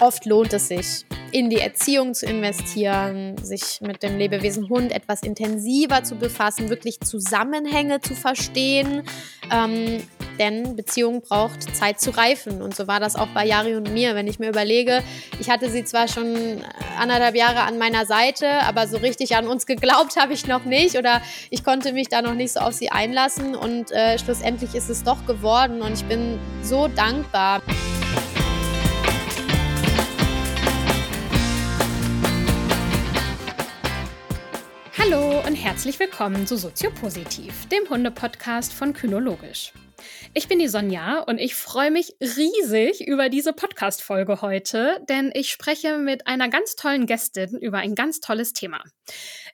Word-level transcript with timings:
Oft 0.00 0.26
lohnt 0.26 0.52
es 0.52 0.68
sich, 0.68 1.04
in 1.32 1.50
die 1.50 1.60
Erziehung 1.60 2.14
zu 2.14 2.26
investieren, 2.26 3.36
sich 3.42 3.80
mit 3.80 4.02
dem 4.02 4.16
Lebewesen 4.16 4.68
Hund 4.68 4.92
etwas 4.92 5.22
intensiver 5.22 6.04
zu 6.04 6.14
befassen, 6.14 6.70
wirklich 6.70 7.00
Zusammenhänge 7.00 8.00
zu 8.00 8.14
verstehen. 8.14 9.02
Ähm, 9.50 10.02
denn 10.38 10.76
Beziehung 10.76 11.20
braucht 11.20 11.74
Zeit 11.74 12.00
zu 12.00 12.10
reifen. 12.10 12.62
Und 12.62 12.76
so 12.76 12.86
war 12.86 13.00
das 13.00 13.16
auch 13.16 13.26
bei 13.28 13.44
Yari 13.44 13.74
und 13.74 13.92
mir. 13.92 14.14
Wenn 14.14 14.28
ich 14.28 14.38
mir 14.38 14.48
überlege, 14.48 15.02
ich 15.40 15.50
hatte 15.50 15.68
sie 15.68 15.84
zwar 15.84 16.06
schon 16.06 16.62
anderthalb 16.98 17.34
Jahre 17.34 17.62
an 17.62 17.76
meiner 17.76 18.06
Seite, 18.06 18.48
aber 18.62 18.86
so 18.86 18.98
richtig 18.98 19.34
an 19.34 19.48
uns 19.48 19.66
geglaubt 19.66 20.16
habe 20.16 20.32
ich 20.32 20.46
noch 20.46 20.64
nicht 20.64 20.96
oder 20.96 21.20
ich 21.50 21.64
konnte 21.64 21.92
mich 21.92 22.08
da 22.08 22.22
noch 22.22 22.34
nicht 22.34 22.52
so 22.52 22.60
auf 22.60 22.72
sie 22.72 22.90
einlassen. 22.90 23.56
Und 23.56 23.90
äh, 23.90 24.16
schlussendlich 24.18 24.74
ist 24.74 24.88
es 24.90 25.02
doch 25.02 25.26
geworden 25.26 25.82
und 25.82 25.94
ich 25.94 26.04
bin 26.04 26.38
so 26.62 26.86
dankbar. 26.86 27.60
Hallo 35.10 35.40
und 35.46 35.54
herzlich 35.54 35.98
willkommen 36.00 36.46
zu 36.46 36.58
Soziopositiv, 36.58 37.66
dem 37.68 37.88
Hunde-Podcast 37.88 38.74
von 38.74 38.92
Kynologisch. 38.92 39.72
Ich 40.34 40.48
bin 40.48 40.58
die 40.58 40.68
Sonja 40.68 41.20
und 41.20 41.38
ich 41.38 41.54
freue 41.54 41.90
mich 41.90 42.14
riesig 42.20 43.06
über 43.06 43.30
diese 43.30 43.54
Podcast-Folge 43.54 44.42
heute, 44.42 45.02
denn 45.08 45.30
ich 45.32 45.50
spreche 45.50 45.96
mit 45.96 46.26
einer 46.26 46.50
ganz 46.50 46.76
tollen 46.76 47.06
Gästin 47.06 47.56
über 47.56 47.78
ein 47.78 47.94
ganz 47.94 48.20
tolles 48.20 48.52
Thema. 48.52 48.82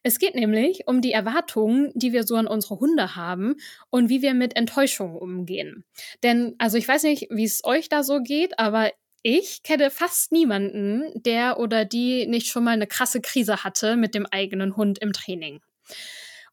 Es 0.03 0.19
geht 0.19 0.35
nämlich 0.35 0.89
um 0.89 1.01
die 1.01 1.12
Erwartungen, 1.12 1.93
die 1.95 2.12
wir 2.12 2.25
so 2.25 2.34
an 2.34 2.48
unsere 2.48 2.81
Hunde 2.81 3.15
haben 3.15 3.55
und 3.91 4.09
wie 4.09 4.23
wir 4.23 4.34
mit 4.34 4.57
Enttäuschungen 4.57 5.17
umgehen. 5.17 5.84
Denn, 6.25 6.57
also 6.59 6.79
ich 6.79 6.89
weiß 6.89 7.05
nicht, 7.05 7.29
wie 7.31 7.45
es 7.45 7.65
euch 7.65 7.89
da 7.89 8.03
so 8.03 8.21
geht, 8.21 8.59
aber 8.59 8.91
ich 9.24 9.62
kenne 9.62 9.91
fast 9.91 10.33
niemanden, 10.33 11.11
der 11.14 11.58
oder 11.58 11.86
die 11.86 12.27
nicht 12.27 12.48
schon 12.48 12.62
mal 12.62 12.72
eine 12.72 12.86
krasse 12.86 13.22
Krise 13.22 13.64
hatte 13.64 13.97
mit 13.97 14.14
dem 14.14 14.27
eigenen 14.27 14.77
Hund 14.77 14.98
im 14.98 15.14
Training. 15.14 15.62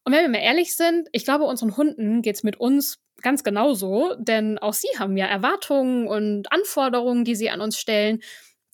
Und 0.04 0.12
wenn 0.12 0.22
wir 0.22 0.30
mal 0.30 0.44
ehrlich 0.44 0.74
sind, 0.74 1.06
ich 1.12 1.24
glaube, 1.24 1.44
unseren 1.44 1.76
Hunden 1.76 2.22
geht's 2.22 2.42
mit 2.42 2.58
uns 2.58 2.98
ganz 3.20 3.44
genauso, 3.44 4.14
denn 4.18 4.58
auch 4.58 4.72
sie 4.72 4.88
haben 4.98 5.18
ja 5.18 5.26
Erwartungen 5.26 6.08
und 6.08 6.50
Anforderungen, 6.50 7.24
die 7.24 7.36
sie 7.36 7.50
an 7.50 7.60
uns 7.60 7.78
stellen, 7.78 8.22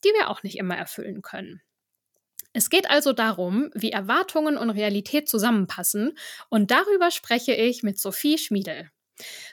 die 0.05 0.11
wir 0.11 0.31
auch 0.31 0.45
nicht 0.45 0.59
immer 0.59 0.77
erfüllen 0.77 1.21
können. 1.21 1.61
Es 2.53 2.71
geht 2.71 2.89
also 2.89 3.13
darum, 3.13 3.69
wie 3.75 3.91
Erwartungen 3.91 4.57
und 4.57 4.71
Realität 4.71 5.29
zusammenpassen, 5.29 6.17
und 6.51 6.71
darüber 6.71 7.11
spreche 7.11 7.53
ich 7.53 7.83
mit 7.83 7.99
Sophie 7.99 8.39
Schmiedel. 8.39 8.91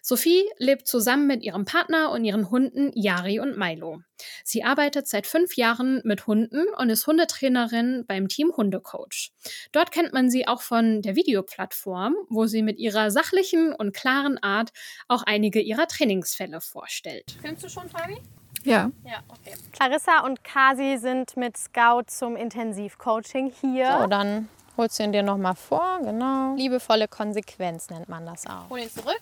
Sophie 0.01 0.43
lebt 0.57 0.87
zusammen 0.87 1.27
mit 1.27 1.43
ihrem 1.43 1.65
Partner 1.65 2.11
und 2.11 2.23
ihren 2.23 2.49
Hunden 2.49 2.91
Yari 2.93 3.39
und 3.39 3.57
Milo. 3.57 4.01
Sie 4.43 4.63
arbeitet 4.63 5.07
seit 5.07 5.27
fünf 5.27 5.55
Jahren 5.57 6.01
mit 6.03 6.27
Hunden 6.27 6.65
und 6.77 6.89
ist 6.89 7.05
Hundetrainerin 7.07 8.05
beim 8.07 8.27
Team 8.27 8.53
Hundecoach. 8.55 9.31
Dort 9.71 9.91
kennt 9.91 10.13
man 10.13 10.29
sie 10.29 10.47
auch 10.47 10.61
von 10.61 11.01
der 11.01 11.15
Videoplattform, 11.15 12.15
wo 12.29 12.45
sie 12.45 12.61
mit 12.61 12.79
ihrer 12.79 13.11
sachlichen 13.11 13.73
und 13.73 13.93
klaren 13.93 14.37
Art 14.37 14.71
auch 15.07 15.23
einige 15.23 15.59
ihrer 15.59 15.87
Trainingsfälle 15.87 16.61
vorstellt. 16.61 17.37
Kennst 17.41 17.63
du 17.63 17.69
schon, 17.69 17.89
Fabi? 17.89 18.17
Ja. 18.63 18.91
Ja, 19.03 19.19
okay. 19.27 19.53
Clarissa 19.73 20.21
und 20.21 20.43
Kasi 20.43 20.97
sind 20.97 21.37
mit 21.37 21.55
Scout 21.55 22.05
zum 22.07 22.35
Intensivcoaching 22.35 23.53
hier. 23.61 23.99
So, 24.01 24.07
dann 24.07 24.49
holst 24.75 24.97
du 24.97 25.03
ihn 25.03 25.11
dir 25.11 25.21
nochmal 25.23 25.55
vor, 25.55 25.99
genau. 26.01 26.55
Liebevolle 26.55 27.07
Konsequenz 27.07 27.89
nennt 27.89 28.09
man 28.09 28.25
das 28.25 28.47
auch. 28.47 28.69
Hol 28.69 28.79
ihn 28.79 28.89
zurück. 28.89 29.21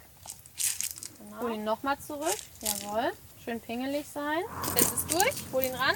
Hol 1.40 1.54
ihn 1.54 1.64
nochmal 1.64 1.98
zurück. 2.00 2.38
Jawohl. 2.62 3.12
Schön 3.44 3.60
pingelig 3.60 4.06
sein. 4.08 4.42
Jetzt 4.76 4.94
ist 4.94 5.12
durch. 5.12 5.34
Hol 5.52 5.64
ihn 5.64 5.76
ran. 5.76 5.96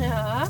Ja. 0.00 0.48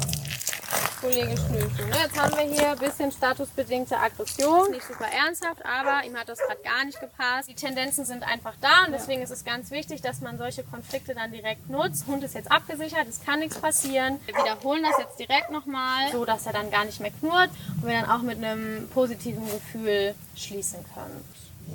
Kollege 1.00 1.36
Schnürschuh. 1.36 1.82
Ne? 1.82 1.96
Jetzt 2.04 2.16
haben 2.16 2.36
wir 2.36 2.44
hier 2.44 2.70
ein 2.70 2.78
bisschen 2.78 3.10
statusbedingte 3.10 3.98
Aggression. 3.98 4.70
Nicht 4.70 4.86
super 4.86 5.06
ernsthaft, 5.06 5.64
aber 5.64 6.06
ihm 6.06 6.16
hat 6.16 6.28
das 6.28 6.38
gerade 6.38 6.60
gar 6.62 6.84
nicht 6.84 7.00
gepasst. 7.00 7.48
Die 7.48 7.54
Tendenzen 7.54 8.04
sind 8.04 8.22
einfach 8.22 8.54
da 8.60 8.84
und 8.86 8.92
deswegen 8.92 9.20
ist 9.20 9.30
es 9.30 9.44
ganz 9.44 9.72
wichtig, 9.72 10.00
dass 10.00 10.20
man 10.20 10.38
solche 10.38 10.62
Konflikte 10.62 11.14
dann 11.14 11.32
direkt 11.32 11.68
nutzt. 11.68 12.06
Hund 12.06 12.22
ist 12.22 12.36
jetzt 12.36 12.52
abgesichert, 12.52 13.08
es 13.08 13.24
kann 13.24 13.40
nichts 13.40 13.58
passieren. 13.58 14.20
Wir 14.26 14.34
wiederholen 14.34 14.84
das 14.84 14.96
jetzt 14.98 15.18
direkt 15.18 15.50
nochmal, 15.50 16.12
so 16.12 16.24
dass 16.24 16.46
er 16.46 16.52
dann 16.52 16.70
gar 16.70 16.84
nicht 16.84 17.00
mehr 17.00 17.10
knurrt 17.10 17.50
und 17.80 17.88
wir 17.88 18.00
dann 18.00 18.08
auch 18.08 18.22
mit 18.22 18.36
einem 18.36 18.88
positiven 18.90 19.44
Gefühl 19.50 20.14
schließen 20.36 20.84
können. 20.94 21.24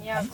Jawohl. 0.03 0.27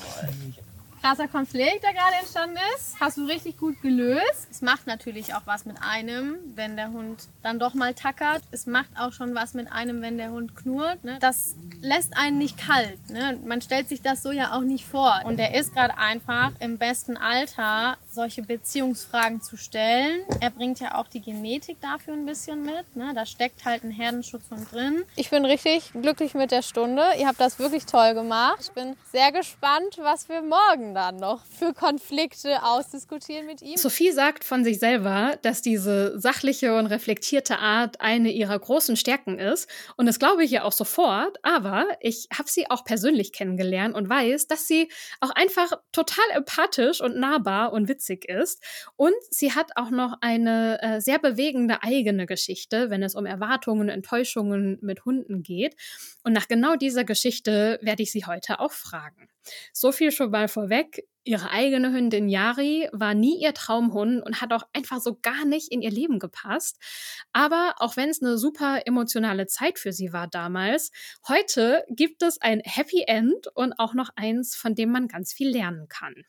Krasser 1.03 1.28
Konflikt, 1.28 1.84
der 1.84 1.91
gerade 1.91 2.16
entstanden 2.22 2.56
ist. 2.78 2.96
Hast 2.97 3.18
du 3.18 3.25
richtig 3.25 3.57
gut 3.57 3.81
gelöst. 3.81 4.47
Es 4.50 4.62
macht 4.62 4.88
natürlich 4.88 5.34
auch 5.34 5.41
was 5.44 5.66
mit 5.66 5.75
einem, 5.81 6.38
wenn 6.56 6.78
der 6.78 6.91
Hund 6.91 7.28
dann 7.41 7.59
doch 7.59 7.74
mal 7.74 7.94
tackert. 7.94 8.41
Es 8.51 8.68
macht 8.68 8.88
auch 8.97 9.12
schon 9.12 9.35
was 9.35 9.53
mit 9.53 9.69
einem, 9.69 10.01
wenn 10.01 10.18
der 10.18 10.31
Hund 10.31 10.56
knurrt. 10.56 11.03
Ne? 11.03 11.18
Das 11.19 11.56
lässt 11.81 12.16
einen 12.16 12.38
nicht 12.38 12.57
kalt. 12.57 13.09
Ne? 13.09 13.38
Man 13.46 13.62
stellt 13.62 13.90
sich 13.90 14.01
das 14.01 14.24
so 14.24 14.31
ja 14.31 14.53
auch 14.53 14.62
nicht 14.62 14.85
vor. 14.85 15.19
Und 15.25 15.40
er 15.40 15.53
ist 15.59 15.74
gerade 15.74 15.97
einfach 15.97 16.51
im 16.62 16.78
besten 16.78 17.18
Alter, 17.18 17.97
solche 18.13 18.44
Beziehungsfragen 18.44 19.41
zu 19.41 19.57
stellen. 19.57 20.22
Er 20.40 20.50
bringt 20.50 20.79
ja 20.79 20.96
auch 20.96 21.07
die 21.07 21.22
Genetik 21.22 21.78
dafür 21.81 22.13
ein 22.13 22.25
bisschen 22.25 22.63
mit. 22.63 22.96
Ne? 22.96 23.13
Da 23.16 23.25
steckt 23.25 23.66
halt 23.66 23.84
ein 23.84 23.91
Herdenschutz 23.91 24.44
drin. 24.72 25.03
Ich 25.16 25.29
bin 25.29 25.46
richtig 25.46 25.91
glücklich 25.94 26.34
mit 26.34 26.51
der 26.51 26.62
Stunde. 26.62 27.03
Ihr 27.19 27.28
habt 27.28 27.40
das 27.40 27.59
wirklich 27.59 27.85
toll 27.85 28.13
gemacht. 28.13 28.59
Ich 28.62 28.72
bin 28.72 28.96
sehr 29.12 29.31
gespannt, 29.31 29.97
was 29.97 30.29
wir 30.29 30.41
morgen 30.41 30.94
dann 30.94 31.18
noch 31.18 31.44
für 31.46 31.74
Konflikte 31.74 32.63
ausdiskutieren 32.63 33.46
mit 33.46 33.62
ihm? 33.62 33.78
Sophie 33.78 34.12
sagt 34.12 34.44
von 34.44 34.63
sich 34.63 34.80
selber, 34.80 35.38
dass 35.41 35.62
diese 35.62 36.19
sachliche 36.19 36.75
und 36.75 36.88
reflektierte 36.88 37.59
Art 37.59 38.01
eine 38.01 38.31
ihrer 38.31 38.57
großen 38.57 38.95
Stärken 38.95 39.40
ist. 39.40 39.69
Und 39.97 40.06
das 40.06 40.19
glaube 40.19 40.44
ich 40.44 40.51
ja 40.51 40.63
auch 40.63 40.72
sofort. 40.72 41.38
Aber 41.44 41.88
ich 42.00 42.28
habe 42.38 42.50
sie 42.50 42.69
auch 42.69 42.85
persönlich 42.85 43.34
kennengelernt 43.34 43.95
und 43.95 44.09
weiß, 44.09 44.47
dass 44.47 44.68
sie 44.68 44.90
auch 45.19 45.31
einfach 45.31 45.72
total 45.91 46.25
empathisch 46.34 47.01
und 47.01 47.18
nahbar 47.18 47.74
und 47.74 47.88
witzig 47.88 48.03
ist. 48.09 48.62
Und 48.96 49.14
sie 49.30 49.53
hat 49.53 49.72
auch 49.75 49.90
noch 49.90 50.18
eine 50.22 50.81
äh, 50.81 51.02
sehr 51.02 51.19
bewegende 51.19 51.84
eigene 51.84 52.25
Geschichte, 52.25 52.90
wenn 52.90 53.03
es 53.03 53.16
um 53.16 53.25
Erwartungen 53.25 53.90
Enttäuschungen 53.90 54.80
mit 54.81 55.06
Hunden 55.06 55.44
geht. 55.44 55.75
Und 56.24 56.34
nach 56.34 56.47
genau 56.47 56.75
dieser 56.75 57.03
Geschichte 57.03 57.80
werde 57.81 58.03
ich 58.03 58.12
sie 58.12 58.25
heute 58.25 58.59
auch 58.59 58.72
fragen. 58.72 59.30
So 59.72 59.92
viel 59.92 60.12
schon 60.12 60.31
mal 60.31 60.47
vorweg. 60.47 61.06
Ihre 61.25 61.52
eigene 61.52 61.94
Hündin 61.94 62.28
Yari 62.28 62.90
war 62.92 63.13
nie 63.13 63.42
ihr 63.42 63.53
Traumhund 63.53 64.22
und 64.25 64.42
hat 64.42 64.52
auch 64.52 64.63
einfach 64.74 65.00
so 65.00 65.18
gar 65.22 65.46
nicht 65.46 65.72
in 65.72 65.81
ihr 65.81 65.92
Leben 65.92 66.19
gepasst. 66.19 66.78
Aber 67.31 67.75
auch 67.78 67.96
wenn 67.96 68.09
es 68.09 68.22
eine 68.22 68.38
super 68.38 68.81
emotionale 68.86 69.47
Zeit 69.47 69.80
für 69.80 69.94
sie 69.94 70.12
war 70.12 70.28
damals, 70.28 70.92
heute 71.28 71.86
gibt 71.90 72.24
es 72.24 72.42
ein 72.42 72.62
Happy 72.66 73.03
End 73.08 73.47
und 73.56 73.80
auch 73.80 73.94
noch 73.94 74.09
eins, 74.16 74.56
von 74.56 74.75
dem 74.75 74.92
man 74.92 75.08
ganz 75.08 75.31
viel 75.31 75.50
lernen 75.50 75.88
kann. 75.88 76.25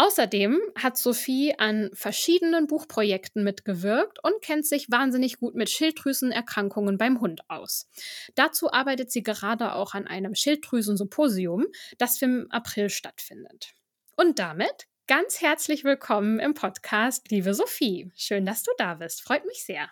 Außerdem 0.00 0.58
hat 0.76 0.96
Sophie 0.96 1.54
an 1.58 1.90
verschiedenen 1.92 2.66
Buchprojekten 2.66 3.44
mitgewirkt 3.44 4.18
und 4.24 4.40
kennt 4.40 4.64
sich 4.64 4.90
wahnsinnig 4.90 5.38
gut 5.38 5.54
mit 5.54 5.68
Schilddrüsenerkrankungen 5.68 6.96
beim 6.96 7.20
Hund 7.20 7.42
aus. 7.48 7.86
Dazu 8.34 8.72
arbeitet 8.72 9.12
sie 9.12 9.22
gerade 9.22 9.74
auch 9.74 9.92
an 9.92 10.06
einem 10.06 10.34
Schilddrüsensymposium, 10.34 11.66
das 11.98 12.22
im 12.22 12.46
April 12.48 12.88
stattfindet. 12.88 13.74
Und 14.16 14.38
damit 14.38 14.86
ganz 15.06 15.42
herzlich 15.42 15.84
willkommen 15.84 16.40
im 16.40 16.54
Podcast, 16.54 17.30
liebe 17.30 17.52
Sophie. 17.52 18.10
Schön, 18.16 18.46
dass 18.46 18.62
du 18.62 18.70
da 18.78 18.94
bist. 18.94 19.20
Freut 19.20 19.44
mich 19.44 19.66
sehr. 19.66 19.90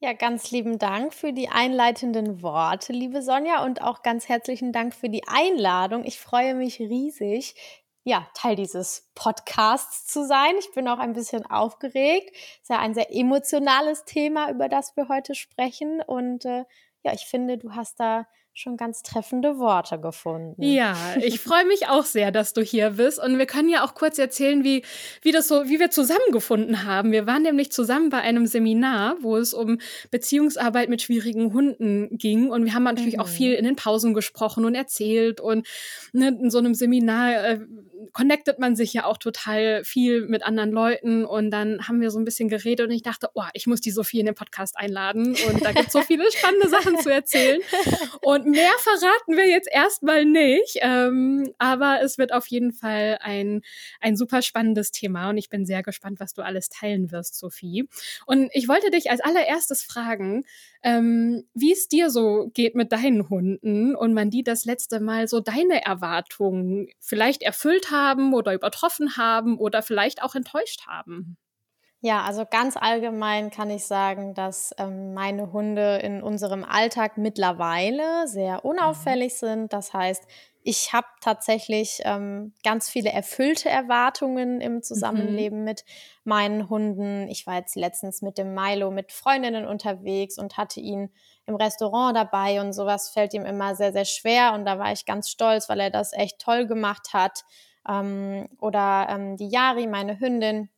Ja, 0.00 0.12
ganz 0.12 0.50
lieben 0.50 0.78
Dank 0.78 1.14
für 1.14 1.32
die 1.32 1.48
einleitenden 1.48 2.42
Worte, 2.42 2.92
liebe 2.92 3.22
Sonja, 3.22 3.64
und 3.64 3.80
auch 3.80 4.02
ganz 4.02 4.28
herzlichen 4.28 4.70
Dank 4.70 4.94
für 4.94 5.08
die 5.08 5.26
Einladung. 5.26 6.04
Ich 6.04 6.20
freue 6.20 6.54
mich 6.54 6.78
riesig, 6.78 7.54
ja, 8.04 8.28
Teil 8.34 8.54
dieses 8.54 9.10
Podcasts 9.14 10.06
zu 10.06 10.26
sein. 10.26 10.54
Ich 10.58 10.72
bin 10.72 10.86
auch 10.88 10.98
ein 10.98 11.14
bisschen 11.14 11.46
aufgeregt. 11.46 12.30
Es 12.34 12.62
ist 12.62 12.70
ja 12.70 12.78
ein 12.78 12.94
sehr 12.94 13.10
emotionales 13.10 14.04
Thema, 14.04 14.50
über 14.50 14.68
das 14.68 14.94
wir 14.96 15.08
heute 15.08 15.34
sprechen. 15.34 16.02
Und 16.06 16.44
äh, 16.44 16.64
ja, 17.02 17.14
ich 17.14 17.24
finde, 17.26 17.56
du 17.56 17.72
hast 17.72 17.98
da 17.98 18.26
schon 18.56 18.76
ganz 18.76 19.02
treffende 19.02 19.58
Worte 19.58 19.98
gefunden. 19.98 20.62
Ja, 20.62 20.96
ich 21.20 21.40
freue 21.40 21.66
mich 21.66 21.88
auch 21.88 22.04
sehr, 22.04 22.30
dass 22.30 22.52
du 22.52 22.62
hier 22.62 22.90
bist. 22.90 23.18
Und 23.18 23.36
wir 23.36 23.46
können 23.46 23.68
ja 23.68 23.84
auch 23.84 23.94
kurz 23.94 24.16
erzählen, 24.16 24.62
wie, 24.62 24.84
wie 25.22 25.32
das 25.32 25.48
so, 25.48 25.64
wie 25.68 25.80
wir 25.80 25.90
zusammengefunden 25.90 26.84
haben. 26.84 27.10
Wir 27.10 27.26
waren 27.26 27.42
nämlich 27.42 27.72
zusammen 27.72 28.10
bei 28.10 28.20
einem 28.20 28.46
Seminar, 28.46 29.16
wo 29.20 29.36
es 29.36 29.54
um 29.54 29.80
Beziehungsarbeit 30.12 30.88
mit 30.88 31.02
schwierigen 31.02 31.52
Hunden 31.52 32.16
ging. 32.16 32.50
Und 32.50 32.64
wir 32.64 32.74
haben 32.74 32.84
natürlich 32.84 33.16
mhm. 33.16 33.20
auch 33.20 33.28
viel 33.28 33.54
in 33.54 33.64
den 33.64 33.74
Pausen 33.74 34.14
gesprochen 34.14 34.64
und 34.64 34.76
erzählt. 34.76 35.40
Und 35.40 35.66
ne, 36.12 36.28
in 36.28 36.50
so 36.50 36.58
einem 36.58 36.74
Seminar 36.74 37.44
äh, 37.44 37.60
connectet 38.12 38.58
man 38.58 38.76
sich 38.76 38.92
ja 38.92 39.04
auch 39.04 39.18
total 39.18 39.84
viel 39.84 40.26
mit 40.26 40.42
anderen 40.42 40.70
Leuten 40.70 41.24
und 41.24 41.50
dann 41.50 41.86
haben 41.86 42.00
wir 42.00 42.10
so 42.10 42.18
ein 42.18 42.24
bisschen 42.24 42.48
geredet 42.48 42.86
und 42.86 42.92
ich 42.92 43.02
dachte, 43.02 43.28
oh, 43.34 43.44
ich 43.52 43.66
muss 43.66 43.80
die 43.80 43.90
Sophie 43.90 44.20
in 44.20 44.26
den 44.26 44.34
Podcast 44.34 44.76
einladen 44.76 45.36
und 45.48 45.64
da 45.64 45.72
gibt 45.72 45.88
es 45.88 45.92
so 45.92 46.02
viele 46.02 46.30
spannende 46.32 46.68
Sachen 46.68 46.98
zu 46.98 47.10
erzählen. 47.10 47.60
Und 48.22 48.46
mehr 48.46 48.72
verraten 48.78 49.36
wir 49.36 49.46
jetzt 49.46 49.68
erstmal 49.70 50.24
nicht, 50.24 50.78
ähm, 50.80 51.52
aber 51.58 52.00
es 52.02 52.18
wird 52.18 52.32
auf 52.32 52.46
jeden 52.46 52.72
Fall 52.72 53.18
ein, 53.20 53.62
ein 54.00 54.16
super 54.16 54.42
spannendes 54.42 54.90
Thema 54.90 55.30
und 55.30 55.36
ich 55.36 55.48
bin 55.48 55.66
sehr 55.66 55.82
gespannt, 55.82 56.20
was 56.20 56.34
du 56.34 56.42
alles 56.42 56.68
teilen 56.68 57.10
wirst, 57.12 57.38
Sophie. 57.38 57.88
Und 58.26 58.50
ich 58.52 58.68
wollte 58.68 58.90
dich 58.90 59.10
als 59.10 59.20
allererstes 59.20 59.82
fragen, 59.82 60.44
ähm, 60.84 61.44
wie 61.54 61.72
es 61.72 61.88
dir 61.88 62.10
so 62.10 62.50
geht 62.52 62.74
mit 62.74 62.92
deinen 62.92 63.30
Hunden 63.30 63.96
und 63.96 64.12
man 64.12 64.28
die 64.28 64.44
das 64.44 64.66
letzte 64.66 65.00
Mal 65.00 65.26
so 65.26 65.40
deine 65.40 65.84
Erwartungen 65.84 66.88
vielleicht 67.00 67.42
erfüllt 67.42 67.90
haben 67.90 68.34
oder 68.34 68.52
übertroffen 68.52 69.16
haben 69.16 69.58
oder 69.58 69.82
vielleicht 69.82 70.22
auch 70.22 70.34
enttäuscht 70.34 70.86
haben. 70.86 71.38
Ja, 72.02 72.22
also 72.22 72.44
ganz 72.44 72.76
allgemein 72.76 73.50
kann 73.50 73.70
ich 73.70 73.86
sagen, 73.86 74.34
dass 74.34 74.74
ähm, 74.76 75.14
meine 75.14 75.54
Hunde 75.54 76.00
in 76.02 76.22
unserem 76.22 76.62
Alltag 76.62 77.16
mittlerweile 77.16 78.28
sehr 78.28 78.56
mhm. 78.56 78.70
unauffällig 78.70 79.36
sind. 79.36 79.72
Das 79.72 79.94
heißt, 79.94 80.22
ich 80.66 80.94
habe 80.94 81.06
tatsächlich 81.20 82.00
ähm, 82.04 82.54
ganz 82.64 82.88
viele 82.88 83.12
erfüllte 83.12 83.68
Erwartungen 83.68 84.62
im 84.62 84.82
Zusammenleben 84.82 85.58
mhm. 85.58 85.64
mit 85.64 85.84
meinen 86.24 86.70
Hunden. 86.70 87.28
Ich 87.28 87.46
war 87.46 87.56
jetzt 87.56 87.76
letztens 87.76 88.22
mit 88.22 88.38
dem 88.38 88.54
Milo 88.54 88.90
mit 88.90 89.12
Freundinnen 89.12 89.66
unterwegs 89.66 90.38
und 90.38 90.56
hatte 90.56 90.80
ihn 90.80 91.10
im 91.44 91.54
Restaurant 91.54 92.16
dabei 92.16 92.62
und 92.62 92.72
sowas 92.72 93.10
fällt 93.10 93.34
ihm 93.34 93.44
immer 93.44 93.76
sehr, 93.76 93.92
sehr 93.92 94.06
schwer 94.06 94.54
und 94.54 94.64
da 94.64 94.78
war 94.78 94.90
ich 94.90 95.04
ganz 95.04 95.28
stolz, 95.28 95.68
weil 95.68 95.80
er 95.80 95.90
das 95.90 96.14
echt 96.14 96.38
toll 96.38 96.66
gemacht 96.66 97.12
hat. 97.12 97.44
Ähm, 97.86 98.48
oder 98.58 99.06
ähm, 99.10 99.36
die 99.36 99.48
Yari, 99.48 99.86
meine 99.86 100.18
Hündin, 100.18 100.70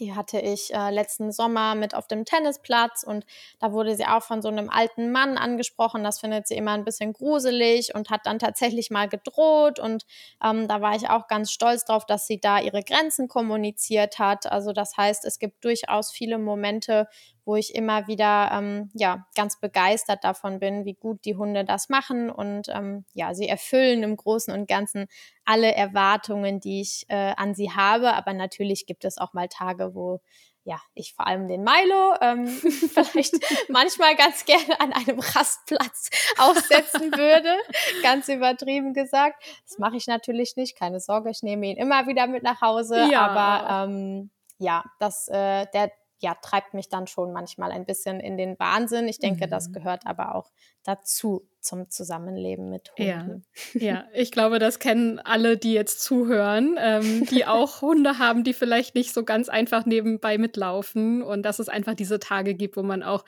die 0.00 0.14
hatte 0.14 0.40
ich 0.40 0.74
äh, 0.74 0.90
letzten 0.90 1.30
Sommer 1.30 1.74
mit 1.74 1.94
auf 1.94 2.08
dem 2.08 2.24
Tennisplatz 2.24 3.02
und 3.02 3.24
da 3.60 3.72
wurde 3.72 3.94
sie 3.94 4.06
auch 4.06 4.22
von 4.22 4.42
so 4.42 4.48
einem 4.48 4.70
alten 4.70 5.12
Mann 5.12 5.36
angesprochen. 5.38 6.02
Das 6.02 6.18
findet 6.18 6.48
sie 6.48 6.56
immer 6.56 6.72
ein 6.72 6.84
bisschen 6.84 7.12
gruselig 7.12 7.94
und 7.94 8.10
hat 8.10 8.22
dann 8.24 8.38
tatsächlich 8.38 8.90
mal 8.90 9.08
gedroht. 9.08 9.78
Und 9.78 10.06
ähm, 10.42 10.66
da 10.66 10.80
war 10.80 10.96
ich 10.96 11.08
auch 11.10 11.28
ganz 11.28 11.52
stolz 11.52 11.84
drauf, 11.84 12.06
dass 12.06 12.26
sie 12.26 12.40
da 12.40 12.58
ihre 12.58 12.82
Grenzen 12.82 13.28
kommuniziert 13.28 14.18
hat. 14.18 14.50
Also 14.50 14.72
das 14.72 14.96
heißt, 14.96 15.24
es 15.26 15.38
gibt 15.38 15.64
durchaus 15.64 16.10
viele 16.10 16.38
Momente, 16.38 17.06
wo 17.50 17.56
ich 17.56 17.74
immer 17.74 18.06
wieder 18.06 18.52
ähm, 18.52 18.90
ja 18.94 19.26
ganz 19.34 19.58
begeistert 19.58 20.22
davon 20.22 20.60
bin, 20.60 20.84
wie 20.84 20.94
gut 20.94 21.24
die 21.24 21.34
Hunde 21.34 21.64
das 21.64 21.88
machen 21.88 22.30
und 22.30 22.68
ähm, 22.68 23.04
ja, 23.12 23.34
sie 23.34 23.48
erfüllen 23.48 24.04
im 24.04 24.16
Großen 24.16 24.54
und 24.54 24.68
Ganzen 24.68 25.08
alle 25.44 25.74
Erwartungen, 25.74 26.60
die 26.60 26.80
ich 26.80 27.06
äh, 27.08 27.34
an 27.36 27.56
sie 27.56 27.72
habe. 27.72 28.14
Aber 28.14 28.34
natürlich 28.34 28.86
gibt 28.86 29.04
es 29.04 29.18
auch 29.18 29.32
mal 29.32 29.48
Tage, 29.48 29.96
wo 29.96 30.20
ja, 30.62 30.80
ich 30.94 31.12
vor 31.12 31.26
allem 31.26 31.48
den 31.48 31.64
Milo 31.64 32.14
ähm, 32.20 32.46
vielleicht 32.92 33.34
manchmal 33.68 34.14
ganz 34.14 34.44
gerne 34.44 34.78
an 34.78 34.92
einem 34.92 35.18
Rastplatz 35.18 36.10
aussetzen 36.38 37.10
würde. 37.16 37.56
Ganz 38.04 38.28
übertrieben 38.28 38.94
gesagt. 38.94 39.42
Das 39.66 39.78
mache 39.78 39.96
ich 39.96 40.06
natürlich 40.06 40.54
nicht. 40.54 40.78
Keine 40.78 41.00
Sorge, 41.00 41.30
ich 41.30 41.42
nehme 41.42 41.66
ihn 41.66 41.78
immer 41.78 42.06
wieder 42.06 42.28
mit 42.28 42.44
nach 42.44 42.60
Hause. 42.60 43.08
Ja. 43.10 43.26
Aber 43.26 43.90
ähm, 43.90 44.30
ja, 44.58 44.84
das, 45.00 45.26
äh, 45.26 45.66
der, 45.72 45.90
ja, 46.20 46.34
treibt 46.34 46.74
mich 46.74 46.88
dann 46.88 47.06
schon 47.06 47.32
manchmal 47.32 47.72
ein 47.72 47.84
bisschen 47.84 48.20
in 48.20 48.36
den 48.36 48.58
Wahnsinn. 48.58 49.08
Ich 49.08 49.18
denke, 49.18 49.46
mhm. 49.46 49.50
das 49.50 49.72
gehört 49.72 50.06
aber 50.06 50.34
auch 50.34 50.50
dazu 50.82 51.48
zum 51.60 51.90
Zusammenleben 51.90 52.70
mit 52.70 52.92
Hunden. 52.98 53.44
Ja, 53.74 53.80
ja. 53.80 54.04
ich 54.14 54.32
glaube, 54.32 54.58
das 54.58 54.78
kennen 54.78 55.18
alle, 55.18 55.56
die 55.56 55.72
jetzt 55.72 56.00
zuhören, 56.02 56.76
ähm, 56.78 57.26
die 57.26 57.44
auch 57.46 57.82
Hunde 57.82 58.18
haben, 58.18 58.44
die 58.44 58.54
vielleicht 58.54 58.94
nicht 58.94 59.12
so 59.12 59.24
ganz 59.24 59.48
einfach 59.48 59.86
nebenbei 59.86 60.38
mitlaufen 60.38 61.22
und 61.22 61.42
dass 61.42 61.58
es 61.58 61.68
einfach 61.68 61.94
diese 61.94 62.18
Tage 62.18 62.54
gibt, 62.54 62.76
wo 62.76 62.82
man 62.82 63.02
auch 63.02 63.24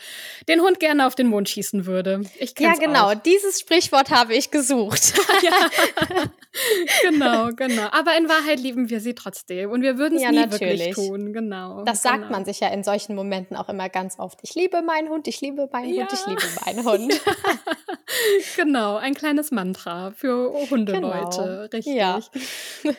den 0.49 0.61
Hund 0.61 0.81
gerne 0.81 1.07
auf 1.07 1.15
den 1.15 1.29
Mond 1.29 1.49
schießen 1.49 1.87
würde. 1.87 2.23
Ich 2.39 2.55
ja, 2.59 2.75
genau, 2.75 3.11
auch. 3.11 3.15
dieses 3.15 3.61
Sprichwort 3.61 4.11
habe 4.11 4.35
ich 4.35 4.51
gesucht. 4.51 5.15
ja, 5.43 6.31
genau, 7.09 7.51
genau. 7.55 7.89
Aber 7.93 8.17
in 8.17 8.29
Wahrheit 8.29 8.61
lieben 8.61 8.91
wir 8.91 9.01
sie 9.01 9.15
trotzdem 9.15 9.71
und 9.71 9.83
wir 9.83 9.99
würden 9.99 10.17
es 10.17 10.23
ja, 10.23 10.31
nie 10.31 10.39
natürlich. 10.39 10.97
wirklich 10.97 11.09
tun. 11.09 11.33
Genau. 11.33 11.83
Das 11.85 12.03
genau. 12.03 12.17
sagt 12.17 12.31
man 12.31 12.45
sich 12.45 12.61
ja 12.61 12.69
in 12.69 12.85
solchen 12.85 13.15
Momenten 13.15 13.57
auch 13.57 13.69
immer 13.69 13.89
ganz 13.89 14.19
oft. 14.19 14.39
Ich 14.43 14.55
liebe 14.55 14.83
meinen 14.83 15.09
Hund, 15.09 15.29
ich 15.29 15.41
liebe 15.41 15.69
meinen 15.73 15.95
ja. 15.95 16.03
Hund, 16.03 16.13
ich 16.13 16.27
liebe 16.27 16.43
meinen 16.65 16.85
Hund. 16.89 17.21
genau, 18.57 18.97
ein 18.97 19.15
kleines 19.15 19.51
Mantra 19.51 20.13
für 20.13 20.53
Hundeleute, 20.71 21.01
genau. 21.43 21.61
richtig. 21.73 21.87
Ja. 21.87 22.21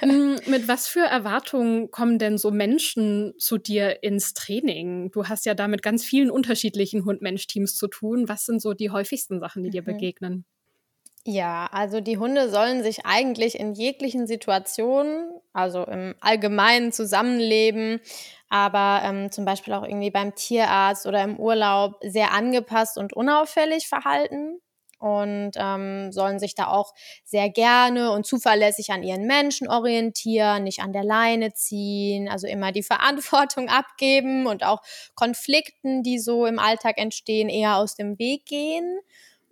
Mm, 0.02 0.36
mit 0.48 0.68
was 0.68 0.88
für 0.88 1.02
Erwartungen 1.02 1.92
kommen 1.92 2.20
denn 2.20 2.38
so 2.38 2.52
Menschen 2.52 3.34
zu 3.38 3.58
dir 3.58 4.04
ins 4.04 4.34
Training? 4.34 5.12
Du 5.12 5.28
hast 5.28 5.46
ja 5.46 5.54
da 5.54 5.68
mit 5.68 5.82
ganz 5.82 6.04
vielen 6.04 6.32
unterschiedlichen 6.32 7.06
Hund-Mensch-Teams 7.06 7.76
zu 7.76 7.88
tun. 7.88 8.30
Was 8.30 8.46
sind 8.46 8.62
so 8.62 8.74
die 8.74 8.90
häufigsten 8.90 9.40
Sachen, 9.40 9.64
die 9.64 9.70
dir 9.70 9.82
mhm. 9.82 9.86
begegnen? 9.86 10.46
Ja, 11.26 11.70
also 11.72 12.02
die 12.02 12.18
Hunde 12.18 12.50
sollen 12.50 12.84
sich 12.84 13.06
eigentlich 13.06 13.58
in 13.58 13.74
jeglichen 13.74 14.28
Situationen, 14.28 15.30
also 15.54 15.86
im 15.86 16.16
allgemeinen 16.20 16.92
Zusammenleben, 16.92 18.02
aber 18.50 19.02
ähm, 19.06 19.32
zum 19.32 19.46
Beispiel 19.46 19.74
auch 19.74 19.84
irgendwie 19.84 20.12
beim 20.12 20.36
Tierarzt 20.36 21.06
oder 21.06 21.24
im 21.24 21.40
Urlaub 21.40 21.96
sehr 22.02 22.34
angepasst 22.34 22.98
und 22.98 23.14
unauffällig 23.14 23.88
verhalten 23.88 24.60
und 25.04 25.52
ähm, 25.58 26.14
sollen 26.14 26.40
sich 26.40 26.56
da 26.56 26.68
auch 26.68 26.94
sehr 27.26 27.50
gerne 27.50 28.12
und 28.12 28.26
zuverlässig 28.26 28.92
an 28.92 29.04
ihren 29.04 29.28
Menschen 29.28 29.68
orientieren, 29.68 30.64
nicht 30.64 30.80
an 30.80 30.94
der 30.94 31.04
Leine 31.04 31.54
ziehen, 31.54 32.30
also 32.30 32.48
immer 32.48 32.72
die 32.72 32.84
Verantwortung 32.94 33.68
abgeben 33.68 34.48
und 34.48 34.64
auch 34.64 34.80
Konflikten, 35.14 36.04
die 36.04 36.20
so 36.20 36.46
im 36.46 36.58
Alltag 36.58 36.98
entstehen, 36.98 37.50
eher 37.50 37.76
aus 37.76 37.96
dem 37.96 38.18
Weg 38.18 38.46
gehen. 38.46 38.98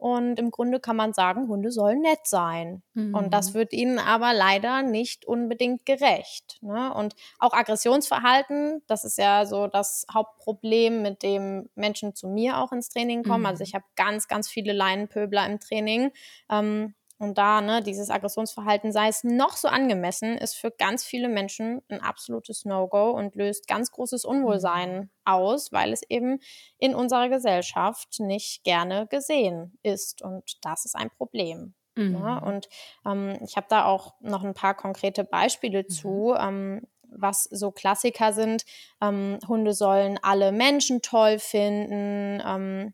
Und 0.01 0.39
im 0.39 0.49
Grunde 0.49 0.79
kann 0.79 0.95
man 0.95 1.13
sagen, 1.13 1.47
Hunde 1.47 1.71
sollen 1.71 2.01
nett 2.01 2.21
sein. 2.23 2.81
Mhm. 2.95 3.13
Und 3.13 3.33
das 3.35 3.51
mhm. 3.51 3.53
wird 3.53 3.71
ihnen 3.71 3.99
aber 3.99 4.33
leider 4.33 4.81
nicht 4.81 5.25
unbedingt 5.25 5.85
gerecht. 5.85 6.57
Ne? 6.61 6.91
Und 6.91 7.15
auch 7.37 7.53
Aggressionsverhalten, 7.53 8.81
das 8.87 9.05
ist 9.05 9.19
ja 9.19 9.45
so 9.45 9.67
das 9.67 10.07
Hauptproblem, 10.11 11.03
mit 11.03 11.21
dem 11.21 11.69
Menschen 11.75 12.15
zu 12.15 12.27
mir 12.27 12.57
auch 12.57 12.71
ins 12.71 12.89
Training 12.89 13.21
kommen. 13.21 13.45
Also 13.45 13.57
mhm. 13.57 13.61
Also 13.61 13.63
ich 13.63 13.75
habe 13.75 13.85
ganz, 13.95 14.27
ganz 14.27 14.49
viele 14.49 14.73
Leinenpöbler 14.73 15.45
im 15.45 15.59
Training. 15.59 16.11
Ähm, 16.49 16.95
und 17.21 17.37
da, 17.37 17.61
ne, 17.61 17.83
dieses 17.83 18.09
Aggressionsverhalten, 18.09 18.91
sei 18.91 19.07
es 19.07 19.23
noch 19.23 19.55
so 19.55 19.67
angemessen, 19.67 20.39
ist 20.39 20.55
für 20.55 20.71
ganz 20.71 21.03
viele 21.03 21.29
Menschen 21.29 21.83
ein 21.87 22.01
absolutes 22.01 22.65
No-Go 22.65 23.11
und 23.11 23.35
löst 23.35 23.67
ganz 23.67 23.91
großes 23.91 24.25
Unwohlsein 24.25 24.95
mhm. 24.95 25.09
aus, 25.23 25.71
weil 25.71 25.93
es 25.93 26.01
eben 26.09 26.39
in 26.79 26.95
unserer 26.95 27.29
Gesellschaft 27.29 28.19
nicht 28.19 28.63
gerne 28.63 29.05
gesehen 29.05 29.77
ist. 29.83 30.23
Und 30.23 30.65
das 30.65 30.85
ist 30.85 30.95
ein 30.95 31.11
Problem. 31.11 31.75
Mhm. 31.95 32.15
Ja, 32.15 32.39
und 32.39 32.67
ähm, 33.05 33.37
ich 33.45 33.55
habe 33.55 33.67
da 33.69 33.85
auch 33.85 34.15
noch 34.21 34.43
ein 34.43 34.55
paar 34.55 34.73
konkrete 34.73 35.23
Beispiele 35.23 35.83
mhm. 35.83 35.89
zu. 35.89 36.35
Ähm, 36.35 36.87
was 37.13 37.43
so 37.43 37.71
Klassiker 37.71 38.33
sind. 38.33 38.63
Ähm, 39.01 39.37
Hunde 39.47 39.73
sollen 39.73 40.17
alle 40.23 40.51
Menschen 40.51 41.01
toll 41.01 41.39
finden. 41.39 42.41
Ähm, 42.43 42.93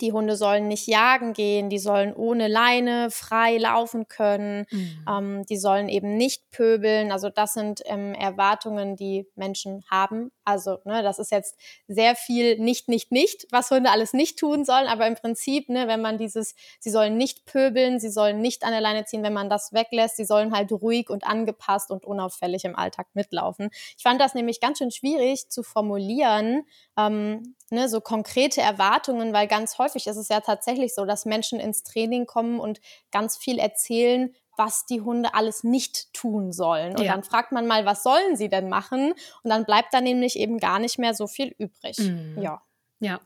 die 0.00 0.12
Hunde 0.12 0.36
sollen 0.36 0.68
nicht 0.68 0.86
jagen 0.86 1.32
gehen, 1.32 1.70
die 1.70 1.78
sollen 1.78 2.14
ohne 2.14 2.48
Leine 2.48 3.10
frei 3.10 3.58
laufen 3.58 4.08
können, 4.08 4.66
mhm. 4.70 5.04
ähm, 5.08 5.46
die 5.48 5.56
sollen 5.56 5.88
eben 5.88 6.16
nicht 6.16 6.50
pöbeln. 6.50 7.12
Also 7.12 7.30
das 7.30 7.54
sind 7.54 7.82
ähm, 7.86 8.14
Erwartungen, 8.14 8.96
die 8.96 9.26
Menschen 9.34 9.84
haben. 9.90 10.30
Also 10.44 10.78
ne, 10.84 11.02
das 11.02 11.18
ist 11.18 11.30
jetzt 11.30 11.56
sehr 11.88 12.14
viel 12.16 12.58
nicht, 12.58 12.88
nicht, 12.88 13.12
nicht, 13.12 13.46
was 13.50 13.70
Hunde 13.70 13.90
alles 13.90 14.12
nicht 14.12 14.38
tun 14.38 14.64
sollen. 14.64 14.86
Aber 14.86 15.06
im 15.06 15.14
Prinzip, 15.14 15.68
ne, 15.68 15.88
wenn 15.88 16.00
man 16.00 16.18
dieses, 16.18 16.54
sie 16.80 16.90
sollen 16.90 17.16
nicht 17.16 17.46
pöbeln, 17.46 18.00
sie 18.00 18.10
sollen 18.10 18.40
nicht 18.40 18.64
an 18.64 18.72
der 18.72 18.80
Leine 18.80 19.04
ziehen, 19.04 19.22
wenn 19.22 19.32
man 19.32 19.48
das 19.48 19.72
weglässt, 19.72 20.16
sie 20.16 20.24
sollen 20.24 20.54
halt 20.54 20.70
ruhig 20.72 21.10
und 21.10 21.24
angepasst 21.24 21.90
und 21.90 22.04
unauffällig 22.04 22.64
im 22.64 22.76
Alltag 22.76 23.06
mitlaufen. 23.14 23.70
Ich 23.96 24.02
fand 24.02 24.20
das 24.20 24.34
nämlich 24.34 24.60
ganz 24.60 24.78
schön 24.78 24.90
schwierig 24.90 25.48
zu 25.50 25.62
formulieren, 25.62 26.64
ähm, 26.96 27.54
ne, 27.70 27.88
so 27.88 28.00
konkrete 28.00 28.60
Erwartungen, 28.60 29.32
weil 29.32 29.46
ganz 29.46 29.78
häufig 29.78 30.06
ist 30.06 30.16
es 30.16 30.28
ja 30.28 30.40
tatsächlich 30.40 30.94
so, 30.94 31.04
dass 31.04 31.24
Menschen 31.24 31.60
ins 31.60 31.82
Training 31.82 32.26
kommen 32.26 32.60
und 32.60 32.80
ganz 33.10 33.36
viel 33.36 33.58
erzählen, 33.58 34.34
was 34.56 34.86
die 34.86 35.00
Hunde 35.00 35.34
alles 35.34 35.64
nicht 35.64 36.12
tun 36.12 36.52
sollen. 36.52 36.96
Und 36.96 37.04
ja. 37.04 37.12
dann 37.12 37.24
fragt 37.24 37.52
man 37.52 37.66
mal, 37.66 37.84
was 37.86 38.02
sollen 38.02 38.36
sie 38.36 38.48
denn 38.48 38.68
machen? 38.68 39.12
Und 39.42 39.50
dann 39.50 39.64
bleibt 39.64 39.92
da 39.92 40.00
nämlich 40.00 40.38
eben 40.38 40.58
gar 40.58 40.78
nicht 40.78 40.98
mehr 40.98 41.14
so 41.14 41.26
viel 41.26 41.54
übrig. 41.58 41.98
Mhm. 41.98 42.40
Ja. 42.40 42.62
Ja, 43.00 43.20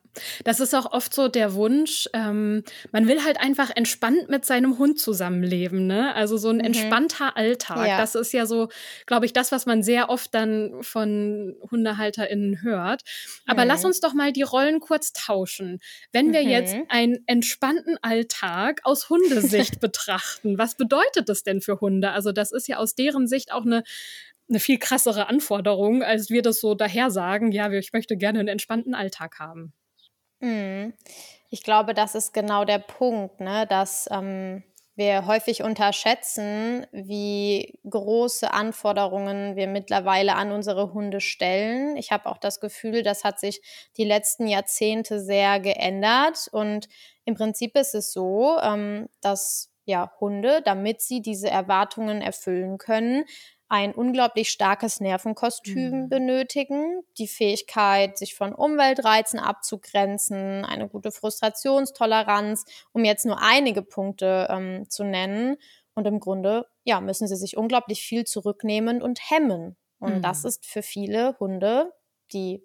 das 0.45 0.61
ist 0.61 0.75
auch 0.75 0.93
oft 0.93 1.15
so 1.15 1.29
der 1.29 1.55
Wunsch. 1.55 2.09
Ähm, 2.13 2.65
man 2.91 3.07
will 3.07 3.23
halt 3.23 3.39
einfach 3.39 3.71
entspannt 3.75 4.29
mit 4.29 4.45
seinem 4.45 4.79
Hund 4.79 4.99
zusammenleben, 4.99 5.87
ne? 5.87 6.15
Also 6.15 6.37
so 6.37 6.49
ein 6.49 6.57
mhm. 6.57 6.65
entspannter 6.65 7.37
Alltag. 7.37 7.87
Ja. 7.87 7.99
Das 7.99 8.15
ist 8.15 8.33
ja 8.33 8.47
so, 8.47 8.69
glaube 9.07 9.27
ich, 9.27 9.33
das, 9.33 9.53
was 9.53 9.67
man 9.67 9.83
sehr 9.83 10.09
oft 10.09 10.35
dann 10.35 10.83
von 10.83 11.55
HundehalterInnen 11.71 12.63
hört. 12.63 13.03
Aber 13.47 13.63
mhm. 13.63 13.69
lass 13.69 13.85
uns 13.85 14.01
doch 14.01 14.15
mal 14.15 14.33
die 14.33 14.43
Rollen 14.43 14.81
kurz 14.81 15.13
tauschen. 15.13 15.81
Wenn 16.13 16.33
wir 16.33 16.43
mhm. 16.43 16.49
jetzt 16.49 16.75
einen 16.89 17.19
entspannten 17.27 17.99
Alltag 18.03 18.81
aus 18.85 19.11
Hundesicht 19.11 19.81
betrachten, 19.81 20.59
was 20.59 20.77
bedeutet 20.77 21.29
das 21.29 21.43
denn 21.43 21.61
für 21.61 21.81
Hunde? 21.81 22.11
Also 22.13 22.33
das 22.33 22.53
ist 22.53 22.69
ja 22.69 22.79
aus 22.79 22.95
deren 22.95 23.29
Sicht 23.29 23.53
auch 23.53 23.67
eine 23.67 23.85
eine 24.49 24.61
viel 24.61 24.79
krassere 24.79 25.29
Anforderung, 25.29 26.03
als 26.03 26.31
wir 26.31 26.43
das 26.43 26.61
so 26.61 26.75
daher 26.75 27.11
sagen, 27.11 27.53
ja, 27.53 27.71
ich 27.71 27.93
möchte 27.93 28.17
gerne 28.17 28.41
einen 28.41 28.49
entspannten 28.49 28.95
Alltag 28.95 29.39
haben. 29.39 29.73
Mhm. 30.41 30.95
Ich 31.51 31.63
glaube, 31.63 31.95
das 31.95 32.15
ist 32.15 32.33
genau 32.33 32.65
der 32.65 32.79
Punkt, 32.79 33.41
ne? 33.41 33.67
dass 33.69 34.09
ähm, 34.11 34.63
wir 34.97 35.27
häufig 35.27 35.63
unterschätzen, 35.63 36.87
wie 36.93 37.79
große 37.89 38.53
Anforderungen 38.53 39.55
wir 39.55 39.69
mittlerweile 39.69 40.35
an 40.35 40.51
unsere 40.51 40.93
Hunde 40.93 41.21
stellen. 41.21 41.97
Ich 41.97 42.11
habe 42.11 42.27
auch 42.27 42.37
das 42.37 42.61
Gefühl, 42.61 43.03
das 43.03 43.25
hat 43.25 43.39
sich 43.39 43.63
die 43.97 44.05
letzten 44.05 44.47
Jahrzehnte 44.49 45.21
sehr 45.21 45.61
geändert. 45.61 46.49
Und 46.51 46.89
im 47.25 47.35
Prinzip 47.35 47.77
ist 47.77 47.95
es 47.95 48.13
so, 48.13 48.59
ähm, 48.61 49.09
dass 49.21 49.73
ja, 49.85 50.13
Hunde, 50.21 50.61
damit 50.63 51.01
sie 51.01 51.23
diese 51.23 51.49
Erwartungen 51.49 52.21
erfüllen 52.21 52.77
können, 52.77 53.25
ein 53.69 53.95
unglaublich 53.95 54.49
starkes 54.49 55.01
Nervenkostüm 55.01 56.03
mhm. 56.03 56.09
benötigen, 56.09 57.03
die 57.19 57.29
Fähigkeit, 57.29 58.17
sich 58.17 58.35
von 58.35 58.55
Umweltreizen 58.55 59.39
abzugrenzen, 59.39 60.65
eine 60.65 60.89
gute 60.89 61.13
Frustrationstoleranz, 61.13 62.65
um 62.93 63.05
jetzt 63.05 63.27
nur 63.27 63.41
einige 63.43 63.83
Punkte 63.83 64.49
ähm, 64.51 64.89
zu 64.89 65.05
nennen. 65.05 65.57
Und 65.95 66.07
im 66.07 66.21
Grunde, 66.21 66.67
ja, 66.85 67.01
müssen 67.01 67.29
sie 67.29 67.37
sich 67.37 67.57
unglaublich 67.57 68.03
viel 68.03 68.25
zurücknehmen 68.25 69.03
und 69.03 69.31
hemmen. 69.31 69.77
Und 69.99 70.17
mhm. 70.17 70.23
das 70.23 70.45
ist 70.45 70.65
für 70.65 70.83
viele 70.83 71.37
Hunde, 71.39 71.93
die 72.33 72.65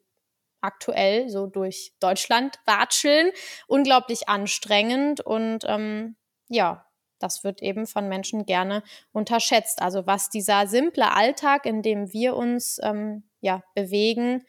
aktuell 0.61 1.29
so 1.29 1.47
durch 1.47 1.93
Deutschland 1.99 2.59
watscheln, 2.65 3.31
unglaublich 3.67 4.29
anstrengend 4.29 5.19
und 5.19 5.65
ähm, 5.67 6.15
ja, 6.47 6.85
das 7.23 7.43
wird 7.43 7.61
eben 7.61 7.87
von 7.87 8.07
Menschen 8.07 8.45
gerne 8.45 8.83
unterschätzt. 9.11 9.81
Also 9.81 10.05
was 10.05 10.29
dieser 10.29 10.67
simple 10.67 11.11
Alltag, 11.13 11.65
in 11.65 11.81
dem 11.81 12.13
wir 12.13 12.35
uns 12.35 12.79
ähm, 12.83 13.23
ja, 13.41 13.63
bewegen, 13.73 14.43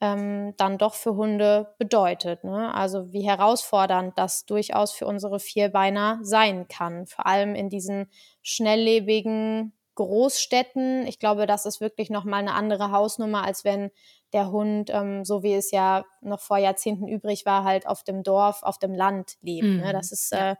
ähm, 0.00 0.54
dann 0.56 0.78
doch 0.78 0.94
für 0.94 1.16
Hunde 1.16 1.74
bedeutet. 1.78 2.44
Ne? 2.44 2.72
Also 2.74 3.12
wie 3.12 3.22
herausfordernd 3.22 4.16
das 4.16 4.46
durchaus 4.46 4.92
für 4.92 5.06
unsere 5.06 5.40
Vierbeiner 5.40 6.18
sein 6.22 6.68
kann. 6.68 7.06
Vor 7.06 7.26
allem 7.26 7.54
in 7.54 7.68
diesen 7.68 8.08
schnelllebigen 8.42 9.72
Großstädten. 9.96 11.06
Ich 11.08 11.18
glaube, 11.18 11.46
das 11.46 11.66
ist 11.66 11.80
wirklich 11.80 12.10
nochmal 12.10 12.40
eine 12.40 12.54
andere 12.54 12.92
Hausnummer, 12.92 13.44
als 13.44 13.64
wenn 13.64 13.90
der 14.32 14.52
Hund, 14.52 14.90
ähm, 14.90 15.24
so 15.24 15.42
wie 15.42 15.54
es 15.54 15.72
ja 15.72 16.04
noch 16.20 16.38
vor 16.38 16.58
Jahrzehnten 16.58 17.08
übrig 17.08 17.44
war, 17.46 17.64
halt 17.64 17.88
auf 17.88 18.04
dem 18.04 18.22
Dorf, 18.22 18.62
auf 18.62 18.78
dem 18.78 18.94
Land 18.94 19.38
lebt. 19.40 19.64
Ne? 19.64 19.72
Mhm. 19.72 19.80
Ne? 19.80 19.92
Das 19.92 20.12
ist 20.12 20.32
äh, 20.32 20.54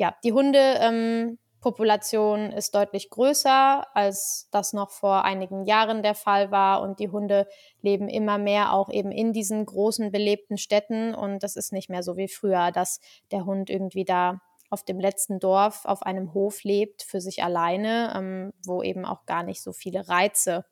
ja, 0.00 0.16
die 0.24 0.32
Hundepopulation 0.32 2.40
ähm, 2.40 2.56
ist 2.56 2.74
deutlich 2.74 3.10
größer, 3.10 3.86
als 3.94 4.48
das 4.50 4.72
noch 4.72 4.90
vor 4.90 5.26
einigen 5.26 5.66
Jahren 5.66 6.02
der 6.02 6.14
Fall 6.14 6.50
war. 6.50 6.80
Und 6.80 7.00
die 7.00 7.10
Hunde 7.10 7.46
leben 7.82 8.08
immer 8.08 8.38
mehr 8.38 8.72
auch 8.72 8.88
eben 8.88 9.12
in 9.12 9.34
diesen 9.34 9.66
großen 9.66 10.10
belebten 10.10 10.56
Städten. 10.56 11.14
Und 11.14 11.42
das 11.42 11.54
ist 11.54 11.74
nicht 11.74 11.90
mehr 11.90 12.02
so 12.02 12.16
wie 12.16 12.28
früher, 12.28 12.72
dass 12.72 13.00
der 13.30 13.44
Hund 13.44 13.68
irgendwie 13.68 14.06
da 14.06 14.40
auf 14.70 14.86
dem 14.86 14.98
letzten 14.98 15.38
Dorf 15.38 15.84
auf 15.84 16.02
einem 16.02 16.32
Hof 16.32 16.64
lebt 16.64 17.02
für 17.02 17.20
sich 17.20 17.44
alleine, 17.44 18.14
ähm, 18.16 18.54
wo 18.64 18.82
eben 18.82 19.04
auch 19.04 19.26
gar 19.26 19.42
nicht 19.42 19.62
so 19.62 19.74
viele 19.74 20.08
Reize 20.08 20.64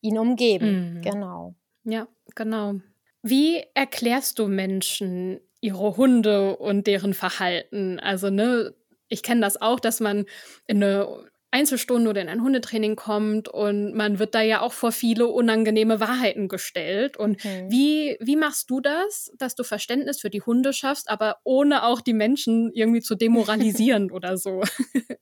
ihn 0.00 0.16
umgeben. 0.16 0.94
Mhm. 0.94 1.02
Genau. 1.02 1.54
Ja, 1.84 2.08
genau. 2.34 2.76
Wie 3.20 3.62
erklärst 3.74 4.38
du 4.38 4.48
Menschen 4.48 5.42
ihre 5.60 5.96
Hunde 5.96 6.56
und 6.56 6.86
deren 6.86 7.14
Verhalten. 7.14 7.98
Also, 8.00 8.30
ne, 8.30 8.74
ich 9.08 9.22
kenne 9.22 9.40
das 9.40 9.60
auch, 9.60 9.80
dass 9.80 10.00
man 10.00 10.26
in 10.66 10.82
eine 10.82 11.30
Einzelstunde 11.52 12.10
oder 12.10 12.22
in 12.22 12.28
ein 12.28 12.42
Hundetraining 12.42 12.94
kommt 12.94 13.48
und 13.48 13.92
man 13.94 14.20
wird 14.20 14.36
da 14.36 14.40
ja 14.40 14.60
auch 14.60 14.72
vor 14.72 14.92
viele 14.92 15.26
unangenehme 15.26 15.98
Wahrheiten 15.98 16.46
gestellt. 16.46 17.16
Und 17.16 17.40
okay. 17.40 17.66
wie, 17.68 18.16
wie 18.20 18.36
machst 18.36 18.70
du 18.70 18.80
das, 18.80 19.32
dass 19.36 19.56
du 19.56 19.64
Verständnis 19.64 20.20
für 20.20 20.30
die 20.30 20.42
Hunde 20.42 20.72
schaffst, 20.72 21.10
aber 21.10 21.38
ohne 21.42 21.84
auch 21.84 22.00
die 22.00 22.12
Menschen 22.12 22.70
irgendwie 22.72 23.00
zu 23.00 23.16
demoralisieren 23.16 24.10
oder 24.12 24.36
so? 24.36 24.62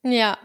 Ja. 0.03 0.39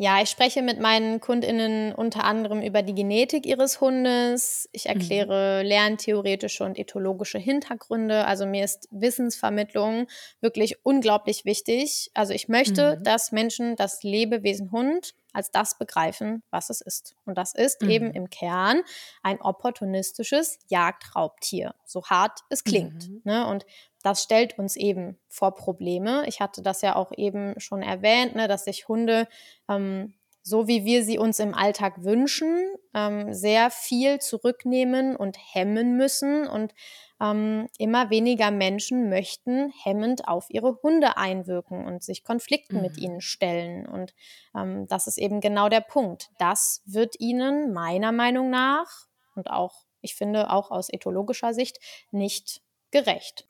Ja, 0.00 0.22
ich 0.22 0.30
spreche 0.30 0.62
mit 0.62 0.78
meinen 0.78 1.20
KundInnen 1.20 1.92
unter 1.92 2.22
anderem 2.22 2.62
über 2.62 2.82
die 2.82 2.94
Genetik 2.94 3.44
ihres 3.44 3.80
Hundes. 3.80 4.68
Ich 4.70 4.84
mhm. 4.84 4.92
erkläre 4.92 5.60
mhm. 5.60 5.68
lerntheoretische 5.68 6.62
und 6.62 6.78
ethologische 6.78 7.38
Hintergründe. 7.38 8.24
Also 8.24 8.46
mir 8.46 8.64
ist 8.64 8.86
Wissensvermittlung 8.92 10.06
wirklich 10.40 10.84
unglaublich 10.84 11.44
wichtig. 11.44 12.12
Also 12.14 12.32
ich 12.32 12.46
möchte, 12.46 12.96
mhm. 12.96 13.02
dass 13.02 13.32
Menschen 13.32 13.74
das 13.74 14.04
Lebewesen 14.04 14.70
Hund 14.70 15.14
als 15.32 15.50
das 15.50 15.76
begreifen, 15.76 16.44
was 16.50 16.70
es 16.70 16.80
ist. 16.80 17.16
Und 17.24 17.36
das 17.36 17.52
ist 17.54 17.82
mhm. 17.82 17.90
eben 17.90 18.10
im 18.12 18.30
Kern 18.30 18.82
ein 19.24 19.40
opportunistisches 19.40 20.60
Jagdraubtier, 20.68 21.74
so 21.84 22.04
hart 22.04 22.40
es 22.50 22.62
klingt. 22.62 23.08
Mhm. 23.08 23.20
Ne? 23.24 23.46
Und 23.48 23.66
das 24.02 24.22
stellt 24.22 24.58
uns 24.58 24.76
eben 24.76 25.18
vor 25.28 25.54
Probleme. 25.54 26.24
Ich 26.26 26.40
hatte 26.40 26.62
das 26.62 26.82
ja 26.82 26.96
auch 26.96 27.12
eben 27.16 27.58
schon 27.58 27.82
erwähnt, 27.82 28.34
ne, 28.34 28.48
dass 28.48 28.64
sich 28.64 28.88
Hunde, 28.88 29.28
ähm, 29.68 30.14
so 30.42 30.66
wie 30.66 30.84
wir 30.84 31.04
sie 31.04 31.18
uns 31.18 31.40
im 31.40 31.54
Alltag 31.54 32.04
wünschen, 32.04 32.74
ähm, 32.94 33.34
sehr 33.34 33.70
viel 33.70 34.18
zurücknehmen 34.18 35.16
und 35.16 35.36
hemmen 35.52 35.96
müssen. 35.96 36.46
Und 36.46 36.74
ähm, 37.20 37.68
immer 37.76 38.10
weniger 38.10 38.50
Menschen 38.50 39.10
möchten 39.10 39.72
hemmend 39.82 40.28
auf 40.28 40.46
ihre 40.48 40.78
Hunde 40.82 41.16
einwirken 41.16 41.84
und 41.84 42.02
sich 42.02 42.22
Konflikten 42.22 42.76
mhm. 42.76 42.82
mit 42.82 42.98
ihnen 42.98 43.20
stellen. 43.20 43.86
Und 43.86 44.14
ähm, 44.56 44.86
das 44.86 45.06
ist 45.06 45.18
eben 45.18 45.40
genau 45.40 45.68
der 45.68 45.80
Punkt. 45.80 46.30
Das 46.38 46.82
wird 46.86 47.18
ihnen 47.18 47.72
meiner 47.72 48.12
Meinung 48.12 48.48
nach 48.48 48.88
und 49.34 49.50
auch, 49.50 49.84
ich 50.00 50.14
finde, 50.14 50.50
auch 50.50 50.70
aus 50.70 50.88
ethologischer 50.88 51.52
Sicht 51.52 51.78
nicht 52.12 52.62
gerecht. 52.90 53.44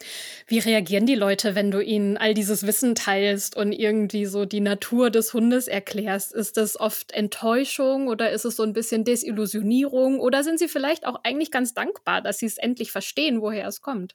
Wie 0.47 0.59
reagieren 0.59 1.07
die 1.07 1.14
Leute, 1.14 1.54
wenn 1.54 1.71
du 1.71 1.80
ihnen 1.80 2.16
all 2.16 2.35
dieses 2.35 2.66
Wissen 2.66 2.95
teilst 2.95 3.57
und 3.57 3.73
irgendwie 3.73 4.26
so 4.26 4.45
die 4.45 4.61
Natur 4.61 5.11
des 5.11 5.33
Hundes 5.35 5.68
erklärst? 5.68 6.33
Ist 6.33 6.57
das 6.57 6.78
oft 6.78 7.12
Enttäuschung 7.12 8.09
oder 8.09 8.30
ist 8.30 8.45
es 8.45 8.57
so 8.57 8.62
ein 8.62 8.73
bisschen 8.73 9.04
Desillusionierung 9.04 10.21
oder 10.21 10.42
sind 10.45 10.59
sie 10.59 10.68
vielleicht 10.68 11.07
auch 11.07 11.21
eigentlich 11.25 11.50
ganz 11.50 11.75
dankbar, 11.75 12.23
dass 12.23 12.38
sie 12.38 12.47
es 12.47 12.59
endlich 12.59 12.90
verstehen, 12.92 13.40
woher 13.40 13.66
es 13.66 13.80
kommt? 13.80 14.14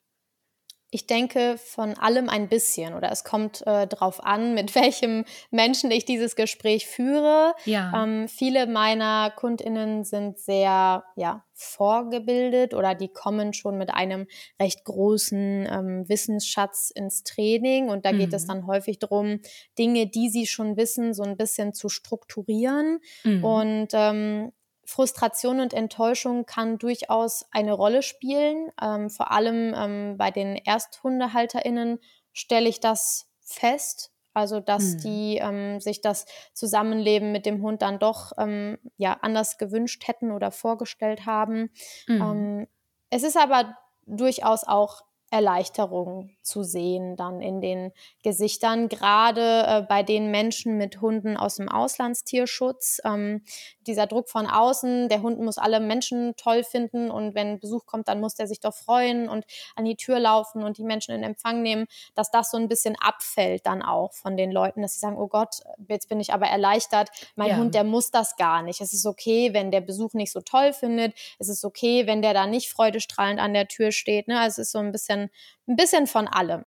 Ich 0.93 1.07
denke 1.07 1.57
von 1.57 1.97
allem 1.97 2.29
ein 2.29 2.49
bisschen 2.49 2.93
oder 2.93 3.11
es 3.11 3.23
kommt 3.23 3.65
äh, 3.65 3.87
darauf 3.87 4.23
an, 4.23 4.53
mit 4.53 4.75
welchem 4.75 5.25
Menschen 5.49 5.89
ich 5.89 6.05
dieses 6.05 6.35
Gespräch 6.35 6.87
führe. 6.87 7.55
Ja. 7.65 8.03
Ähm, 8.03 8.27
viele 8.27 8.67
meiner 8.67 9.31
KundInnen 9.31 10.03
sind 10.03 10.37
sehr 10.37 11.03
ja, 11.15 11.43
vorgebildet 11.53 12.75
oder 12.75 12.93
die 12.93 13.07
kommen 13.07 13.53
schon 13.53 13.77
mit 13.77 13.91
einem 13.91 14.27
recht 14.59 14.83
großen 14.85 15.67
ähm, 15.69 16.07
Wissensschatz 16.07 16.91
ins 16.93 17.23
Training 17.23 17.89
und 17.89 18.05
da 18.05 18.11
mhm. 18.11 18.19
geht 18.19 18.33
es 18.33 18.43
mhm. 18.43 18.47
dann 18.47 18.67
häufig 18.67 18.99
darum, 18.99 19.39
Dinge, 19.79 20.07
die 20.07 20.29
sie 20.29 20.45
schon 20.45 20.77
wissen, 20.77 21.15
so 21.15 21.23
ein 21.23 21.37
bisschen 21.37 21.73
zu 21.73 21.89
strukturieren. 21.89 22.99
Mhm. 23.23 23.43
Und 23.43 23.87
ähm, 23.93 24.51
Frustration 24.85 25.59
und 25.59 25.73
Enttäuschung 25.73 26.45
kann 26.45 26.77
durchaus 26.77 27.45
eine 27.51 27.73
Rolle 27.73 28.01
spielen. 28.01 28.71
Ähm, 28.81 29.09
vor 29.09 29.31
allem 29.31 29.73
ähm, 29.75 30.17
bei 30.17 30.31
den 30.31 30.55
ErsthundehalterInnen 30.55 31.99
stelle 32.33 32.69
ich 32.69 32.79
das 32.79 33.29
fest. 33.41 34.11
Also, 34.35 34.59
dass 34.59 34.95
mhm. 34.95 34.99
die 35.01 35.37
ähm, 35.37 35.79
sich 35.79 36.01
das 36.01 36.25
Zusammenleben 36.53 37.31
mit 37.31 37.45
dem 37.45 37.61
Hund 37.61 37.83
dann 37.83 37.99
doch 37.99 38.31
ähm, 38.37 38.79
ja, 38.97 39.17
anders 39.21 39.59
gewünscht 39.59 40.07
hätten 40.07 40.31
oder 40.31 40.49
vorgestellt 40.49 41.27
haben. 41.27 41.69
Mhm. 42.07 42.67
es 43.11 43.21
ist 43.21 43.37
aber 43.37 43.77
durchaus 44.07 44.63
auch 44.63 45.03
Erleichterung 45.33 46.29
zu 46.43 46.61
sehen 46.61 47.15
dann 47.15 47.41
in 47.41 47.59
den 47.59 47.91
Gesichtern, 48.21 48.87
gerade 48.87 49.63
äh, 49.65 49.81
bei 49.81 50.03
den 50.03 50.29
Menschen 50.29 50.77
mit 50.77 51.01
Hunden 51.01 51.37
aus 51.37 51.55
dem 51.55 51.69
Auslandstierschutz, 51.69 53.01
ähm, 53.03 53.43
dieser 53.87 54.07
Druck 54.07 54.29
von 54.29 54.47
außen, 54.47 55.09
der 55.09 55.21
Hund 55.21 55.39
muss 55.39 55.57
alle 55.57 55.79
Menschen 55.79 56.35
toll 56.35 56.63
finden 56.63 57.11
und 57.11 57.35
wenn 57.35 57.59
Besuch 57.59 57.85
kommt, 57.85 58.07
dann 58.07 58.19
muss 58.19 58.35
der 58.35 58.47
sich 58.47 58.59
doch 58.59 58.73
freuen 58.73 59.29
und 59.29 59.45
an 59.75 59.85
die 59.85 59.95
Tür 59.95 60.19
laufen 60.19 60.63
und 60.63 60.77
die 60.77 60.83
Menschen 60.83 61.13
in 61.13 61.23
Empfang 61.23 61.61
nehmen, 61.61 61.85
dass 62.15 62.31
das 62.31 62.51
so 62.51 62.57
ein 62.57 62.67
bisschen 62.67 62.95
abfällt 62.99 63.65
dann 63.65 63.81
auch 63.81 64.13
von 64.13 64.37
den 64.37 64.51
Leuten, 64.51 64.81
dass 64.81 64.93
sie 64.93 64.99
sagen, 64.99 65.17
oh 65.17 65.27
Gott, 65.27 65.57
jetzt 65.87 66.09
bin 66.09 66.19
ich 66.19 66.33
aber 66.33 66.47
erleichtert, 66.47 67.09
mein 67.35 67.49
ja. 67.49 67.57
Hund, 67.57 67.75
der 67.75 67.83
muss 67.83 68.11
das 68.11 68.35
gar 68.35 68.61
nicht. 68.61 68.81
Es 68.81 68.93
ist 68.93 69.05
okay, 69.05 69.53
wenn 69.53 69.71
der 69.71 69.81
Besuch 69.81 70.13
nicht 70.13 70.31
so 70.31 70.41
toll 70.41 70.73
findet. 70.73 71.13
Es 71.39 71.49
ist 71.49 71.63
okay, 71.65 72.07
wenn 72.07 72.21
der 72.21 72.33
da 72.33 72.47
nicht 72.47 72.69
freudestrahlend 72.69 73.39
an 73.39 73.53
der 73.53 73.67
Tür 73.67 73.91
steht. 73.91 74.27
Ne? 74.27 74.39
Also 74.39 74.61
es 74.61 74.67
ist 74.67 74.71
so 74.71 74.79
ein 74.79 74.91
bisschen 74.91 75.29
ein 75.67 75.75
bisschen 75.75 76.07
von 76.07 76.27
allem. 76.27 76.65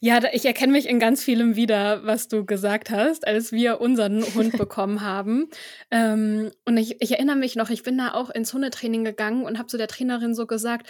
Ja, 0.00 0.20
ich 0.32 0.44
erkenne 0.44 0.72
mich 0.72 0.88
in 0.88 0.98
ganz 0.98 1.22
vielem 1.22 1.56
wieder, 1.56 2.04
was 2.04 2.28
du 2.28 2.44
gesagt 2.44 2.90
hast, 2.90 3.26
als 3.26 3.52
wir 3.52 3.80
unseren 3.80 4.22
Hund 4.34 4.52
bekommen 4.58 5.00
haben. 5.00 5.48
Ähm, 5.90 6.50
und 6.64 6.76
ich, 6.76 7.00
ich 7.00 7.12
erinnere 7.12 7.36
mich 7.36 7.56
noch, 7.56 7.70
ich 7.70 7.82
bin 7.82 7.98
da 7.98 8.12
auch 8.14 8.30
ins 8.30 8.52
Hundetraining 8.52 9.04
gegangen 9.04 9.44
und 9.44 9.58
habe 9.58 9.68
zu 9.68 9.78
der 9.78 9.88
Trainerin 9.88 10.34
so 10.34 10.46
gesagt, 10.46 10.88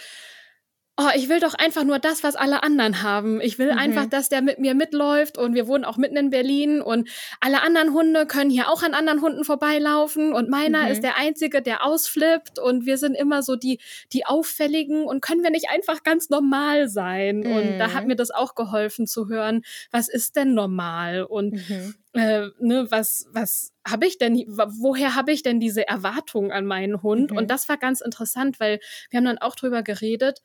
oh, 0.97 1.09
ich 1.15 1.27
will 1.27 1.41
doch 1.41 1.53
einfach 1.53 1.83
nur 1.83 1.99
das, 1.99 2.23
was 2.23 2.35
alle 2.35 2.63
anderen 2.63 3.01
haben. 3.03 3.41
Ich 3.41 3.59
will 3.59 3.73
mhm. 3.73 3.77
einfach, 3.77 4.05
dass 4.05 4.29
der 4.29 4.41
mit 4.41 4.59
mir 4.59 4.75
mitläuft 4.75 5.37
und 5.37 5.53
wir 5.53 5.67
wohnen 5.67 5.83
auch 5.83 5.97
mitten 5.97 6.15
in 6.15 6.29
Berlin 6.29 6.81
und 6.81 7.09
alle 7.41 7.61
anderen 7.61 7.93
Hunde 7.93 8.25
können 8.25 8.49
hier 8.49 8.69
auch 8.69 8.81
an 8.81 8.93
anderen 8.93 9.21
Hunden 9.21 9.43
vorbeilaufen 9.43 10.33
und 10.33 10.49
meiner 10.49 10.83
mhm. 10.83 10.91
ist 10.91 11.03
der 11.03 11.17
einzige, 11.17 11.61
der 11.61 11.85
ausflippt 11.85 12.59
und 12.59 12.85
wir 12.85 12.97
sind 12.97 13.13
immer 13.15 13.43
so 13.43 13.57
die, 13.57 13.79
die 14.13 14.25
auffälligen 14.25 15.03
und 15.03 15.21
können 15.21 15.43
wir 15.43 15.51
nicht 15.51 15.69
einfach 15.69 16.03
ganz 16.03 16.29
normal 16.29 16.87
sein? 16.87 17.41
Mhm. 17.41 17.51
Und 17.51 17.77
da 17.77 17.93
hat 17.93 18.03
mhm. 18.03 18.09
mir 18.09 18.15
das 18.15 18.31
auch 18.31 18.55
geholfen 18.55 19.05
zu 19.05 19.27
hören, 19.27 19.63
was 19.91 20.07
ist 20.07 20.37
denn 20.37 20.53
normal 20.53 21.23
und 21.23 21.55
mhm. 21.69 21.95
äh, 22.13 22.47
ne, 22.59 22.87
was, 22.89 23.27
was 23.33 23.73
habe 23.85 24.07
ich 24.07 24.17
denn, 24.17 24.45
woher 24.47 25.13
habe 25.13 25.33
ich 25.33 25.43
denn 25.43 25.59
diese 25.59 25.87
Erwartung 25.87 26.53
an 26.53 26.65
meinen 26.65 27.03
Hund? 27.03 27.31
Und 27.31 27.43
mhm. 27.43 27.47
das 27.47 27.67
war 27.67 27.77
ganz 27.77 27.99
interessant, 27.99 28.61
weil 28.61 28.79
wir 29.09 29.17
haben 29.17 29.25
dann 29.25 29.37
auch 29.39 29.55
drüber 29.55 29.83
geredet, 29.83 30.41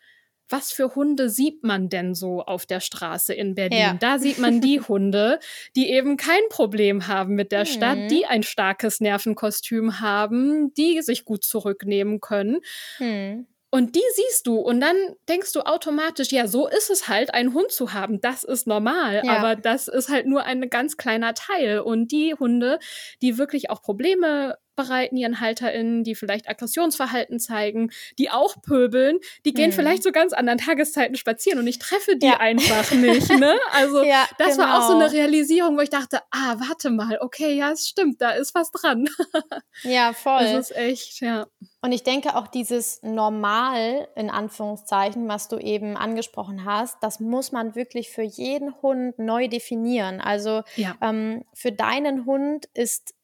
was 0.50 0.72
für 0.72 0.94
Hunde 0.94 1.30
sieht 1.30 1.64
man 1.64 1.88
denn 1.88 2.14
so 2.14 2.42
auf 2.42 2.66
der 2.66 2.80
Straße 2.80 3.32
in 3.32 3.54
Berlin? 3.54 3.78
Ja. 3.78 3.96
Da 3.98 4.18
sieht 4.18 4.38
man 4.38 4.60
die 4.60 4.80
Hunde, 4.80 5.38
die 5.76 5.90
eben 5.90 6.16
kein 6.16 6.42
Problem 6.50 7.06
haben 7.06 7.34
mit 7.34 7.52
der 7.52 7.60
mhm. 7.60 7.66
Stadt, 7.66 8.10
die 8.10 8.26
ein 8.26 8.42
starkes 8.42 9.00
Nervenkostüm 9.00 10.00
haben, 10.00 10.74
die 10.74 11.00
sich 11.02 11.24
gut 11.24 11.44
zurücknehmen 11.44 12.20
können. 12.20 12.60
Mhm. 12.98 13.46
Und 13.72 13.94
die 13.94 14.02
siehst 14.14 14.48
du 14.48 14.56
und 14.56 14.80
dann 14.80 14.96
denkst 15.28 15.52
du 15.52 15.60
automatisch, 15.60 16.32
ja, 16.32 16.48
so 16.48 16.66
ist 16.66 16.90
es 16.90 17.06
halt, 17.06 17.32
einen 17.32 17.54
Hund 17.54 17.70
zu 17.70 17.92
haben. 17.92 18.20
Das 18.20 18.42
ist 18.42 18.66
normal, 18.66 19.22
ja. 19.24 19.36
aber 19.36 19.54
das 19.54 19.86
ist 19.86 20.08
halt 20.08 20.26
nur 20.26 20.42
ein 20.42 20.68
ganz 20.70 20.96
kleiner 20.96 21.34
Teil. 21.34 21.78
Und 21.78 22.10
die 22.10 22.34
Hunde, 22.34 22.80
die 23.22 23.38
wirklich 23.38 23.70
auch 23.70 23.80
Probleme 23.80 24.56
bereiten 24.80 25.16
ihren 25.16 25.40
HalterInnen, 25.40 26.04
die 26.04 26.14
vielleicht 26.14 26.48
Aggressionsverhalten 26.48 27.38
zeigen, 27.38 27.90
die 28.18 28.30
auch 28.30 28.60
pöbeln, 28.62 29.18
die 29.44 29.52
gehen 29.52 29.70
hm. 29.70 29.72
vielleicht 29.72 30.02
zu 30.02 30.12
ganz 30.12 30.32
anderen 30.32 30.58
Tageszeiten 30.58 31.16
spazieren 31.16 31.58
und 31.58 31.66
ich 31.66 31.78
treffe 31.78 32.16
die 32.16 32.26
ja. 32.26 32.38
einfach 32.38 32.90
nicht. 32.92 33.30
Ne? 33.30 33.58
Also 33.72 34.02
ja, 34.02 34.26
das 34.38 34.56
genau. 34.56 34.64
war 34.64 34.78
auch 34.78 34.88
so 34.88 34.94
eine 34.94 35.04
genau. 35.04 35.16
Realisierung, 35.16 35.76
wo 35.76 35.80
ich 35.80 35.90
dachte, 35.90 36.20
ah, 36.30 36.56
warte 36.58 36.90
mal, 36.90 37.18
okay, 37.20 37.54
ja, 37.54 37.70
es 37.70 37.88
stimmt, 37.88 38.20
da 38.20 38.30
ist 38.30 38.54
was 38.54 38.70
dran. 38.70 39.08
ja, 39.82 40.12
voll. 40.12 40.40
Das 40.40 40.70
ist 40.70 40.76
echt, 40.76 41.20
ja. 41.20 41.46
Und 41.82 41.92
ich 41.92 42.02
denke 42.02 42.36
auch 42.36 42.46
dieses 42.46 43.02
Normal, 43.02 44.08
in 44.16 44.28
Anführungszeichen, 44.28 45.28
was 45.28 45.48
du 45.48 45.58
eben 45.58 45.96
angesprochen 45.96 46.64
hast, 46.64 46.98
das 47.02 47.20
muss 47.20 47.52
man 47.52 47.74
wirklich 47.74 48.10
für 48.10 48.22
jeden 48.22 48.74
Hund 48.82 49.18
neu 49.18 49.48
definieren. 49.48 50.20
Also 50.20 50.62
ja. 50.76 50.96
ähm, 51.00 51.44
für 51.54 51.72
deinen 51.72 52.26
Hund 52.26 52.66
ist 52.74 53.14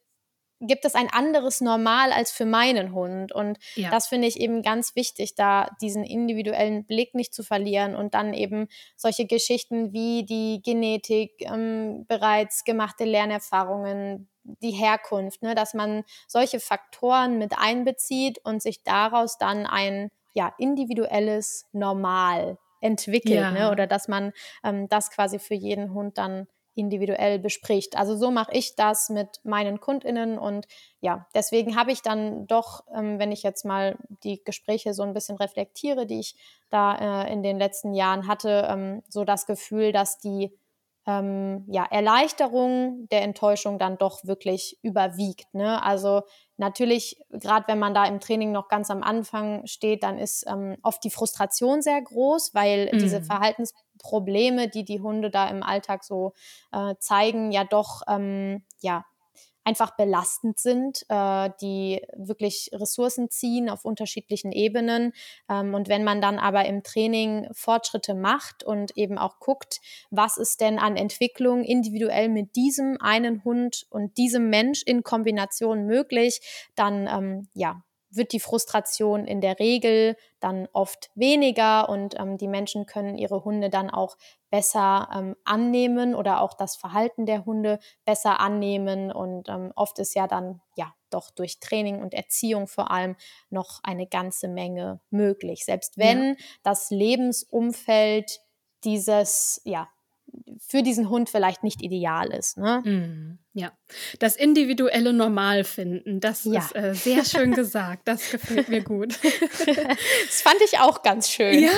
gibt 0.60 0.84
es 0.84 0.94
ein 0.94 1.08
anderes 1.10 1.60
Normal 1.60 2.12
als 2.12 2.32
für 2.32 2.46
meinen 2.46 2.92
Hund. 2.92 3.32
Und 3.32 3.58
ja. 3.74 3.90
das 3.90 4.06
finde 4.06 4.28
ich 4.28 4.40
eben 4.40 4.62
ganz 4.62 4.96
wichtig, 4.96 5.34
da 5.34 5.68
diesen 5.80 6.04
individuellen 6.04 6.84
Blick 6.86 7.14
nicht 7.14 7.34
zu 7.34 7.42
verlieren 7.42 7.94
und 7.94 8.14
dann 8.14 8.32
eben 8.32 8.68
solche 8.96 9.26
Geschichten 9.26 9.92
wie 9.92 10.24
die 10.24 10.62
Genetik, 10.62 11.32
ähm, 11.40 12.06
bereits 12.06 12.64
gemachte 12.64 13.04
Lernerfahrungen, 13.04 14.28
die 14.62 14.70
Herkunft, 14.70 15.42
ne, 15.42 15.54
dass 15.54 15.74
man 15.74 16.04
solche 16.28 16.60
Faktoren 16.60 17.38
mit 17.38 17.58
einbezieht 17.58 18.38
und 18.44 18.62
sich 18.62 18.82
daraus 18.84 19.38
dann 19.38 19.66
ein 19.66 20.10
ja, 20.34 20.54
individuelles 20.58 21.66
Normal 21.72 22.58
entwickelt, 22.80 23.34
ja. 23.34 23.50
ne, 23.50 23.70
oder 23.70 23.86
dass 23.86 24.06
man 24.06 24.32
ähm, 24.62 24.88
das 24.88 25.10
quasi 25.10 25.38
für 25.38 25.54
jeden 25.54 25.92
Hund 25.92 26.18
dann 26.18 26.46
individuell 26.76 27.38
bespricht. 27.38 27.96
Also 27.96 28.16
so 28.16 28.30
mache 28.30 28.52
ich 28.52 28.76
das 28.76 29.08
mit 29.08 29.40
meinen 29.44 29.80
Kundinnen 29.80 30.38
und 30.38 30.66
ja, 31.00 31.26
deswegen 31.34 31.76
habe 31.76 31.92
ich 31.92 32.02
dann 32.02 32.46
doch, 32.46 32.84
ähm, 32.94 33.18
wenn 33.18 33.32
ich 33.32 33.42
jetzt 33.42 33.64
mal 33.64 33.96
die 34.22 34.42
Gespräche 34.44 34.94
so 34.94 35.02
ein 35.02 35.14
bisschen 35.14 35.36
reflektiere, 35.36 36.06
die 36.06 36.20
ich 36.20 36.36
da 36.70 37.24
äh, 37.24 37.32
in 37.32 37.42
den 37.42 37.58
letzten 37.58 37.94
Jahren 37.94 38.26
hatte, 38.26 38.66
ähm, 38.70 39.02
so 39.08 39.24
das 39.24 39.46
Gefühl, 39.46 39.92
dass 39.92 40.18
die 40.18 40.52
ähm, 41.06 41.64
ja, 41.68 41.84
Erleichterung 41.84 43.08
der 43.10 43.22
Enttäuschung 43.22 43.78
dann 43.78 43.96
doch 43.96 44.24
wirklich 44.24 44.78
überwiegt. 44.82 45.54
Ne? 45.54 45.82
Also 45.82 46.22
natürlich, 46.56 47.18
gerade 47.30 47.68
wenn 47.68 47.78
man 47.78 47.94
da 47.94 48.04
im 48.04 48.18
Training 48.18 48.50
noch 48.50 48.68
ganz 48.68 48.90
am 48.90 49.02
Anfang 49.02 49.66
steht, 49.66 50.02
dann 50.02 50.18
ist 50.18 50.44
ähm, 50.48 50.76
oft 50.82 51.02
die 51.04 51.10
Frustration 51.10 51.80
sehr 51.80 52.02
groß, 52.02 52.54
weil 52.54 52.90
mhm. 52.92 52.98
diese 52.98 53.22
Verhaltensprobleme, 53.22 54.68
die 54.68 54.84
die 54.84 55.00
Hunde 55.00 55.30
da 55.30 55.48
im 55.48 55.62
Alltag 55.62 56.02
so 56.02 56.32
äh, 56.72 56.94
zeigen, 56.98 57.52
ja 57.52 57.64
doch 57.64 58.02
ähm, 58.08 58.64
ja 58.80 59.04
einfach 59.66 59.96
belastend 59.96 60.60
sind, 60.60 61.04
äh, 61.08 61.50
die 61.60 62.00
wirklich 62.16 62.70
Ressourcen 62.72 63.30
ziehen 63.30 63.68
auf 63.68 63.84
unterschiedlichen 63.84 64.52
Ebenen. 64.52 65.12
Ähm, 65.50 65.74
und 65.74 65.88
wenn 65.88 66.04
man 66.04 66.20
dann 66.20 66.38
aber 66.38 66.66
im 66.66 66.84
Training 66.84 67.48
Fortschritte 67.52 68.14
macht 68.14 68.62
und 68.62 68.96
eben 68.96 69.18
auch 69.18 69.40
guckt, 69.40 69.80
was 70.10 70.36
ist 70.36 70.60
denn 70.60 70.78
an 70.78 70.96
Entwicklung 70.96 71.64
individuell 71.64 72.28
mit 72.28 72.54
diesem 72.54 72.96
einen 73.00 73.42
Hund 73.42 73.86
und 73.90 74.16
diesem 74.18 74.50
Mensch 74.50 74.84
in 74.86 75.02
Kombination 75.02 75.84
möglich, 75.84 76.68
dann 76.76 77.08
ähm, 77.08 77.48
ja, 77.52 77.82
wird 78.10 78.32
die 78.32 78.40
Frustration 78.40 79.26
in 79.26 79.40
der 79.40 79.58
Regel 79.58 80.16
dann 80.38 80.68
oft 80.72 81.10
weniger 81.16 81.88
und 81.88 82.18
ähm, 82.18 82.38
die 82.38 82.48
Menschen 82.48 82.86
können 82.86 83.18
ihre 83.18 83.44
Hunde 83.44 83.68
dann 83.68 83.90
auch 83.90 84.16
besser 84.50 85.08
ähm, 85.14 85.36
annehmen 85.44 86.14
oder 86.14 86.40
auch 86.40 86.54
das 86.54 86.76
Verhalten 86.76 87.26
der 87.26 87.44
Hunde 87.44 87.78
besser 88.04 88.40
annehmen. 88.40 89.10
Und 89.10 89.48
ähm, 89.48 89.72
oft 89.74 89.98
ist 89.98 90.14
ja 90.14 90.26
dann 90.26 90.60
ja 90.76 90.94
doch 91.10 91.30
durch 91.30 91.60
Training 91.60 92.02
und 92.02 92.14
Erziehung 92.14 92.66
vor 92.66 92.90
allem 92.90 93.16
noch 93.50 93.80
eine 93.82 94.06
ganze 94.06 94.48
Menge 94.48 95.00
möglich. 95.10 95.64
Selbst 95.64 95.98
wenn 95.98 96.24
ja. 96.24 96.34
das 96.62 96.90
Lebensumfeld 96.90 98.40
dieses 98.84 99.60
ja 99.64 99.88
für 100.58 100.82
diesen 100.82 101.08
Hund 101.08 101.30
vielleicht 101.30 101.62
nicht 101.62 101.82
ideal 101.82 102.28
ist. 102.28 102.58
Ne? 102.58 102.82
Mm, 102.84 103.38
ja, 103.56 103.72
das 104.18 104.36
individuelle 104.36 105.14
Normal 105.14 105.64
finden, 105.64 106.20
das 106.20 106.44
ja. 106.44 106.60
ist 106.60 106.76
äh, 106.76 106.94
sehr 106.94 107.24
schön 107.24 107.54
gesagt. 107.54 108.06
Das 108.06 108.30
gefällt 108.30 108.68
mir 108.68 108.82
gut. 108.82 109.14
das 109.66 110.42
fand 110.42 110.56
ich 110.62 110.78
auch 110.78 111.02
ganz 111.02 111.30
schön. 111.30 111.58
Ja, 111.58 111.70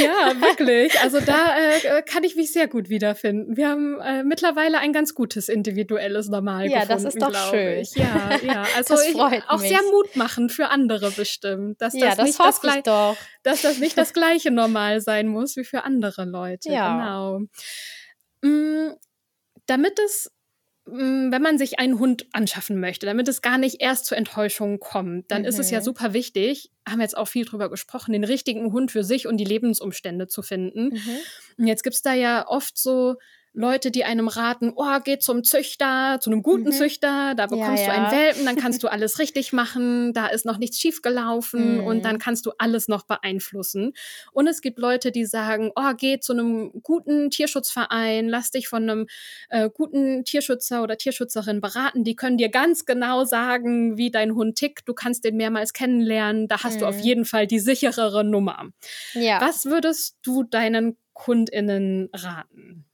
ja, 0.00 0.40
wirklich. 0.40 0.96
Also 1.00 1.18
da 1.18 1.56
äh, 1.58 2.02
kann 2.02 2.22
ich 2.22 2.36
mich 2.36 2.52
sehr 2.52 2.68
gut 2.68 2.88
wiederfinden. 2.88 3.56
Wir 3.56 3.68
haben 3.68 4.00
äh, 4.00 4.22
mittlerweile 4.22 4.78
ein 4.78 4.92
ganz 4.92 5.16
gutes 5.16 5.48
individuelles 5.48 6.28
Normal 6.28 6.70
ja, 6.70 6.84
gefunden. 6.84 6.88
Ja, 6.88 6.94
das 6.94 7.14
ist 7.14 7.20
doch 7.20 7.50
schön. 7.50 7.80
Ich. 7.80 7.96
Ja, 7.96 8.38
ja. 8.40 8.64
Also 8.76 8.94
das 8.94 9.08
freut 9.08 9.38
ich, 9.38 9.48
auch 9.48 9.58
mich. 9.58 9.68
sehr 9.70 9.82
Mut 9.90 10.14
machen 10.14 10.50
für 10.50 10.68
andere 10.68 11.10
bestimmt, 11.10 11.80
dass 11.80 11.94
das, 11.94 12.00
ja, 12.00 12.14
das 12.14 12.26
nicht 12.26 12.38
das 12.38 12.60
gleiche, 12.60 13.16
dass 13.42 13.62
das 13.62 13.78
nicht 13.78 13.98
das 13.98 14.12
gleiche 14.12 14.52
Normal 14.52 15.00
sein 15.00 15.26
muss 15.26 15.56
wie 15.56 15.64
für 15.64 15.82
andere 15.82 16.24
Leute. 16.26 16.70
Ja. 16.70 16.92
Genau. 16.92 17.40
Mm, 18.42 18.94
damit 19.66 19.98
es, 19.98 20.30
wenn 20.86 21.42
man 21.42 21.56
sich 21.56 21.78
einen 21.78 21.98
Hund 21.98 22.26
anschaffen 22.32 22.78
möchte, 22.78 23.06
damit 23.06 23.26
es 23.28 23.40
gar 23.40 23.56
nicht 23.56 23.80
erst 23.80 24.04
zur 24.04 24.18
Enttäuschung 24.18 24.80
kommt, 24.80 25.30
dann 25.30 25.42
mhm. 25.42 25.48
ist 25.48 25.58
es 25.58 25.70
ja 25.70 25.80
mhm. 25.80 25.84
super 25.84 26.12
wichtig, 26.12 26.70
haben 26.86 26.98
wir 26.98 27.04
jetzt 27.04 27.16
auch 27.16 27.28
viel 27.28 27.46
drüber 27.46 27.70
gesprochen, 27.70 28.12
den 28.12 28.24
richtigen 28.24 28.72
Hund 28.72 28.90
für 28.90 29.02
sich 29.02 29.26
und 29.26 29.38
die 29.38 29.44
Lebensumstände 29.44 30.26
zu 30.26 30.42
finden. 30.42 30.90
Mhm. 30.90 31.18
Und 31.58 31.66
jetzt 31.66 31.84
gibt 31.84 31.96
es 31.96 32.02
da 32.02 32.12
ja 32.12 32.46
oft 32.46 32.76
so 32.76 33.16
Leute, 33.56 33.92
die 33.92 34.04
einem 34.04 34.26
raten, 34.26 34.72
oh, 34.74 34.98
geh 35.04 35.18
zum 35.18 35.44
Züchter, 35.44 36.18
zu 36.20 36.28
einem 36.28 36.42
guten 36.42 36.64
mhm. 36.64 36.72
Züchter, 36.72 37.34
da 37.36 37.46
bekommst 37.46 37.86
ja, 37.86 37.88
ja. 37.88 37.94
du 37.94 38.00
einen 38.00 38.10
Welpen, 38.10 38.44
dann 38.44 38.56
kannst 38.56 38.82
du 38.82 38.88
alles 38.92 39.20
richtig 39.20 39.52
machen, 39.52 40.12
da 40.12 40.26
ist 40.26 40.44
noch 40.44 40.58
nichts 40.58 40.80
schiefgelaufen 40.80 41.78
mhm. 41.78 41.84
und 41.84 42.04
dann 42.04 42.18
kannst 42.18 42.46
du 42.46 42.52
alles 42.58 42.88
noch 42.88 43.04
beeinflussen. 43.04 43.92
Und 44.32 44.48
es 44.48 44.60
gibt 44.60 44.80
Leute, 44.80 45.12
die 45.12 45.24
sagen, 45.24 45.70
oh, 45.76 45.92
geh 45.96 46.18
zu 46.18 46.32
einem 46.32 46.72
guten 46.82 47.30
Tierschutzverein, 47.30 48.28
lass 48.28 48.50
dich 48.50 48.66
von 48.66 48.82
einem 48.82 49.06
äh, 49.50 49.70
guten 49.72 50.24
Tierschützer 50.24 50.82
oder 50.82 50.96
Tierschützerin 50.96 51.60
beraten, 51.60 52.02
die 52.02 52.16
können 52.16 52.38
dir 52.38 52.48
ganz 52.48 52.86
genau 52.86 53.24
sagen, 53.24 53.96
wie 53.96 54.10
dein 54.10 54.34
Hund 54.34 54.56
tickt, 54.56 54.88
du 54.88 54.94
kannst 54.94 55.24
den 55.24 55.36
mehrmals 55.36 55.72
kennenlernen, 55.72 56.48
da 56.48 56.64
hast 56.64 56.76
mhm. 56.76 56.80
du 56.80 56.86
auf 56.86 56.96
mhm. 56.96 57.02
jeden 57.02 57.24
Fall 57.24 57.46
die 57.46 57.60
sicherere 57.60 58.24
Nummer. 58.24 58.70
Ja. 59.12 59.40
Was 59.40 59.66
würdest 59.66 60.18
du 60.22 60.42
deinen 60.42 60.96
KundInnen 61.12 62.08
raten? 62.12 62.84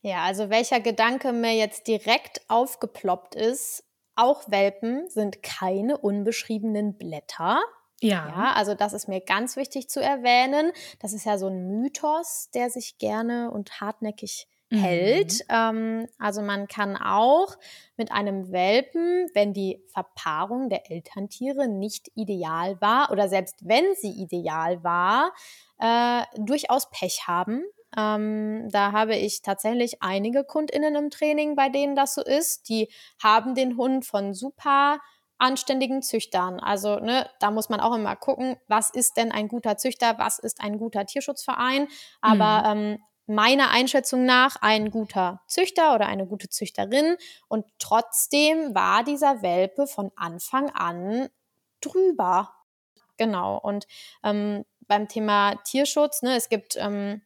Ja, 0.00 0.22
also 0.22 0.50
welcher 0.50 0.80
Gedanke 0.80 1.32
mir 1.32 1.54
jetzt 1.54 1.88
direkt 1.88 2.40
aufgeploppt 2.48 3.34
ist, 3.34 3.84
auch 4.14 4.42
Welpen 4.48 5.08
sind 5.08 5.42
keine 5.42 5.98
unbeschriebenen 5.98 6.96
Blätter. 6.98 7.60
Ja. 8.00 8.28
ja. 8.28 8.52
Also 8.54 8.74
das 8.74 8.92
ist 8.92 9.08
mir 9.08 9.20
ganz 9.20 9.56
wichtig 9.56 9.88
zu 9.88 10.00
erwähnen. 10.00 10.72
Das 11.00 11.12
ist 11.12 11.24
ja 11.24 11.38
so 11.38 11.48
ein 11.48 11.66
Mythos, 11.66 12.50
der 12.54 12.70
sich 12.70 12.98
gerne 12.98 13.50
und 13.50 13.80
hartnäckig 13.80 14.48
hält. 14.70 15.44
Mhm. 15.48 15.54
Ähm, 15.54 16.06
also 16.18 16.42
man 16.42 16.68
kann 16.68 16.96
auch 16.96 17.56
mit 17.96 18.12
einem 18.12 18.52
Welpen, 18.52 19.28
wenn 19.34 19.54
die 19.54 19.82
Verpaarung 19.92 20.68
der 20.68 20.90
Elterntiere 20.90 21.68
nicht 21.68 22.10
ideal 22.14 22.80
war 22.80 23.10
oder 23.10 23.28
selbst 23.28 23.56
wenn 23.66 23.94
sie 23.94 24.10
ideal 24.10 24.82
war, 24.84 25.32
äh, 25.78 26.22
durchaus 26.38 26.90
Pech 26.90 27.26
haben. 27.26 27.62
Ähm, 27.96 28.68
da 28.70 28.92
habe 28.92 29.16
ich 29.16 29.42
tatsächlich 29.42 30.02
einige 30.02 30.44
KundInnen 30.44 30.94
im 30.94 31.10
Training, 31.10 31.56
bei 31.56 31.68
denen 31.68 31.96
das 31.96 32.14
so 32.14 32.22
ist. 32.22 32.68
Die 32.68 32.88
haben 33.22 33.54
den 33.54 33.76
Hund 33.76 34.04
von 34.04 34.34
super 34.34 35.00
anständigen 35.38 36.02
Züchtern. 36.02 36.60
Also 36.60 36.96
ne, 36.96 37.28
da 37.40 37.50
muss 37.50 37.68
man 37.68 37.80
auch 37.80 37.94
immer 37.94 38.16
gucken, 38.16 38.56
was 38.66 38.90
ist 38.90 39.16
denn 39.16 39.32
ein 39.32 39.48
guter 39.48 39.76
Züchter, 39.76 40.18
was 40.18 40.38
ist 40.38 40.60
ein 40.60 40.78
guter 40.78 41.06
Tierschutzverein. 41.06 41.88
Aber 42.20 42.74
mhm. 42.74 42.80
ähm, 42.80 42.98
meiner 43.26 43.70
Einschätzung 43.70 44.24
nach 44.24 44.56
ein 44.60 44.90
guter 44.90 45.42
Züchter 45.46 45.94
oder 45.94 46.06
eine 46.06 46.26
gute 46.26 46.48
Züchterin. 46.48 47.16
Und 47.46 47.66
trotzdem 47.78 48.74
war 48.74 49.04
dieser 49.04 49.42
Welpe 49.42 49.86
von 49.86 50.10
Anfang 50.16 50.70
an 50.70 51.28
drüber. 51.80 52.52
Genau. 53.16 53.58
Und 53.58 53.86
ähm, 54.24 54.64
beim 54.80 55.08
Thema 55.08 55.56
Tierschutz, 55.64 56.22
ne, 56.22 56.36
es 56.36 56.48
gibt 56.48 56.76
ähm, 56.76 57.22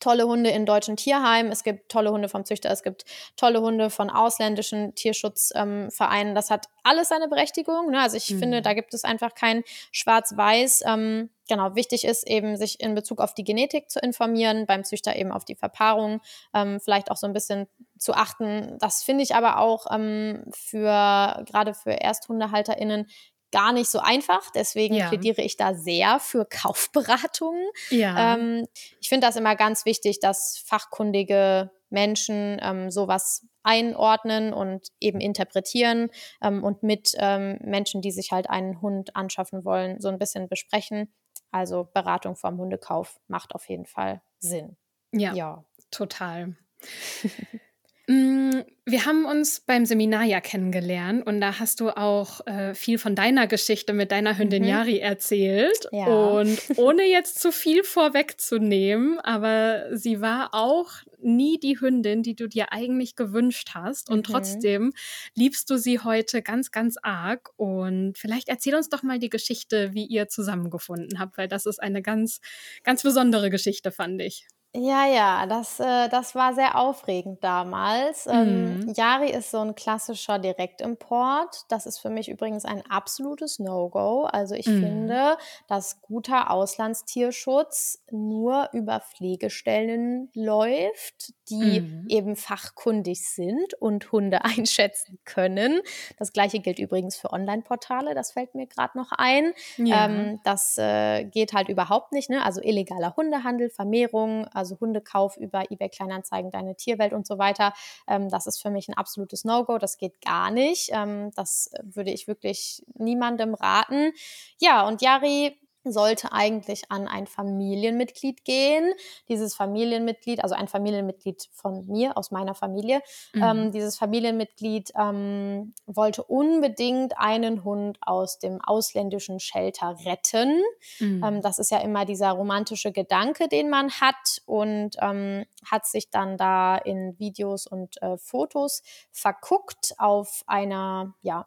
tolle 0.00 0.26
Hunde 0.26 0.50
in 0.50 0.66
deutschen 0.66 0.96
Tierheimen, 0.96 1.52
es 1.52 1.64
gibt 1.64 1.90
tolle 1.90 2.10
Hunde 2.10 2.28
vom 2.28 2.44
Züchter, 2.44 2.70
es 2.70 2.82
gibt 2.82 3.04
tolle 3.36 3.60
Hunde 3.60 3.90
von 3.90 4.10
ausländischen 4.10 4.94
Tierschutzvereinen. 4.94 6.28
Ähm, 6.28 6.34
das 6.34 6.50
hat 6.50 6.66
alles 6.82 7.08
seine 7.08 7.28
Berechtigung. 7.28 7.90
Ne? 7.90 8.00
Also 8.00 8.16
ich 8.16 8.30
mhm. 8.30 8.38
finde, 8.38 8.62
da 8.62 8.74
gibt 8.74 8.94
es 8.94 9.04
einfach 9.04 9.34
kein 9.34 9.62
Schwarz-Weiß. 9.92 10.84
Ähm, 10.86 11.30
genau, 11.48 11.74
wichtig 11.74 12.04
ist 12.04 12.26
eben, 12.28 12.56
sich 12.56 12.80
in 12.80 12.94
Bezug 12.94 13.20
auf 13.20 13.34
die 13.34 13.44
Genetik 13.44 13.90
zu 13.90 13.98
informieren, 14.00 14.66
beim 14.66 14.84
Züchter 14.84 15.16
eben 15.16 15.32
auf 15.32 15.44
die 15.44 15.56
Verpaarung, 15.56 16.20
ähm, 16.54 16.80
vielleicht 16.80 17.10
auch 17.10 17.16
so 17.16 17.26
ein 17.26 17.32
bisschen 17.32 17.66
zu 17.98 18.14
achten. 18.14 18.76
Das 18.78 19.02
finde 19.02 19.22
ich 19.22 19.34
aber 19.34 19.58
auch 19.58 19.86
ähm, 19.90 20.44
für 20.52 21.42
gerade 21.46 21.74
für 21.74 21.92
ErsthundehalterInnen 22.00 23.06
gar 23.54 23.72
nicht 23.72 23.88
so 23.88 24.00
einfach. 24.00 24.50
Deswegen 24.50 24.94
ja. 24.96 25.08
plädiere 25.08 25.40
ich 25.40 25.56
da 25.56 25.74
sehr 25.74 26.18
für 26.18 26.44
Kaufberatungen. 26.44 27.64
Ja. 27.90 28.34
Ähm, 28.34 28.66
ich 29.00 29.08
finde 29.08 29.28
das 29.28 29.36
immer 29.36 29.54
ganz 29.54 29.84
wichtig, 29.84 30.18
dass 30.18 30.62
fachkundige 30.66 31.70
Menschen 31.88 32.58
ähm, 32.60 32.90
sowas 32.90 33.46
einordnen 33.62 34.52
und 34.52 34.88
eben 35.00 35.20
interpretieren 35.20 36.10
ähm, 36.42 36.64
und 36.64 36.82
mit 36.82 37.14
ähm, 37.18 37.58
Menschen, 37.62 38.02
die 38.02 38.10
sich 38.10 38.32
halt 38.32 38.50
einen 38.50 38.82
Hund 38.82 39.14
anschaffen 39.14 39.64
wollen, 39.64 40.00
so 40.00 40.08
ein 40.08 40.18
bisschen 40.18 40.48
besprechen. 40.48 41.14
Also 41.52 41.88
Beratung 41.94 42.34
vom 42.34 42.58
Hundekauf 42.58 43.20
macht 43.28 43.54
auf 43.54 43.68
jeden 43.68 43.86
Fall 43.86 44.20
Sinn. 44.40 44.76
Ja, 45.12 45.32
ja. 45.32 45.64
total. 45.92 46.56
Mm, 48.06 48.60
wir 48.84 49.06
haben 49.06 49.24
uns 49.24 49.60
beim 49.60 49.86
Seminar 49.86 50.24
ja 50.24 50.42
kennengelernt 50.42 51.26
und 51.26 51.40
da 51.40 51.58
hast 51.58 51.80
du 51.80 51.88
auch 51.88 52.46
äh, 52.46 52.74
viel 52.74 52.98
von 52.98 53.14
deiner 53.14 53.46
Geschichte 53.46 53.94
mit 53.94 54.12
deiner 54.12 54.36
Hündin 54.36 54.62
mhm. 54.62 54.68
Yari 54.68 54.98
erzählt. 54.98 55.88
Ja. 55.90 56.06
Und 56.06 56.58
ohne 56.76 57.04
jetzt 57.04 57.40
zu 57.40 57.50
viel 57.50 57.82
vorwegzunehmen, 57.82 59.18
aber 59.20 59.96
sie 59.96 60.20
war 60.20 60.50
auch 60.52 60.90
nie 61.18 61.58
die 61.58 61.80
Hündin, 61.80 62.22
die 62.22 62.36
du 62.36 62.46
dir 62.46 62.72
eigentlich 62.72 63.16
gewünscht 63.16 63.70
hast. 63.72 64.10
Und 64.10 64.28
mhm. 64.28 64.32
trotzdem 64.32 64.92
liebst 65.34 65.70
du 65.70 65.78
sie 65.78 66.00
heute 66.00 66.42
ganz, 66.42 66.70
ganz 66.70 66.96
arg. 67.02 67.50
Und 67.56 68.18
vielleicht 68.18 68.50
erzähl 68.50 68.74
uns 68.74 68.90
doch 68.90 69.02
mal 69.02 69.18
die 69.18 69.30
Geschichte, 69.30 69.94
wie 69.94 70.04
ihr 70.04 70.28
zusammengefunden 70.28 71.18
habt, 71.18 71.38
weil 71.38 71.48
das 71.48 71.64
ist 71.64 71.82
eine 71.82 72.02
ganz, 72.02 72.40
ganz 72.82 73.02
besondere 73.02 73.48
Geschichte, 73.48 73.90
fand 73.90 74.20
ich. 74.20 74.46
Ja, 74.76 75.06
ja, 75.06 75.46
das, 75.46 75.78
äh, 75.78 76.08
das 76.08 76.34
war 76.34 76.52
sehr 76.52 76.76
aufregend 76.76 77.44
damals. 77.44 78.26
Ähm, 78.26 78.80
mhm. 78.80 78.92
Yari 78.96 79.30
ist 79.30 79.52
so 79.52 79.58
ein 79.58 79.76
klassischer 79.76 80.40
Direktimport. 80.40 81.64
Das 81.68 81.86
ist 81.86 81.98
für 81.98 82.10
mich 82.10 82.28
übrigens 82.28 82.64
ein 82.64 82.82
absolutes 82.90 83.60
No-Go. 83.60 84.24
Also 84.24 84.56
ich 84.56 84.66
mhm. 84.66 84.82
finde, 84.82 85.38
dass 85.68 86.02
guter 86.02 86.50
Auslandstierschutz 86.50 88.02
nur 88.10 88.68
über 88.72 88.98
Pflegestellen 88.98 90.30
läuft, 90.34 91.34
die 91.50 91.80
mhm. 91.80 92.06
eben 92.08 92.36
fachkundig 92.36 93.28
sind 93.28 93.74
und 93.80 94.12
Hunde 94.12 94.44
einschätzen 94.44 95.18
können. 95.24 95.80
Das 96.18 96.32
gleiche 96.32 96.60
gilt 96.60 96.78
übrigens 96.78 97.16
für 97.16 97.32
Online-Portale, 97.32 98.14
das 98.14 98.32
fällt 98.32 98.54
mir 98.54 98.66
gerade 98.66 98.96
noch 98.98 99.12
ein. 99.12 99.52
Ja. 99.76 100.06
Ähm, 100.06 100.40
das 100.44 100.76
äh, 100.78 101.24
geht 101.24 101.52
halt 101.52 101.68
überhaupt 101.68 102.12
nicht. 102.12 102.30
Ne? 102.30 102.44
Also 102.44 102.60
illegaler 102.60 103.16
Hundehandel, 103.16 103.70
Vermehrung, 103.70 104.46
also 104.48 104.78
Hundekauf 104.80 105.36
über 105.36 105.70
eBay 105.70 105.88
Kleinanzeigen, 105.88 106.50
deine 106.50 106.76
Tierwelt 106.76 107.12
und 107.12 107.26
so 107.26 107.38
weiter. 107.38 107.72
Ähm, 108.08 108.28
das 108.28 108.46
ist 108.46 108.60
für 108.60 108.70
mich 108.70 108.88
ein 108.88 108.94
absolutes 108.94 109.44
No-Go. 109.44 109.78
Das 109.78 109.98
geht 109.98 110.20
gar 110.20 110.50
nicht. 110.50 110.90
Ähm, 110.92 111.30
das 111.34 111.70
würde 111.82 112.10
ich 112.10 112.28
wirklich 112.28 112.84
niemandem 112.94 113.54
raten. 113.54 114.12
Ja, 114.58 114.86
und 114.86 115.02
Yari 115.02 115.58
sollte 115.84 116.32
eigentlich 116.32 116.90
an 116.90 117.08
ein 117.08 117.26
Familienmitglied 117.26 118.44
gehen. 118.44 118.92
Dieses 119.28 119.54
Familienmitglied, 119.54 120.42
also 120.42 120.54
ein 120.54 120.68
Familienmitglied 120.68 121.48
von 121.52 121.86
mir, 121.86 122.16
aus 122.16 122.30
meiner 122.30 122.54
Familie, 122.54 123.00
mhm. 123.32 123.42
ähm, 123.42 123.72
dieses 123.72 123.96
Familienmitglied 123.96 124.92
ähm, 124.98 125.74
wollte 125.86 126.24
unbedingt 126.24 127.18
einen 127.18 127.64
Hund 127.64 127.98
aus 128.00 128.38
dem 128.38 128.60
ausländischen 128.62 129.40
Shelter 129.40 129.96
retten. 130.04 130.62
Mhm. 131.00 131.24
Ähm, 131.24 131.42
das 131.42 131.58
ist 131.58 131.70
ja 131.70 131.78
immer 131.78 132.04
dieser 132.04 132.32
romantische 132.32 132.92
Gedanke, 132.92 133.48
den 133.48 133.70
man 133.70 133.90
hat 133.90 134.42
und 134.46 134.96
ähm, 135.00 135.44
hat 135.70 135.86
sich 135.86 136.10
dann 136.10 136.36
da 136.36 136.76
in 136.76 137.18
Videos 137.18 137.66
und 137.66 138.00
äh, 138.02 138.16
Fotos 138.18 138.82
verguckt 139.12 139.94
auf 139.98 140.42
einer, 140.46 141.14
ja, 141.22 141.46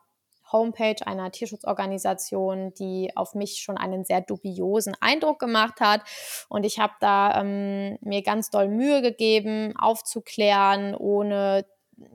Homepage 0.51 1.05
einer 1.05 1.31
Tierschutzorganisation, 1.31 2.73
die 2.73 3.11
auf 3.15 3.33
mich 3.35 3.57
schon 3.57 3.77
einen 3.77 4.05
sehr 4.05 4.21
dubiosen 4.21 4.95
Eindruck 4.99 5.39
gemacht 5.39 5.79
hat. 5.79 6.01
Und 6.49 6.65
ich 6.65 6.79
habe 6.79 6.93
da 6.99 7.41
ähm, 7.41 7.97
mir 8.01 8.21
ganz 8.21 8.49
doll 8.49 8.67
Mühe 8.67 9.01
gegeben, 9.01 9.73
aufzuklären, 9.77 10.95
ohne 10.95 11.65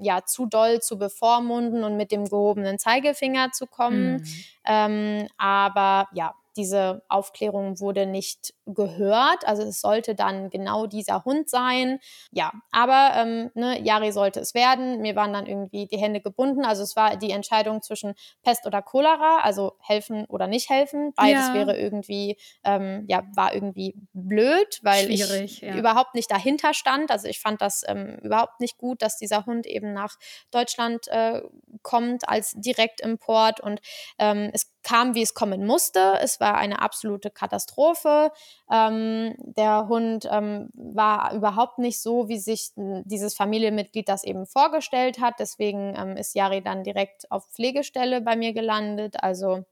ja 0.00 0.24
zu 0.24 0.46
doll 0.46 0.80
zu 0.80 0.98
bevormunden 0.98 1.84
und 1.84 1.96
mit 1.96 2.12
dem 2.12 2.24
gehobenen 2.24 2.78
Zeigefinger 2.78 3.50
zu 3.52 3.66
kommen. 3.66 4.14
Mhm. 4.14 4.24
Ähm, 4.64 5.28
aber 5.38 6.08
ja, 6.12 6.34
diese 6.56 7.02
Aufklärung 7.08 7.80
wurde 7.80 8.06
nicht 8.06 8.54
gehört. 8.66 9.46
Also 9.46 9.62
es 9.62 9.80
sollte 9.80 10.14
dann 10.14 10.50
genau 10.50 10.86
dieser 10.86 11.24
Hund 11.24 11.48
sein. 11.48 11.98
Ja, 12.30 12.52
aber 12.70 13.12
ähm, 13.16 13.50
ne, 13.54 13.80
Yari 13.82 14.12
sollte 14.12 14.40
es 14.40 14.54
werden. 14.54 15.00
Mir 15.00 15.16
waren 15.16 15.32
dann 15.32 15.46
irgendwie 15.46 15.86
die 15.86 15.98
Hände 15.98 16.20
gebunden. 16.20 16.64
Also 16.64 16.82
es 16.82 16.96
war 16.96 17.16
die 17.16 17.30
Entscheidung 17.30 17.82
zwischen 17.82 18.14
Pest 18.42 18.66
oder 18.66 18.82
Cholera, 18.82 19.38
also 19.42 19.76
helfen 19.80 20.24
oder 20.26 20.46
nicht 20.46 20.70
helfen. 20.70 21.12
Beides 21.14 21.48
ja. 21.48 21.54
wäre 21.54 21.76
irgendwie, 21.76 22.36
ähm, 22.64 23.04
ja, 23.08 23.24
war 23.34 23.54
irgendwie 23.54 23.94
blöd, 24.12 24.80
weil 24.82 25.06
Schwierig, 25.06 25.42
ich 25.42 25.60
ja. 25.60 25.76
überhaupt 25.76 26.14
nicht 26.14 26.30
dahinter 26.30 26.74
stand. 26.74 27.10
Also 27.10 27.28
ich 27.28 27.40
fand 27.40 27.60
das 27.60 27.82
ähm, 27.86 28.18
überhaupt 28.22 28.60
nicht 28.60 28.78
gut, 28.78 29.02
dass 29.02 29.16
dieser 29.16 29.46
Hund 29.46 29.66
eben 29.66 29.92
nach 29.92 30.16
Deutschland 30.50 31.08
äh, 31.08 31.42
kommt 31.82 32.28
als 32.28 32.52
Direktimport 32.56 33.60
und 33.60 33.80
ähm, 34.18 34.50
es 34.52 34.72
kam, 34.82 35.14
wie 35.14 35.22
es 35.22 35.34
kommen 35.34 35.66
musste. 35.66 36.18
Es 36.20 36.40
war 36.40 36.56
eine 36.56 36.82
absolute 36.82 37.30
Katastrophe. 37.30 38.32
Ähm, 38.70 39.34
der 39.38 39.88
Hund 39.88 40.28
ähm, 40.30 40.70
war 40.74 41.34
überhaupt 41.34 41.78
nicht 41.78 42.00
so, 42.00 42.28
wie 42.28 42.38
sich 42.38 42.70
dieses 42.76 43.34
Familienmitglied 43.34 44.08
das 44.08 44.24
eben 44.24 44.46
vorgestellt 44.46 45.20
hat. 45.20 45.34
Deswegen 45.38 45.94
ähm, 45.96 46.16
ist 46.16 46.34
Yari 46.34 46.62
dann 46.62 46.84
direkt 46.84 47.30
auf 47.30 47.46
Pflegestelle 47.50 48.20
bei 48.20 48.36
mir 48.36 48.52
gelandet. 48.52 49.16
Also 49.22 49.64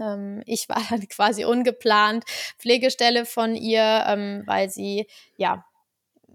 ähm, 0.00 0.42
ich 0.46 0.68
war 0.68 0.82
dann 0.90 1.06
quasi 1.08 1.44
ungeplant 1.44 2.24
Pflegestelle 2.58 3.24
von 3.24 3.54
ihr, 3.54 4.04
ähm, 4.06 4.42
weil 4.46 4.70
sie 4.70 5.06
ja 5.36 5.64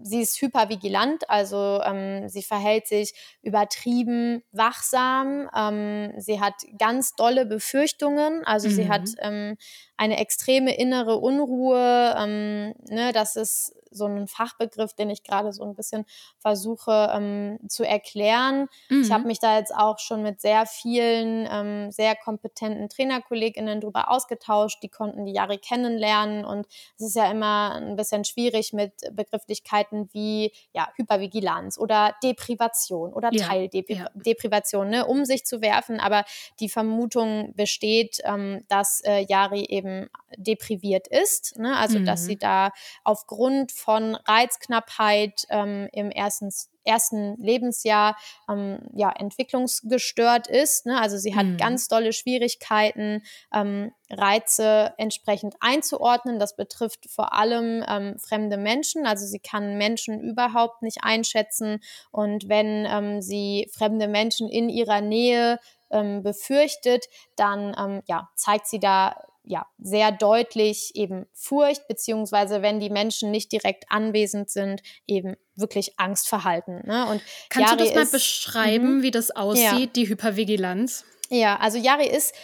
sie 0.00 0.20
ist 0.20 0.40
hypervigilant, 0.40 1.28
also 1.28 1.80
ähm, 1.84 2.28
sie 2.28 2.42
verhält 2.42 2.86
sich 2.86 3.14
übertrieben 3.42 4.42
wachsam. 4.52 5.48
Ähm, 5.54 6.12
sie 6.18 6.40
hat 6.40 6.54
ganz 6.78 7.14
dolle 7.16 7.46
Befürchtungen, 7.46 8.44
also 8.44 8.68
mhm. 8.68 8.72
sie 8.72 8.88
hat 8.88 9.08
ähm, 9.18 9.56
eine 9.98 10.18
extreme 10.18 10.74
innere 10.76 11.16
Unruhe. 11.16 12.14
Ähm, 12.16 12.74
ne, 12.88 13.12
das 13.12 13.36
ist 13.36 13.74
so 13.90 14.06
ein 14.06 14.28
Fachbegriff, 14.28 14.94
den 14.94 15.10
ich 15.10 15.22
gerade 15.22 15.52
so 15.52 15.64
ein 15.64 15.74
bisschen 15.74 16.04
versuche 16.38 17.10
ähm, 17.12 17.58
zu 17.68 17.84
erklären. 17.84 18.68
Mhm. 18.88 19.02
Ich 19.02 19.10
habe 19.10 19.26
mich 19.26 19.40
da 19.40 19.58
jetzt 19.58 19.74
auch 19.74 19.98
schon 19.98 20.22
mit 20.22 20.40
sehr 20.40 20.66
vielen 20.66 21.48
ähm, 21.50 21.90
sehr 21.90 22.16
kompetenten 22.16 22.88
Trainerkolleginnen 22.88 23.80
drüber 23.80 24.10
ausgetauscht. 24.10 24.82
Die 24.82 24.88
konnten 24.88 25.24
die 25.24 25.32
Jahre 25.32 25.58
kennenlernen 25.58 26.44
und 26.44 26.66
es 26.96 27.06
ist 27.06 27.16
ja 27.16 27.30
immer 27.30 27.74
ein 27.76 27.96
bisschen 27.96 28.24
schwierig 28.24 28.72
mit 28.72 28.92
Begrifflichkeiten 29.12 30.08
wie 30.12 30.52
ja, 30.72 30.88
Hypervigilanz 30.96 31.78
oder 31.78 32.14
Deprivation 32.22 33.12
oder 33.12 33.30
ja, 33.32 33.46
Teildeprivation, 33.46 34.92
ja. 34.92 34.98
ne, 35.00 35.06
um 35.06 35.24
sich 35.24 35.44
zu 35.44 35.60
werfen. 35.60 36.00
Aber 36.00 36.24
die 36.60 36.68
Vermutung 36.68 37.54
besteht, 37.54 38.18
ähm, 38.24 38.64
dass 38.68 39.00
äh, 39.04 39.24
Yari 39.28 39.64
eben 39.64 39.87
depriviert 40.36 41.08
ist. 41.08 41.58
Ne? 41.58 41.76
Also, 41.76 41.98
mhm. 41.98 42.06
dass 42.06 42.24
sie 42.24 42.36
da 42.36 42.70
aufgrund 43.04 43.72
von 43.72 44.14
Reizknappheit 44.14 45.44
ähm, 45.50 45.88
im 45.92 46.10
ersten 46.10 46.50
ersten 46.88 47.36
Lebensjahr 47.36 48.16
ähm, 48.48 48.78
ja, 48.94 49.10
entwicklungsgestört 49.10 50.48
ist. 50.48 50.86
Ne? 50.86 51.00
Also 51.00 51.18
sie 51.18 51.36
hat 51.36 51.46
mhm. 51.46 51.56
ganz 51.58 51.86
dolle 51.86 52.12
Schwierigkeiten, 52.12 53.22
ähm, 53.54 53.92
Reize 54.10 54.94
entsprechend 54.96 55.54
einzuordnen. 55.60 56.38
Das 56.38 56.56
betrifft 56.56 57.10
vor 57.10 57.34
allem 57.34 57.84
ähm, 57.86 58.18
fremde 58.18 58.56
Menschen. 58.56 59.06
Also 59.06 59.26
sie 59.26 59.38
kann 59.38 59.76
Menschen 59.76 60.20
überhaupt 60.20 60.82
nicht 60.82 60.98
einschätzen. 61.02 61.80
Und 62.10 62.48
wenn 62.48 62.86
ähm, 62.90 63.20
sie 63.20 63.70
fremde 63.76 64.08
Menschen 64.08 64.48
in 64.48 64.70
ihrer 64.70 65.02
Nähe 65.02 65.60
ähm, 65.90 66.22
befürchtet, 66.22 67.06
dann 67.36 67.76
ähm, 67.78 68.02
ja, 68.06 68.30
zeigt 68.34 68.66
sie 68.66 68.80
da 68.80 69.14
ja, 69.48 69.66
sehr 69.78 70.12
deutlich 70.12 70.92
eben 70.94 71.26
Furcht, 71.32 71.88
beziehungsweise 71.88 72.60
wenn 72.60 72.80
die 72.80 72.90
Menschen 72.90 73.30
nicht 73.30 73.50
direkt 73.50 73.86
anwesend 73.88 74.50
sind, 74.50 74.82
eben 75.06 75.36
wirklich 75.54 75.98
Angstverhalten. 75.98 76.86
Ne? 76.86 77.06
Und 77.06 77.22
Kannst 77.48 77.70
Yari 77.70 77.78
du 77.78 77.84
das 77.86 77.94
mal 77.94 78.02
ist, 78.02 78.12
beschreiben, 78.12 78.98
-hmm. 78.98 79.02
wie 79.02 79.10
das 79.10 79.30
aussieht, 79.30 79.64
ja. 79.64 79.86
die 79.86 80.08
Hypervigilanz? 80.08 81.04
Ja, 81.30 81.56
also 81.56 81.78
Yari 81.78 82.06
ist 82.06 82.34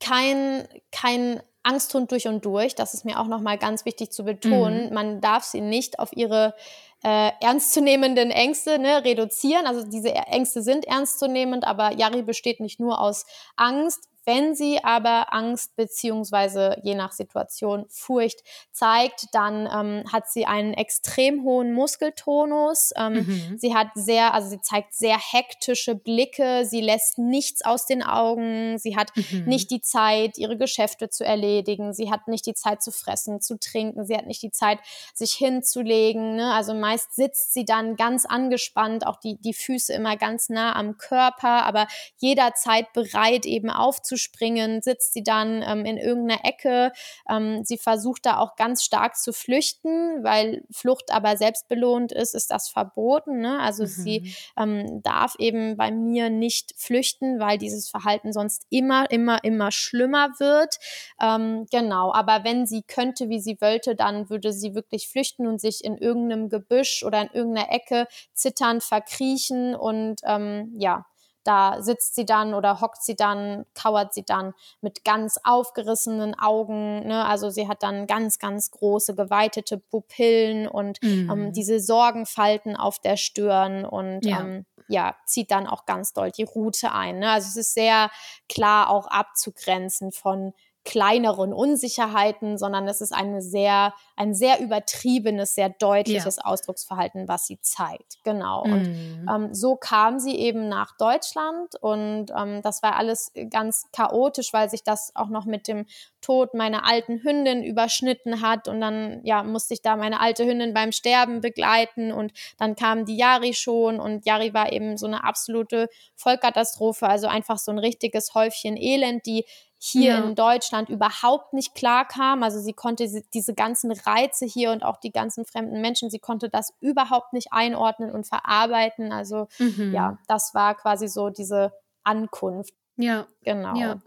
kein, 0.00 0.66
kein 0.90 1.42
Angsthund 1.62 2.10
durch 2.10 2.28
und 2.28 2.44
durch. 2.46 2.74
Das 2.74 2.94
ist 2.94 3.04
mir 3.04 3.20
auch 3.20 3.28
nochmal 3.28 3.58
ganz 3.58 3.84
wichtig 3.84 4.10
zu 4.10 4.24
betonen. 4.24 4.88
Mhm. 4.88 4.94
Man 4.94 5.20
darf 5.20 5.44
sie 5.44 5.60
nicht 5.60 5.98
auf 5.98 6.12
ihre 6.14 6.54
äh, 7.02 7.30
ernstzunehmenden 7.42 8.30
Ängste 8.30 8.78
ne, 8.78 9.04
reduzieren. 9.04 9.66
Also 9.66 9.84
diese 9.86 10.14
Ängste 10.14 10.62
sind 10.62 10.86
ernstzunehmend, 10.86 11.64
aber 11.64 11.92
Yari 11.92 12.22
besteht 12.22 12.60
nicht 12.60 12.80
nur 12.80 13.00
aus 13.00 13.26
Angst, 13.56 14.08
wenn 14.26 14.54
sie 14.54 14.82
aber 14.82 15.34
Angst 15.34 15.76
beziehungsweise 15.76 16.78
je 16.82 16.94
nach 16.94 17.12
Situation 17.12 17.84
Furcht 17.90 18.40
zeigt, 18.72 19.26
dann 19.32 19.68
ähm, 19.70 20.04
hat 20.10 20.30
sie 20.30 20.46
einen 20.46 20.72
extrem 20.72 21.44
hohen 21.44 21.72
Muskeltonus. 21.72 22.92
Ähm, 22.96 23.14
mhm. 23.14 23.58
Sie 23.58 23.74
hat 23.74 23.88
sehr, 23.94 24.32
also 24.32 24.48
sie 24.48 24.60
zeigt 24.60 24.94
sehr 24.94 25.18
hektische 25.18 25.94
Blicke. 25.94 26.64
Sie 26.64 26.80
lässt 26.80 27.18
nichts 27.18 27.64
aus 27.64 27.86
den 27.86 28.02
Augen. 28.02 28.78
Sie 28.78 28.96
hat 28.96 29.12
mhm. 29.14 29.44
nicht 29.44 29.70
die 29.70 29.82
Zeit, 29.82 30.38
ihre 30.38 30.56
Geschäfte 30.56 31.10
zu 31.10 31.24
erledigen. 31.24 31.92
Sie 31.92 32.10
hat 32.10 32.26
nicht 32.26 32.46
die 32.46 32.54
Zeit 32.54 32.82
zu 32.82 32.92
fressen, 32.92 33.42
zu 33.42 33.58
trinken. 33.58 34.06
Sie 34.06 34.16
hat 34.16 34.26
nicht 34.26 34.42
die 34.42 34.52
Zeit, 34.52 34.78
sich 35.12 35.32
hinzulegen. 35.32 36.36
Ne? 36.36 36.52
Also 36.52 36.72
meist 36.72 37.14
sitzt 37.14 37.52
sie 37.52 37.66
dann 37.66 37.96
ganz 37.96 38.24
angespannt, 38.24 39.06
auch 39.06 39.18
die, 39.20 39.36
die 39.40 39.54
Füße 39.54 39.92
immer 39.92 40.16
ganz 40.16 40.48
nah 40.48 40.74
am 40.74 40.96
Körper, 40.96 41.64
aber 41.64 41.86
jederzeit 42.16 42.92
bereit 42.94 43.44
eben 43.44 43.68
aufzustehen 43.68 44.13
springen, 44.16 44.82
sitzt 44.82 45.12
sie 45.12 45.22
dann 45.22 45.62
ähm, 45.66 45.84
in 45.84 45.96
irgendeiner 45.96 46.44
Ecke. 46.44 46.92
Ähm, 47.28 47.64
sie 47.64 47.78
versucht 47.78 48.26
da 48.26 48.38
auch 48.38 48.56
ganz 48.56 48.82
stark 48.84 49.16
zu 49.16 49.32
flüchten, 49.32 50.22
weil 50.22 50.64
Flucht 50.70 51.10
aber 51.12 51.36
selbstbelohnt 51.36 52.12
ist, 52.12 52.34
ist 52.34 52.50
das 52.50 52.68
verboten. 52.68 53.40
Ne? 53.40 53.58
Also 53.60 53.84
mhm. 53.84 53.88
sie 53.88 54.34
ähm, 54.58 55.02
darf 55.02 55.34
eben 55.38 55.76
bei 55.76 55.90
mir 55.90 56.30
nicht 56.30 56.74
flüchten, 56.76 57.40
weil 57.40 57.58
dieses 57.58 57.88
Verhalten 57.88 58.32
sonst 58.32 58.66
immer, 58.70 59.10
immer, 59.10 59.42
immer 59.44 59.70
schlimmer 59.70 60.30
wird. 60.38 60.76
Ähm, 61.20 61.66
genau, 61.70 62.12
aber 62.12 62.44
wenn 62.44 62.66
sie 62.66 62.82
könnte, 62.82 63.28
wie 63.28 63.40
sie 63.40 63.58
wollte, 63.60 63.94
dann 63.94 64.30
würde 64.30 64.52
sie 64.52 64.74
wirklich 64.74 65.08
flüchten 65.08 65.46
und 65.46 65.60
sich 65.60 65.84
in 65.84 65.96
irgendeinem 65.96 66.48
Gebüsch 66.48 67.02
oder 67.02 67.22
in 67.22 67.30
irgendeiner 67.32 67.72
Ecke 67.72 68.06
zitternd 68.32 68.82
verkriechen 68.82 69.74
und 69.74 70.20
ähm, 70.24 70.74
ja, 70.78 71.06
da 71.44 71.82
sitzt 71.82 72.14
sie 72.14 72.24
dann 72.24 72.54
oder 72.54 72.80
hockt 72.80 73.02
sie 73.02 73.14
dann, 73.16 73.66
kauert 73.74 74.14
sie 74.14 74.24
dann 74.24 74.54
mit 74.80 75.04
ganz 75.04 75.38
aufgerissenen 75.44 76.34
Augen. 76.38 77.06
Ne? 77.06 77.24
Also 77.24 77.50
sie 77.50 77.68
hat 77.68 77.82
dann 77.82 78.06
ganz, 78.06 78.38
ganz 78.38 78.70
große, 78.70 79.14
geweitete 79.14 79.78
Pupillen 79.78 80.66
und 80.66 80.98
ähm, 81.02 81.24
mhm. 81.24 81.30
ähm, 81.30 81.52
diese 81.52 81.80
Sorgenfalten 81.80 82.76
auf 82.76 82.98
der 82.98 83.16
Stirn 83.16 83.84
und 83.84 84.24
ja. 84.24 84.40
Ähm, 84.40 84.66
ja, 84.88 85.16
zieht 85.24 85.50
dann 85.50 85.66
auch 85.66 85.86
ganz 85.86 86.12
doll 86.12 86.30
die 86.30 86.42
Route 86.42 86.92
ein. 86.92 87.18
Ne? 87.18 87.30
Also 87.30 87.48
es 87.48 87.56
ist 87.56 87.74
sehr 87.74 88.10
klar 88.48 88.90
auch 88.90 89.06
abzugrenzen 89.06 90.12
von 90.12 90.52
kleineren 90.84 91.54
Unsicherheiten, 91.54 92.58
sondern 92.58 92.86
es 92.86 93.00
ist 93.00 93.12
eine 93.12 93.40
sehr, 93.40 93.94
ein 94.16 94.34
sehr 94.34 94.60
übertriebenes, 94.60 95.54
sehr 95.54 95.70
deutliches 95.70 96.36
ja. 96.36 96.44
Ausdrucksverhalten, 96.44 97.26
was 97.26 97.46
sie 97.46 97.58
zeigt. 97.60 98.18
Genau. 98.22 98.64
Mhm. 98.66 98.72
Und 98.72 99.28
ähm, 99.34 99.54
so 99.54 99.76
kam 99.76 100.18
sie 100.18 100.36
eben 100.36 100.68
nach 100.68 100.96
Deutschland 100.98 101.74
und 101.80 102.26
ähm, 102.36 102.60
das 102.62 102.82
war 102.82 102.96
alles 102.96 103.32
ganz 103.50 103.86
chaotisch, 103.92 104.52
weil 104.52 104.68
sich 104.68 104.82
das 104.82 105.12
auch 105.14 105.28
noch 105.28 105.46
mit 105.46 105.68
dem 105.68 105.86
Tod 106.20 106.54
meiner 106.54 106.86
alten 106.86 107.22
Hündin 107.22 107.62
überschnitten 107.62 108.40
hat 108.40 108.68
und 108.68 108.80
dann 108.80 109.20
ja 109.24 109.42
musste 109.42 109.74
ich 109.74 109.82
da 109.82 109.96
meine 109.96 110.20
alte 110.20 110.44
Hündin 110.44 110.72
beim 110.72 110.92
Sterben 110.92 111.40
begleiten 111.40 112.12
und 112.12 112.32
dann 112.58 112.76
kam 112.76 113.04
die 113.04 113.16
Yari 113.16 113.54
schon 113.54 114.00
und 114.00 114.24
Yari 114.26 114.54
war 114.54 114.72
eben 114.72 114.96
so 114.96 115.06
eine 115.06 115.24
absolute 115.24 115.88
Vollkatastrophe, 116.16 117.06
also 117.06 117.26
einfach 117.26 117.58
so 117.58 117.72
ein 117.72 117.78
richtiges 117.78 118.34
Häufchen 118.34 118.76
Elend, 118.76 119.26
die 119.26 119.44
hier 119.86 120.14
ja. 120.14 120.18
in 120.18 120.34
Deutschland 120.34 120.88
überhaupt 120.88 121.52
nicht 121.52 121.74
klar 121.74 122.08
kam. 122.08 122.42
Also 122.42 122.58
sie 122.58 122.72
konnte 122.72 123.06
diese 123.34 123.52
ganzen 123.52 123.92
Reize 123.92 124.46
hier 124.46 124.72
und 124.72 124.82
auch 124.82 124.96
die 124.96 125.12
ganzen 125.12 125.44
fremden 125.44 125.82
Menschen, 125.82 126.08
sie 126.08 126.18
konnte 126.18 126.48
das 126.48 126.72
überhaupt 126.80 127.34
nicht 127.34 127.48
einordnen 127.52 128.10
und 128.10 128.26
verarbeiten. 128.26 129.12
Also 129.12 129.46
mhm. 129.58 129.92
ja, 129.92 130.16
das 130.26 130.54
war 130.54 130.74
quasi 130.74 131.06
so 131.06 131.28
diese 131.28 131.72
Ankunft. 132.02 132.72
Ja. 132.96 133.26
Genau. 133.42 133.76
Ja. 133.76 134.00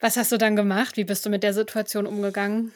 Was 0.00 0.16
hast 0.16 0.32
du 0.32 0.38
dann 0.38 0.56
gemacht? 0.56 0.96
Wie 0.96 1.04
bist 1.04 1.26
du 1.26 1.30
mit 1.30 1.42
der 1.42 1.52
Situation 1.52 2.06
umgegangen? 2.06 2.72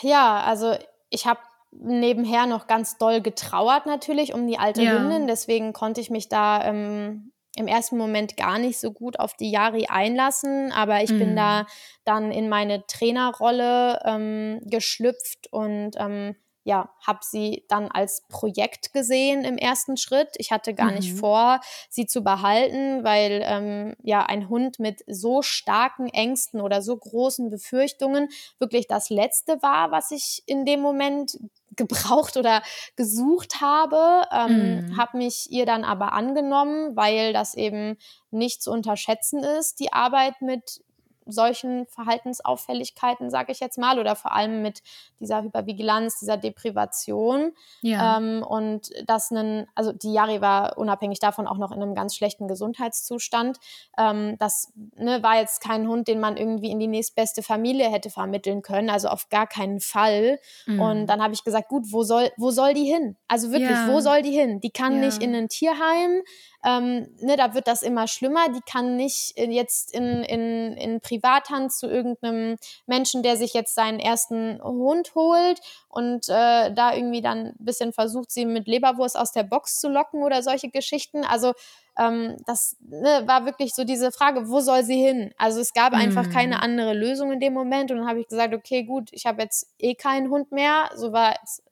Ja, 0.00 0.40
also 0.40 0.76
ich 1.08 1.26
habe 1.26 1.38
nebenher 1.70 2.46
noch 2.46 2.66
ganz 2.66 2.98
doll 2.98 3.20
getrauert 3.20 3.86
natürlich 3.86 4.34
um 4.34 4.48
die 4.48 4.58
alte 4.58 4.82
ja. 4.82 4.98
Hündin. 4.98 5.28
Deswegen 5.28 5.72
konnte 5.72 6.00
ich 6.00 6.10
mich 6.10 6.28
da 6.28 6.64
ähm, 6.64 7.31
im 7.56 7.66
ersten 7.66 7.98
Moment 7.98 8.36
gar 8.36 8.58
nicht 8.58 8.78
so 8.78 8.92
gut 8.92 9.18
auf 9.18 9.34
die 9.34 9.50
Yari 9.50 9.86
einlassen, 9.88 10.72
aber 10.72 11.02
ich 11.02 11.10
mhm. 11.10 11.18
bin 11.18 11.36
da 11.36 11.66
dann 12.04 12.30
in 12.30 12.48
meine 12.48 12.86
Trainerrolle 12.86 14.00
ähm, 14.04 14.60
geschlüpft 14.64 15.48
und 15.50 15.92
ähm, 15.96 16.34
ja, 16.64 16.90
habe 17.04 17.18
sie 17.22 17.64
dann 17.68 17.88
als 17.88 18.22
Projekt 18.28 18.92
gesehen 18.92 19.44
im 19.44 19.58
ersten 19.58 19.96
Schritt. 19.96 20.28
Ich 20.36 20.52
hatte 20.52 20.74
gar 20.74 20.90
mhm. 20.90 20.96
nicht 20.96 21.18
vor, 21.18 21.60
sie 21.90 22.06
zu 22.06 22.22
behalten, 22.22 23.02
weil 23.02 23.42
ähm, 23.44 23.96
ja 24.02 24.24
ein 24.24 24.48
Hund 24.48 24.78
mit 24.78 25.02
so 25.08 25.42
starken 25.42 26.08
Ängsten 26.08 26.60
oder 26.60 26.80
so 26.80 26.96
großen 26.96 27.50
Befürchtungen 27.50 28.28
wirklich 28.58 28.86
das 28.86 29.10
Letzte 29.10 29.60
war, 29.60 29.90
was 29.90 30.12
ich 30.12 30.42
in 30.46 30.64
dem 30.64 30.80
Moment 30.80 31.36
gebraucht 31.76 32.36
oder 32.36 32.62
gesucht 32.96 33.60
habe, 33.60 34.26
ähm, 34.32 34.86
mhm. 34.86 34.96
habe 34.96 35.18
mich 35.18 35.50
ihr 35.50 35.66
dann 35.66 35.84
aber 35.84 36.12
angenommen, 36.12 36.96
weil 36.96 37.32
das 37.32 37.54
eben 37.54 37.96
nicht 38.30 38.62
zu 38.62 38.70
unterschätzen 38.70 39.42
ist, 39.42 39.80
die 39.80 39.92
Arbeit 39.92 40.40
mit 40.40 40.82
solchen 41.26 41.86
Verhaltensauffälligkeiten, 41.86 43.30
sage 43.30 43.52
ich 43.52 43.60
jetzt 43.60 43.78
mal, 43.78 43.98
oder 43.98 44.16
vor 44.16 44.32
allem 44.32 44.62
mit 44.62 44.82
dieser 45.20 45.42
Hypervigilanz, 45.42 46.18
dieser 46.18 46.36
Deprivation. 46.36 47.52
Ja. 47.80 48.18
Ähm, 48.18 48.42
und 48.42 48.90
das 49.06 49.30
einen, 49.30 49.66
also 49.74 49.92
die 49.92 50.12
Yari 50.12 50.40
war 50.40 50.78
unabhängig 50.78 51.18
davon 51.18 51.46
auch 51.46 51.58
noch 51.58 51.72
in 51.72 51.82
einem 51.82 51.94
ganz 51.94 52.14
schlechten 52.16 52.48
Gesundheitszustand. 52.48 53.58
Ähm, 53.98 54.36
das 54.38 54.72
ne, 54.96 55.22
war 55.22 55.38
jetzt 55.38 55.60
kein 55.60 55.88
Hund, 55.88 56.08
den 56.08 56.20
man 56.20 56.36
irgendwie 56.36 56.70
in 56.70 56.78
die 56.78 56.88
nächstbeste 56.88 57.42
Familie 57.42 57.90
hätte 57.90 58.10
vermitteln 58.10 58.62
können, 58.62 58.90
also 58.90 59.08
auf 59.08 59.28
gar 59.28 59.46
keinen 59.46 59.80
Fall. 59.80 60.38
Mhm. 60.66 60.80
Und 60.80 61.06
dann 61.06 61.22
habe 61.22 61.34
ich 61.34 61.44
gesagt, 61.44 61.68
gut, 61.68 61.84
wo 61.90 62.02
soll, 62.02 62.30
wo 62.36 62.50
soll 62.50 62.74
die 62.74 62.84
hin? 62.84 63.16
Also 63.28 63.50
wirklich, 63.50 63.70
ja. 63.70 63.88
wo 63.88 64.00
soll 64.00 64.22
die 64.22 64.32
hin? 64.32 64.60
Die 64.60 64.70
kann 64.70 64.94
ja. 64.94 65.00
nicht 65.00 65.22
in 65.22 65.34
ein 65.34 65.48
Tierheim, 65.48 66.22
ähm, 66.64 67.08
ne, 67.20 67.36
da 67.36 67.54
wird 67.54 67.66
das 67.66 67.82
immer 67.82 68.06
schlimmer. 68.06 68.48
Die 68.48 68.60
kann 68.60 68.96
nicht 68.96 69.34
jetzt 69.36 69.92
in, 69.94 70.22
in, 70.22 70.76
in 70.76 71.00
Privathand 71.00 71.72
zu 71.72 71.86
irgendeinem 71.86 72.56
Menschen, 72.86 73.22
der 73.22 73.36
sich 73.36 73.52
jetzt 73.52 73.74
seinen 73.74 73.98
ersten 73.98 74.62
Hund 74.62 75.14
holt 75.14 75.60
und 75.88 76.28
äh, 76.28 76.72
da 76.72 76.94
irgendwie 76.94 77.22
dann 77.22 77.48
ein 77.48 77.54
bisschen 77.58 77.92
versucht, 77.92 78.30
sie 78.30 78.46
mit 78.46 78.66
Leberwurst 78.66 79.18
aus 79.18 79.32
der 79.32 79.42
Box 79.42 79.80
zu 79.80 79.88
locken 79.88 80.22
oder 80.22 80.42
solche 80.42 80.70
Geschichten. 80.70 81.24
Also 81.24 81.52
ähm, 81.98 82.36
das 82.46 82.76
ne, 82.80 83.22
war 83.26 83.44
wirklich 83.44 83.74
so 83.74 83.84
diese 83.84 84.12
Frage, 84.12 84.48
wo 84.48 84.60
soll 84.60 84.84
sie 84.84 85.00
hin? 85.00 85.34
Also 85.36 85.60
es 85.60 85.72
gab 85.72 85.92
einfach 85.92 86.26
mm. 86.26 86.30
keine 86.30 86.62
andere 86.62 86.94
Lösung 86.94 87.32
in 87.32 87.40
dem 87.40 87.52
Moment 87.52 87.90
und 87.90 87.98
dann 87.98 88.08
habe 88.08 88.20
ich 88.20 88.28
gesagt, 88.28 88.54
okay, 88.54 88.84
gut, 88.84 89.10
ich 89.12 89.26
habe 89.26 89.42
jetzt 89.42 89.68
eh 89.78 89.94
keinen 89.94 90.30
Hund 90.30 90.52
mehr. 90.52 90.90
So 90.94 91.12
war 91.12 91.34
es 91.42 91.62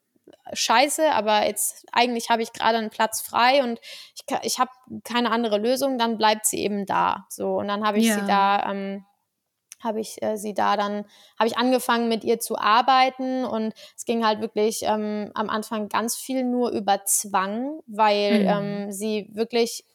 scheiße, 0.53 1.11
aber 1.11 1.45
jetzt 1.45 1.85
eigentlich 1.91 2.29
habe 2.29 2.41
ich 2.41 2.53
gerade 2.53 2.77
einen 2.77 2.89
Platz 2.89 3.21
frei 3.21 3.63
und 3.63 3.79
ich, 4.15 4.35
ich 4.43 4.59
habe 4.59 4.71
keine 5.03 5.31
andere 5.31 5.57
Lösung, 5.57 5.97
dann 5.97 6.17
bleibt 6.17 6.45
sie 6.45 6.59
eben 6.59 6.85
da. 6.85 7.25
So, 7.29 7.57
und 7.57 7.67
dann 7.67 7.85
habe 7.85 7.99
ich 7.99 8.07
ja. 8.07 8.15
sie 8.15 8.25
da 8.25 8.71
ähm, 8.71 9.05
habe 9.83 9.99
ich 9.99 10.21
äh, 10.21 10.37
sie 10.37 10.53
da 10.53 10.77
dann, 10.77 11.05
habe 11.39 11.47
ich 11.47 11.57
angefangen 11.57 12.07
mit 12.07 12.23
ihr 12.23 12.39
zu 12.39 12.57
arbeiten 12.57 13.45
und 13.45 13.73
es 13.95 14.05
ging 14.05 14.25
halt 14.25 14.41
wirklich 14.41 14.81
ähm, 14.83 15.31
am 15.33 15.49
Anfang 15.49 15.89
ganz 15.89 16.15
viel 16.15 16.43
nur 16.43 16.71
über 16.71 17.03
Zwang, 17.05 17.79
weil 17.87 18.43
mhm. 18.43 18.47
ähm, 18.47 18.91
sie 18.91 19.29
wirklich, 19.33 19.85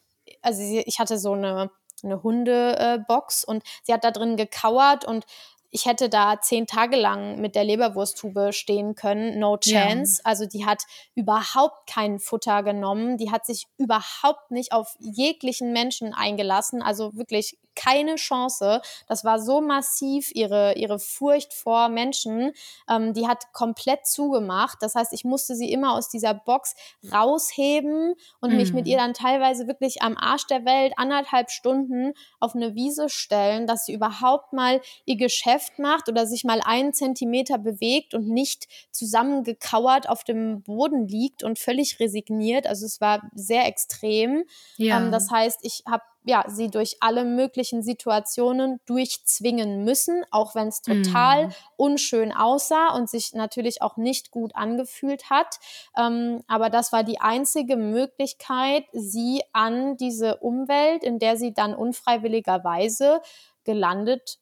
also 0.41 0.61
sie, 0.61 0.83
ich 0.85 0.99
hatte 0.99 1.17
so 1.17 1.33
eine 1.33 1.71
eine 2.03 2.21
Hundebox 2.21 3.43
äh, 3.43 3.51
und 3.51 3.63
sie 3.83 3.93
hat 3.93 4.03
da 4.03 4.11
drin 4.11 4.37
gekauert 4.37 5.05
und 5.05 5.25
ich 5.69 5.85
hätte 5.85 6.09
da 6.09 6.39
zehn 6.41 6.65
Tage 6.65 6.95
lang 6.95 7.39
mit 7.39 7.55
der 7.55 7.63
Leberwursttube 7.63 8.53
stehen 8.53 8.95
können, 8.95 9.39
no 9.39 9.57
chance. 9.57 10.21
Ja. 10.23 10.29
Also 10.29 10.45
die 10.45 10.65
hat 10.65 10.83
überhaupt 11.15 11.89
kein 11.89 12.19
Futter 12.19 12.63
genommen, 12.63 13.17
die 13.17 13.31
hat 13.31 13.45
sich 13.45 13.65
überhaupt 13.77 14.51
nicht 14.51 14.71
auf 14.71 14.95
jeglichen 14.99 15.73
Menschen 15.73 16.13
eingelassen, 16.13 16.81
also 16.81 17.15
wirklich 17.15 17.57
keine 17.77 18.15
Chance. 18.15 18.81
Das 19.07 19.23
war 19.23 19.39
so 19.39 19.61
massiv, 19.61 20.31
ihre, 20.33 20.73
ihre 20.75 20.99
Furcht 20.99 21.53
vor 21.53 21.89
Menschen. 21.89 22.51
Ähm, 22.89 23.13
die 23.13 23.27
hat 23.27 23.53
komplett 23.53 24.05
zugemacht. 24.05 24.79
Das 24.81 24.95
heißt, 24.95 25.13
ich 25.13 25.23
musste 25.23 25.55
sie 25.55 25.71
immer 25.71 25.93
aus 25.93 26.09
dieser 26.09 26.33
Box 26.33 26.75
rausheben 27.13 28.15
und 28.41 28.51
mhm. 28.51 28.57
mich 28.57 28.73
mit 28.73 28.87
ihr 28.87 28.97
mhm. 28.97 29.01
dann 29.01 29.13
teilweise 29.13 29.67
wirklich 29.67 30.01
am 30.01 30.17
Arsch 30.17 30.47
der 30.47 30.65
Welt 30.65 30.93
anderthalb 30.97 31.51
Stunden 31.51 32.13
auf 32.39 32.55
eine 32.55 32.75
Wiese 32.75 33.09
stellen, 33.09 33.67
dass 33.67 33.85
sie 33.85 33.93
überhaupt 33.93 34.53
mal 34.53 34.81
ihr 35.05 35.17
Geschäft 35.17 35.79
macht 35.79 36.09
oder 36.09 36.25
sich 36.25 36.43
mal 36.43 36.61
einen 36.65 36.93
Zentimeter 36.93 37.57
bewegt 37.57 38.13
und 38.13 38.27
nicht 38.27 38.67
zusammengekauert 38.91 40.09
auf 40.09 40.23
dem 40.23 40.63
Boden 40.63 41.07
liegt 41.07 41.43
und 41.43 41.59
völlig 41.59 41.99
resigniert. 41.99 42.65
Also 42.65 42.85
es 42.85 42.99
war 42.99 43.29
sehr 43.35 43.67
extrem. 43.67 44.43
Ja. 44.77 44.97
Ähm, 44.97 45.11
das 45.11 45.29
heißt, 45.29 45.59
ich 45.61 45.83
habe 45.87 46.03
ja, 46.27 46.43
sie 46.47 46.69
durch 46.69 46.97
alle 46.99 47.23
möglichen 47.23 47.81
Situationen 47.81 48.81
durchzwingen 48.85 49.85
müssen, 49.85 50.25
auch 50.29 50.55
wenn 50.55 50.67
es 50.67 50.81
total 50.81 51.47
mm. 51.47 51.51
unschön 51.77 52.33
aussah 52.33 52.93
und 52.93 53.09
sich 53.09 53.33
natürlich 53.33 53.81
auch 53.81 53.95
nicht 53.95 54.29
gut 54.29 54.53
angefühlt 54.53 55.29
hat. 55.29 55.55
Ähm, 55.97 56.43
aber 56.47 56.69
das 56.69 56.91
war 56.91 57.05
die 57.05 57.21
einzige 57.21 57.77
Möglichkeit, 57.77 58.83
sie 58.91 59.41
an 59.53 59.95
diese 59.95 60.37
Umwelt, 60.37 61.03
in 61.03 61.17
der 61.17 61.37
sie 61.37 61.53
dann 61.53 61.73
unfreiwilligerweise 61.73 63.21
gelandet 63.63 64.39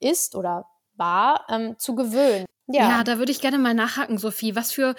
ist 0.00 0.36
oder 0.36 0.66
war, 0.96 1.46
ähm, 1.48 1.78
zu 1.78 1.94
gewöhnen. 1.94 2.44
Ja. 2.66 2.88
ja, 2.88 3.04
da 3.04 3.18
würde 3.18 3.32
ich 3.32 3.40
gerne 3.40 3.58
mal 3.58 3.74
nachhaken, 3.74 4.18
Sophie. 4.18 4.54
Was 4.54 4.70
für 4.70 4.94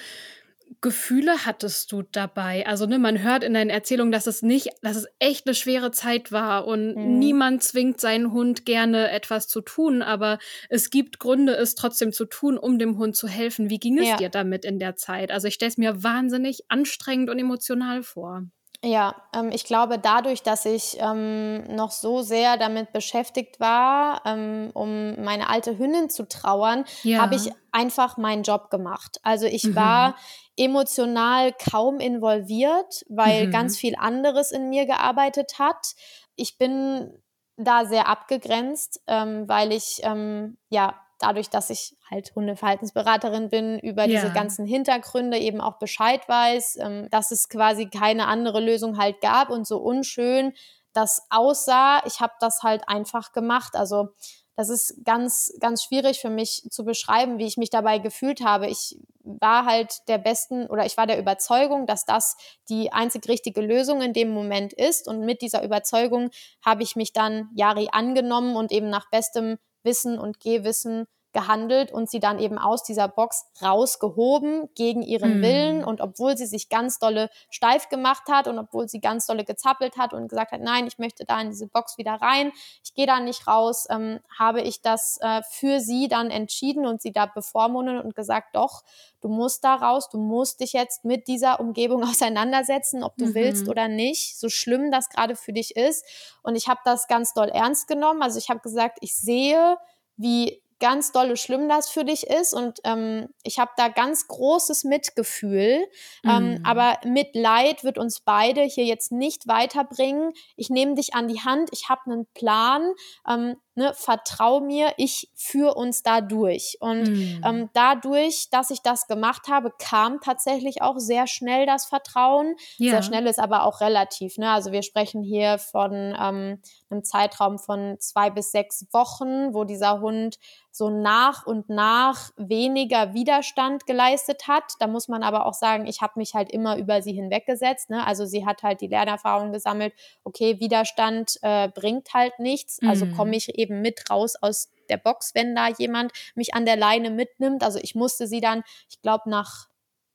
Gefühle 0.83 1.45
hattest 1.45 1.93
du 1.93 2.03
dabei? 2.03 2.67
Also, 2.67 2.85
ne, 2.85 2.99
man 2.99 3.23
hört 3.23 3.43
in 3.43 3.53
deinen 3.53 3.69
Erzählungen, 3.69 4.11
dass 4.11 4.27
es 4.27 4.41
nicht, 4.41 4.69
dass 4.81 4.97
es 4.97 5.07
echt 5.17 5.47
eine 5.47 5.55
schwere 5.55 5.91
Zeit 5.91 6.33
war 6.33 6.67
und 6.67 6.95
mhm. 6.95 7.19
niemand 7.19 7.63
zwingt 7.63 8.01
seinen 8.01 8.33
Hund 8.33 8.65
gerne 8.65 9.09
etwas 9.09 9.47
zu 9.47 9.61
tun, 9.61 10.01
aber 10.01 10.39
es 10.69 10.89
gibt 10.89 11.19
Gründe, 11.19 11.55
es 11.55 11.75
trotzdem 11.75 12.11
zu 12.11 12.25
tun, 12.25 12.57
um 12.57 12.77
dem 12.77 12.97
Hund 12.97 13.15
zu 13.15 13.29
helfen. 13.29 13.69
Wie 13.69 13.79
ging 13.79 13.97
es 13.97 14.09
ja. 14.09 14.17
dir 14.17 14.29
damit 14.29 14.65
in 14.65 14.77
der 14.77 14.97
Zeit? 14.97 15.31
Also, 15.31 15.47
ich 15.47 15.53
stelle 15.53 15.69
es 15.69 15.77
mir 15.77 16.03
wahnsinnig 16.03 16.65
anstrengend 16.67 17.29
und 17.29 17.39
emotional 17.39 18.03
vor. 18.03 18.43
Ja, 18.85 19.15
ähm, 19.33 19.49
ich 19.53 19.63
glaube, 19.63 19.97
dadurch, 19.97 20.43
dass 20.43 20.65
ich 20.65 20.97
ähm, 20.99 21.63
noch 21.73 21.91
so 21.91 22.21
sehr 22.21 22.57
damit 22.57 22.91
beschäftigt 22.91 23.61
war, 23.61 24.21
ähm, 24.25 24.71
um 24.73 25.23
meine 25.23 25.49
alte 25.49 25.77
Hündin 25.77 26.09
zu 26.09 26.27
trauern, 26.27 26.83
ja. 27.03 27.21
habe 27.21 27.35
ich 27.35 27.49
einfach 27.71 28.17
meinen 28.17 28.43
Job 28.43 28.69
gemacht. 28.69 29.21
Also 29.23 29.45
ich 29.45 29.63
mhm. 29.63 29.75
war 29.77 30.15
emotional 30.57 31.53
kaum 31.53 32.01
involviert, 32.01 33.05
weil 33.07 33.47
mhm. 33.47 33.51
ganz 33.51 33.77
viel 33.77 33.95
anderes 33.95 34.51
in 34.51 34.67
mir 34.67 34.85
gearbeitet 34.85 35.59
hat. 35.59 35.93
Ich 36.35 36.57
bin 36.57 37.09
da 37.55 37.85
sehr 37.85 38.09
abgegrenzt, 38.09 39.01
ähm, 39.07 39.47
weil 39.47 39.71
ich 39.71 40.01
ähm, 40.03 40.57
ja 40.69 40.99
dadurch, 41.23 41.49
dass 41.49 41.69
ich 41.69 41.95
halt 42.11 42.33
Hundeverhaltensberaterin 42.35 43.49
bin, 43.49 43.79
über 43.79 44.05
ja. 44.05 44.21
diese 44.21 44.33
ganzen 44.33 44.65
Hintergründe 44.65 45.37
eben 45.37 45.61
auch 45.61 45.79
Bescheid 45.79 46.21
weiß, 46.27 46.77
ähm, 46.81 47.07
dass 47.09 47.31
es 47.31 47.49
quasi 47.49 47.87
keine 47.87 48.27
andere 48.27 48.59
Lösung 48.59 48.97
halt 48.97 49.21
gab 49.21 49.49
und 49.49 49.65
so 49.65 49.77
unschön 49.77 50.53
das 50.93 51.25
aussah. 51.29 52.03
Ich 52.05 52.19
habe 52.19 52.33
das 52.39 52.61
halt 52.61 52.87
einfach 52.87 53.31
gemacht. 53.31 53.75
Also 53.75 54.09
das 54.55 54.69
ist 54.69 55.03
ganz, 55.03 55.51
ganz 55.59 55.83
schwierig 55.83 56.19
für 56.19 56.29
mich 56.29 56.67
zu 56.69 56.85
beschreiben, 56.85 57.39
wie 57.39 57.47
ich 57.47 57.57
mich 57.57 57.71
dabei 57.71 57.97
gefühlt 57.97 58.41
habe. 58.45 58.67
Ich 58.67 58.97
war 59.23 59.65
halt 59.65 60.07
der 60.07 60.19
besten 60.19 60.67
oder 60.67 60.85
ich 60.85 60.95
war 60.95 61.07
der 61.07 61.17
Überzeugung, 61.17 61.87
dass 61.87 62.05
das 62.05 62.37
die 62.69 62.91
einzig 62.91 63.27
richtige 63.27 63.61
Lösung 63.61 64.01
in 64.01 64.13
dem 64.13 64.29
Moment 64.29 64.73
ist. 64.73 65.07
Und 65.07 65.21
mit 65.21 65.41
dieser 65.41 65.63
Überzeugung 65.63 66.29
habe 66.63 66.83
ich 66.83 66.95
mich 66.95 67.13
dann 67.13 67.49
Jari 67.55 67.89
angenommen 67.91 68.55
und 68.55 68.71
eben 68.71 68.89
nach 68.89 69.09
bestem 69.09 69.57
Wissen 69.83 70.17
und 70.17 70.39
Gehwissen 70.39 71.05
gehandelt 71.33 71.91
und 71.91 72.09
sie 72.09 72.19
dann 72.19 72.39
eben 72.39 72.57
aus 72.57 72.83
dieser 72.83 73.07
Box 73.07 73.45
rausgehoben 73.61 74.69
gegen 74.75 75.01
ihren 75.01 75.39
mm. 75.39 75.43
Willen. 75.43 75.83
Und 75.83 75.99
obwohl 75.99 76.37
sie 76.37 76.45
sich 76.45 76.69
ganz 76.69 76.99
dolle 76.99 77.29
steif 77.49 77.89
gemacht 77.89 78.23
hat 78.29 78.47
und 78.47 78.57
obwohl 78.59 78.87
sie 78.87 79.01
ganz 79.01 79.25
dolle 79.25 79.43
gezappelt 79.43 79.97
hat 79.97 80.13
und 80.13 80.27
gesagt 80.27 80.51
hat, 80.51 80.61
nein, 80.61 80.87
ich 80.87 80.99
möchte 80.99 81.25
da 81.25 81.41
in 81.41 81.49
diese 81.49 81.67
Box 81.67 81.97
wieder 81.97 82.13
rein, 82.13 82.51
ich 82.83 82.93
gehe 82.93 83.07
da 83.07 83.19
nicht 83.19 83.47
raus, 83.47 83.87
ähm, 83.89 84.19
habe 84.37 84.61
ich 84.61 84.81
das 84.81 85.17
äh, 85.21 85.41
für 85.49 85.79
sie 85.79 86.07
dann 86.07 86.29
entschieden 86.29 86.85
und 86.85 87.01
sie 87.01 87.11
da 87.11 87.25
bevormundet 87.25 88.03
und 88.03 88.15
gesagt, 88.15 88.55
doch, 88.55 88.83
du 89.21 89.27
musst 89.29 89.63
da 89.63 89.75
raus, 89.75 90.09
du 90.09 90.19
musst 90.19 90.59
dich 90.59 90.73
jetzt 90.73 91.03
mit 91.03 91.27
dieser 91.27 91.59
Umgebung 91.59 92.03
auseinandersetzen, 92.09 93.03
ob 93.03 93.17
du 93.17 93.25
mhm. 93.25 93.33
willst 93.33 93.67
oder 93.67 93.87
nicht, 93.87 94.39
so 94.39 94.49
schlimm 94.49 94.91
das 94.91 95.09
gerade 95.09 95.35
für 95.35 95.53
dich 95.53 95.75
ist. 95.75 96.05
Und 96.43 96.55
ich 96.55 96.67
habe 96.67 96.81
das 96.85 97.07
ganz 97.07 97.33
doll 97.33 97.49
ernst 97.49 97.87
genommen. 97.87 98.21
Also 98.21 98.37
ich 98.37 98.49
habe 98.49 98.59
gesagt, 98.59 98.99
ich 99.01 99.15
sehe, 99.15 99.77
wie 100.17 100.61
ganz 100.83 101.13
dolle 101.13 101.37
schlimm 101.37 101.69
das 101.69 101.89
für 101.89 102.03
dich 102.03 102.27
ist 102.27 102.53
und 102.53 102.81
ähm, 102.83 103.29
ich 103.43 103.57
habe 103.57 103.71
da 103.77 103.87
ganz 103.87 104.27
großes 104.27 104.83
Mitgefühl, 104.83 105.87
ähm, 106.25 106.55
mhm. 106.55 106.65
aber 106.65 106.99
Mitleid 107.05 107.85
wird 107.85 107.97
uns 107.97 108.19
beide 108.19 108.63
hier 108.63 108.83
jetzt 108.83 109.09
nicht 109.13 109.47
weiterbringen. 109.47 110.33
Ich 110.57 110.69
nehme 110.69 110.95
dich 110.95 111.13
an 111.13 111.29
die 111.29 111.39
Hand, 111.39 111.69
ich 111.71 111.87
habe 111.87 112.01
einen 112.11 112.25
Plan, 112.33 112.91
ähm, 113.29 113.55
ne, 113.75 113.93
vertrau 113.93 114.59
mir, 114.59 114.93
ich 114.97 115.29
führe 115.35 115.73
uns 115.73 116.03
da 116.03 116.21
durch. 116.21 116.77
Und 116.79 117.03
mhm. 117.03 117.41
ähm, 117.45 117.69
dadurch, 117.73 118.49
dass 118.51 118.69
ich 118.69 118.81
das 118.81 119.07
gemacht 119.07 119.47
habe, 119.47 119.71
kam 119.79 120.21
tatsächlich 120.21 120.81
auch 120.81 120.97
sehr 120.97 121.27
schnell 121.27 121.65
das 121.65 121.85
Vertrauen. 121.85 122.55
Ja. 122.77 122.91
Sehr 122.91 123.03
schnell 123.03 123.27
ist 123.27 123.39
aber 123.39 123.65
auch 123.65 123.81
relativ. 123.81 124.37
Ne? 124.37 124.49
Also 124.49 124.71
wir 124.71 124.83
sprechen 124.83 125.23
hier 125.23 125.57
von 125.57 126.15
ähm, 126.19 126.59
einem 126.89 127.03
Zeitraum 127.03 127.57
von 127.57 127.97
zwei 127.99 128.29
bis 128.29 128.51
sechs 128.51 128.85
Wochen, 128.91 129.53
wo 129.53 129.63
dieser 129.63 129.99
Hund 130.01 130.37
so 130.75 130.89
nach 130.89 131.45
und 131.45 131.69
nach 131.69 132.31
weniger 132.35 133.13
Widerstand 133.13 133.85
geleistet 133.85 134.47
hat. 134.47 134.63
Da 134.79 134.87
muss 134.87 135.07
man 135.07 135.21
aber 135.21 135.45
auch 135.45 135.53
sagen, 135.53 135.85
ich 135.85 136.01
habe 136.01 136.13
mich 136.15 136.33
halt 136.33 136.51
immer 136.51 136.77
über 136.77 137.03
sie 137.03 137.13
hinweggesetzt. 137.13 137.91
Ne? 137.91 138.05
Also 138.05 138.25
sie 138.25 138.43
hat 138.43 138.63
halt 138.63 138.81
die 138.81 138.87
Lernerfahrung 138.87 139.51
gesammelt, 139.51 139.93
okay, 140.23 140.59
Widerstand 140.59 141.37
äh, 141.43 141.69
bringt 141.69 142.15
halt 142.15 142.39
nichts, 142.39 142.79
also 142.81 143.05
mhm. 143.05 143.15
komme 143.15 143.35
ich 143.35 143.55
eben 143.55 143.62
mit 143.67 144.09
raus 144.09 144.35
aus 144.41 144.69
der 144.89 144.97
Box, 144.97 145.33
wenn 145.33 145.55
da 145.55 145.69
jemand 145.69 146.11
mich 146.35 146.53
an 146.53 146.65
der 146.65 146.75
Leine 146.75 147.09
mitnimmt. 147.09 147.63
Also 147.63 147.79
ich 147.79 147.95
musste 147.95 148.27
sie 148.27 148.41
dann, 148.41 148.63
ich 148.89 149.01
glaube, 149.01 149.29
nach 149.29 149.67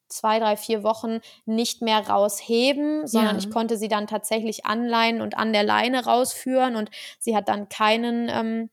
zwei, 0.08 0.38
drei, 0.38 0.56
vier 0.56 0.82
Wochen 0.82 1.20
nicht 1.44 1.82
mehr 1.82 2.08
rausheben, 2.08 3.06
sondern 3.06 3.36
ja. 3.36 3.42
ich 3.42 3.50
konnte 3.50 3.76
sie 3.76 3.88
dann 3.88 4.06
tatsächlich 4.06 4.64
anleihen 4.66 5.20
und 5.20 5.36
an 5.36 5.52
der 5.52 5.64
Leine 5.64 6.04
rausführen 6.04 6.76
und 6.76 6.90
sie 7.18 7.36
hat 7.36 7.48
dann 7.48 7.68
keinen 7.68 8.28
ähm, 8.28 8.70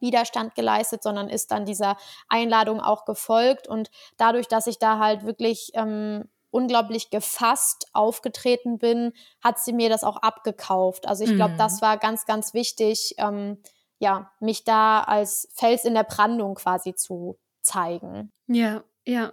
Widerstand 0.00 0.54
geleistet, 0.54 1.02
sondern 1.02 1.28
ist 1.28 1.50
dann 1.50 1.64
dieser 1.64 1.96
Einladung 2.28 2.80
auch 2.80 3.04
gefolgt 3.04 3.68
und 3.68 3.90
dadurch, 4.16 4.48
dass 4.48 4.66
ich 4.66 4.78
da 4.78 4.98
halt 4.98 5.24
wirklich 5.24 5.70
ähm, 5.74 6.28
unglaublich 6.50 7.10
gefasst 7.10 7.88
aufgetreten 7.92 8.78
bin, 8.78 9.12
hat 9.42 9.58
sie 9.58 9.72
mir 9.72 9.88
das 9.88 10.04
auch 10.04 10.18
abgekauft. 10.18 11.08
Also 11.08 11.24
ich 11.24 11.34
glaube, 11.34 11.54
das 11.58 11.76
mhm. 11.76 11.80
war 11.82 11.98
ganz, 11.98 12.26
ganz 12.26 12.54
wichtig, 12.54 13.14
ähm, 13.18 13.58
ja, 14.04 14.30
mich 14.38 14.64
da 14.64 15.00
als 15.00 15.48
Fels 15.54 15.86
in 15.86 15.94
der 15.94 16.04
Brandung 16.04 16.56
quasi 16.56 16.94
zu 16.94 17.38
zeigen. 17.62 18.30
Ja, 18.46 18.84
ja. 19.06 19.32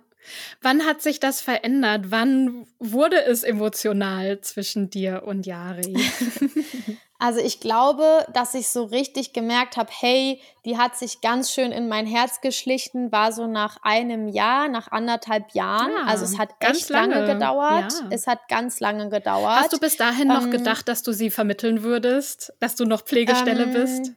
Wann 0.61 0.85
hat 0.85 1.01
sich 1.01 1.19
das 1.19 1.41
verändert? 1.41 2.05
Wann 2.09 2.67
wurde 2.79 3.21
es 3.25 3.43
emotional 3.43 4.39
zwischen 4.41 4.89
dir 4.89 5.23
und 5.25 5.45
Yari? 5.45 5.97
also 7.19 7.39
ich 7.39 7.59
glaube, 7.59 8.25
dass 8.31 8.53
ich 8.53 8.69
so 8.69 8.83
richtig 8.83 9.33
gemerkt 9.33 9.77
habe, 9.77 9.89
hey, 9.91 10.39
die 10.63 10.77
hat 10.77 10.95
sich 10.95 11.21
ganz 11.21 11.51
schön 11.51 11.71
in 11.71 11.89
mein 11.89 12.05
Herz 12.05 12.39
geschlichen, 12.39 13.11
war 13.11 13.31
so 13.33 13.47
nach 13.47 13.77
einem 13.81 14.29
Jahr, 14.29 14.69
nach 14.69 14.91
anderthalb 14.91 15.51
Jahren. 15.53 15.91
Ja, 15.91 16.05
also 16.05 16.23
es 16.23 16.37
hat 16.37 16.51
echt 16.59 16.89
lange, 16.89 17.15
lange 17.15 17.33
gedauert. 17.33 17.91
Ja. 17.91 18.07
Es 18.11 18.27
hat 18.27 18.47
ganz 18.47 18.79
lange 18.79 19.09
gedauert. 19.09 19.59
Hast 19.59 19.73
du 19.73 19.79
bis 19.79 19.97
dahin 19.97 20.29
ähm, 20.29 20.35
noch 20.35 20.49
gedacht, 20.51 20.87
dass 20.87 21.01
du 21.01 21.11
sie 21.13 21.31
vermitteln 21.31 21.81
würdest, 21.81 22.53
dass 22.59 22.75
du 22.75 22.85
noch 22.85 23.01
Pflegestelle 23.01 23.63
ähm, 23.63 23.73
bist? 23.73 24.13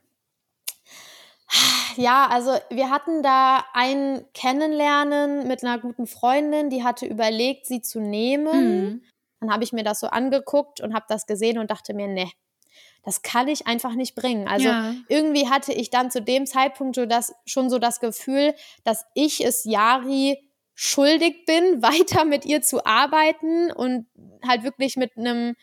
Ja, 1.97 2.27
also 2.27 2.57
wir 2.71 2.91
hatten 2.91 3.23
da 3.23 3.65
ein 3.73 4.25
Kennenlernen 4.35 5.47
mit 5.47 5.63
einer 5.63 5.79
guten 5.79 6.07
Freundin, 6.07 6.71
die 6.71 6.83
hatte 6.83 7.07
überlegt, 7.07 7.67
sie 7.67 7.83
zu 7.83 8.01
nehmen. 8.01 8.85
Mhm. 8.85 9.03
Dann 9.41 9.53
habe 9.53 9.65
ich 9.65 9.73
mir 9.73 9.85
das 9.85 10.01
so 10.01 10.09
angeguckt 10.09 10.81
und 10.81 10.95
habe 10.95 11.05
das 11.09 11.27
gesehen 11.27 11.59
und 11.59 11.71
dachte 11.71 11.95
mir, 11.95 12.09
ne, 12.09 12.31
das 13.05 13.23
kann 13.23 13.49
ich 13.49 13.67
einfach 13.67 13.95
nicht 13.95 14.15
bringen. 14.15 14.49
Also 14.49 14.69
ja. 14.69 14.95
irgendwie 15.09 15.49
hatte 15.49 15.73
ich 15.73 15.91
dann 15.91 16.11
zu 16.11 16.23
dem 16.23 16.47
Zeitpunkt 16.47 16.97
so 16.97 17.07
das, 17.07 17.35
schon 17.45 17.69
so 17.71 17.79
das 17.79 18.01
Gefühl, 18.01 18.55
dass 18.85 19.05
ich 19.15 19.45
es 19.45 19.65
Yari 19.65 20.39
schuldig 20.75 21.45
bin, 21.47 21.83
weiter 21.83 22.25
mit 22.25 22.45
ihr 22.45 22.63
zu 22.63 22.85
arbeiten 22.85 23.71
und 23.71 24.07
halt 24.47 24.65
wirklich 24.65 24.97
mit 24.97 25.17
einem 25.17 25.55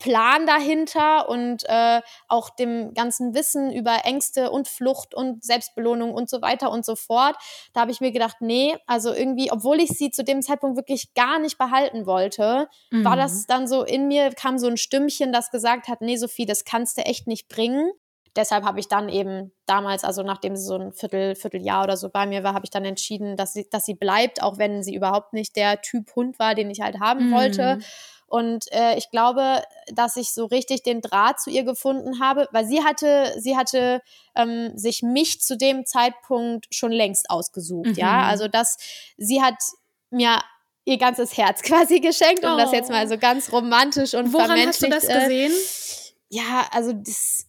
Plan 0.00 0.46
dahinter 0.46 1.28
und 1.28 1.62
äh, 1.68 2.00
auch 2.26 2.50
dem 2.50 2.94
ganzen 2.94 3.34
Wissen 3.34 3.70
über 3.70 3.98
Ängste 4.04 4.50
und 4.50 4.66
Flucht 4.66 5.14
und 5.14 5.44
Selbstbelohnung 5.44 6.12
und 6.12 6.28
so 6.28 6.42
weiter 6.42 6.72
und 6.72 6.84
so 6.84 6.96
fort. 6.96 7.36
Da 7.74 7.82
habe 7.82 7.92
ich 7.92 8.00
mir 8.00 8.10
gedacht, 8.10 8.38
nee, 8.40 8.76
also 8.86 9.12
irgendwie, 9.12 9.52
obwohl 9.52 9.78
ich 9.78 9.90
sie 9.90 10.10
zu 10.10 10.24
dem 10.24 10.40
Zeitpunkt 10.42 10.76
wirklich 10.76 11.12
gar 11.14 11.38
nicht 11.38 11.58
behalten 11.58 12.06
wollte, 12.06 12.68
mhm. 12.90 13.04
war 13.04 13.14
das 13.14 13.46
dann 13.46 13.68
so 13.68 13.84
in 13.84 14.08
mir, 14.08 14.30
kam 14.32 14.58
so 14.58 14.68
ein 14.68 14.78
Stimmchen, 14.78 15.32
das 15.32 15.50
gesagt 15.50 15.86
hat, 15.86 16.00
nee, 16.00 16.16
Sophie, 16.16 16.46
das 16.46 16.64
kannst 16.64 16.96
du 16.96 17.02
echt 17.02 17.26
nicht 17.26 17.48
bringen. 17.48 17.92
Deshalb 18.36 18.64
habe 18.64 18.78
ich 18.78 18.88
dann 18.88 19.08
eben 19.08 19.52
damals, 19.66 20.04
also 20.04 20.22
nachdem 20.22 20.54
sie 20.56 20.64
so 20.64 20.76
ein 20.76 20.92
Viertel, 20.92 21.34
Vierteljahr 21.34 21.82
oder 21.82 21.96
so 21.96 22.08
bei 22.08 22.26
mir 22.26 22.44
war, 22.44 22.54
habe 22.54 22.64
ich 22.64 22.70
dann 22.70 22.84
entschieden, 22.84 23.36
dass 23.36 23.52
sie, 23.52 23.68
dass 23.68 23.84
sie 23.84 23.94
bleibt, 23.94 24.42
auch 24.42 24.56
wenn 24.56 24.82
sie 24.82 24.94
überhaupt 24.94 25.32
nicht 25.32 25.56
der 25.56 25.80
Typ 25.80 26.14
Hund 26.14 26.38
war, 26.38 26.54
den 26.54 26.70
ich 26.70 26.80
halt 26.80 27.00
haben 27.00 27.28
mhm. 27.28 27.34
wollte. 27.34 27.78
Und 28.30 28.70
äh, 28.70 28.96
ich 28.96 29.10
glaube, 29.10 29.60
dass 29.92 30.14
ich 30.14 30.32
so 30.32 30.44
richtig 30.46 30.84
den 30.84 31.00
Draht 31.00 31.40
zu 31.40 31.50
ihr 31.50 31.64
gefunden 31.64 32.20
habe, 32.20 32.48
weil 32.52 32.64
sie 32.64 32.84
hatte, 32.84 33.34
sie 33.38 33.56
hatte 33.56 34.00
ähm, 34.36 34.70
sich 34.78 35.02
mich 35.02 35.40
zu 35.40 35.56
dem 35.56 35.84
Zeitpunkt 35.84 36.68
schon 36.70 36.92
längst 36.92 37.28
ausgesucht. 37.28 37.88
Mhm. 37.88 37.94
Ja, 37.94 38.22
also 38.22 38.46
dass 38.46 38.76
sie 39.16 39.42
hat 39.42 39.56
mir 40.10 40.40
ihr 40.84 40.96
ganzes 40.96 41.36
Herz 41.36 41.62
quasi 41.64 41.98
geschenkt, 41.98 42.44
um 42.44 42.52
oh. 42.52 42.56
das 42.56 42.70
jetzt 42.70 42.88
mal 42.88 43.08
so 43.08 43.18
ganz 43.18 43.52
romantisch 43.52 44.14
und 44.14 44.32
Woran 44.32 44.64
hast 44.64 44.80
du 44.80 44.88
das 44.88 45.08
gesehen? 45.08 45.50
Äh, 45.50 46.36
ja, 46.36 46.68
also 46.70 46.92
das, 46.92 47.48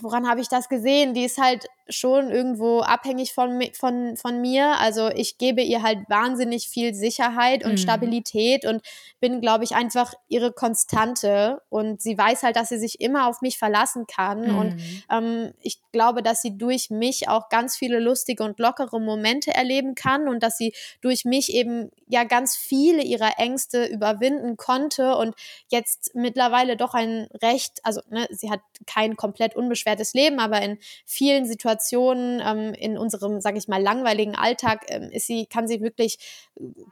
woran 0.00 0.28
habe 0.28 0.40
ich 0.40 0.48
das 0.48 0.68
gesehen? 0.68 1.14
Die 1.14 1.24
ist 1.24 1.38
halt 1.38 1.66
schon 1.90 2.30
irgendwo 2.30 2.80
abhängig 2.80 3.32
von, 3.34 3.60
von, 3.74 4.16
von 4.16 4.40
mir. 4.40 4.78
Also 4.80 5.08
ich 5.08 5.38
gebe 5.38 5.62
ihr 5.62 5.82
halt 5.82 5.98
wahnsinnig 6.08 6.68
viel 6.68 6.94
Sicherheit 6.94 7.64
und 7.64 7.72
mhm. 7.72 7.78
Stabilität 7.78 8.64
und 8.64 8.82
bin, 9.20 9.40
glaube 9.40 9.64
ich, 9.64 9.74
einfach 9.74 10.14
ihre 10.28 10.52
Konstante. 10.52 11.60
Und 11.68 12.00
sie 12.00 12.16
weiß 12.16 12.42
halt, 12.42 12.56
dass 12.56 12.70
sie 12.70 12.78
sich 12.78 13.00
immer 13.00 13.28
auf 13.28 13.42
mich 13.42 13.58
verlassen 13.58 14.06
kann. 14.06 14.52
Mhm. 14.52 14.58
Und 14.58 14.82
ähm, 15.10 15.52
ich 15.60 15.80
glaube, 15.92 16.22
dass 16.22 16.40
sie 16.40 16.56
durch 16.56 16.90
mich 16.90 17.28
auch 17.28 17.48
ganz 17.48 17.76
viele 17.76 17.98
lustige 17.98 18.44
und 18.44 18.58
lockere 18.58 19.00
Momente 19.00 19.52
erleben 19.52 19.94
kann 19.94 20.28
und 20.28 20.42
dass 20.42 20.56
sie 20.56 20.72
durch 21.00 21.24
mich 21.24 21.52
eben 21.52 21.90
ja 22.06 22.24
ganz 22.24 22.56
viele 22.56 23.02
ihrer 23.02 23.38
Ängste 23.38 23.86
überwinden 23.86 24.56
konnte 24.56 25.16
und 25.16 25.34
jetzt 25.68 26.12
mittlerweile 26.14 26.76
doch 26.76 26.94
ein 26.94 27.28
recht, 27.42 27.80
also 27.82 28.00
ne, 28.08 28.26
sie 28.30 28.50
hat 28.50 28.60
kein 28.86 29.16
komplett 29.16 29.56
unbeschwertes 29.56 30.14
Leben, 30.14 30.38
aber 30.38 30.62
in 30.62 30.78
vielen 31.04 31.44
Situationen 31.44 31.79
Situationen 31.80 32.40
ähm, 32.44 32.74
in 32.74 32.98
unserem, 32.98 33.40
sage 33.40 33.58
ich 33.58 33.68
mal, 33.68 33.82
langweiligen 33.82 34.34
Alltag 34.34 34.84
ähm, 34.88 35.10
ist 35.10 35.26
sie, 35.26 35.46
kann 35.46 35.66
sie 35.66 35.80
wirklich 35.80 36.18